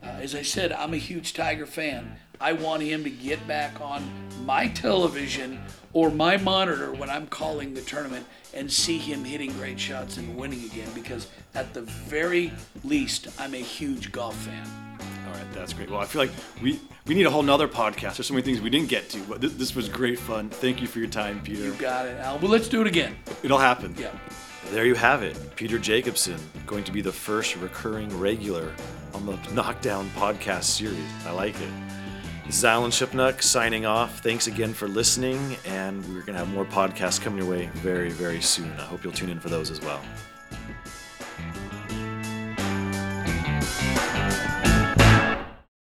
uh, 0.02 0.08
as 0.22 0.34
I 0.34 0.44
said, 0.44 0.72
I'm 0.72 0.94
a 0.94 0.98
huge 0.98 1.34
Tiger 1.34 1.66
fan. 1.66 2.18
I 2.42 2.54
want 2.54 2.82
him 2.82 3.04
to 3.04 3.10
get 3.10 3.48
back 3.48 3.80
on 3.80 4.04
my 4.46 4.68
television 4.70 5.62
or 5.94 6.10
my 6.10 6.38
monitor 6.38 6.92
when 6.92 7.10
I'm 7.10 7.28
calling 7.28 7.76
the 7.76 7.82
tournament 7.82 8.26
and 8.54 8.72
see 8.72 8.98
him 8.98 9.24
hitting 9.24 9.52
great 9.54 9.80
shots 9.80 10.18
and 10.18 10.36
winning 10.36 10.64
again 10.66 10.90
because 10.96 11.28
at 11.54 11.74
the 11.76 11.82
very 11.82 12.52
least, 12.84 13.28
I'm 13.40 13.54
a 13.54 13.58
huge 13.58 14.12
golf 14.12 14.36
fan. 14.36 14.68
All 15.28 15.34
right, 15.34 15.54
that's 15.54 15.72
great. 15.72 15.90
Well, 15.90 16.00
I 16.00 16.06
feel 16.06 16.24
like 16.24 16.32
we 16.62 16.80
we 17.06 17.14
need 17.14 17.26
a 17.26 17.30
whole 17.30 17.44
nother 17.44 17.68
podcast. 17.68 18.18
There's 18.18 18.28
so 18.28 18.34
many 18.34 18.44
things 18.44 18.60
we 18.60 18.70
didn't 18.70 18.90
get 18.90 19.10
to, 19.10 19.20
but 19.22 19.40
this, 19.40 19.54
this 19.54 19.76
was 19.76 19.88
great 19.88 20.18
fun. 20.18 20.50
Thank 20.50 20.82
you 20.82 20.88
for 20.88 21.00
your 21.00 21.08
time, 21.10 21.42
Peter. 21.42 21.64
You 21.64 21.74
got 21.74 22.08
it, 22.08 22.20
Al. 22.20 22.40
Well, 22.40 22.50
let's 22.52 22.68
do 22.68 22.82
it 22.82 22.88
again. 22.88 23.16
It'll 23.44 23.58
happen. 23.58 23.96
Yeah. 23.98 24.12
There 24.72 24.86
you 24.86 24.96
have 24.96 25.22
it. 25.22 25.56
Peter 25.56 25.78
Jacobsen, 25.78 26.40
going 26.66 26.84
to 26.86 26.92
be 26.92 27.02
the 27.02 27.12
first 27.12 27.56
recurring 27.58 28.18
regular 28.20 28.74
on 29.14 29.26
the 29.26 29.38
Knockdown 29.54 30.10
podcast 30.16 30.64
series. 30.64 31.06
I 31.26 31.32
like 31.32 31.60
it. 31.60 32.01
This 32.46 32.58
is 32.58 32.66
Alan 32.66 32.92
Shipnuck 32.92 33.42
signing 33.42 33.86
off. 33.86 34.20
Thanks 34.20 34.48
again 34.48 34.74
for 34.74 34.88
listening, 34.88 35.58
and 35.66 36.04
we're 36.08 36.22
going 36.22 36.34
to 36.34 36.40
have 36.40 36.50
more 36.50 36.66
podcasts 36.66 37.22
coming 37.22 37.40
your 37.40 37.50
way 37.50 37.68
very, 37.76 38.10
very 38.10 38.42
soon. 38.42 38.72
I 38.74 38.84
hope 38.84 39.04
you'll 39.04 39.14
tune 39.14 39.30
in 39.30 39.40
for 39.40 39.50
those 39.50 39.72
as 39.72 39.80
well. 39.80 40.02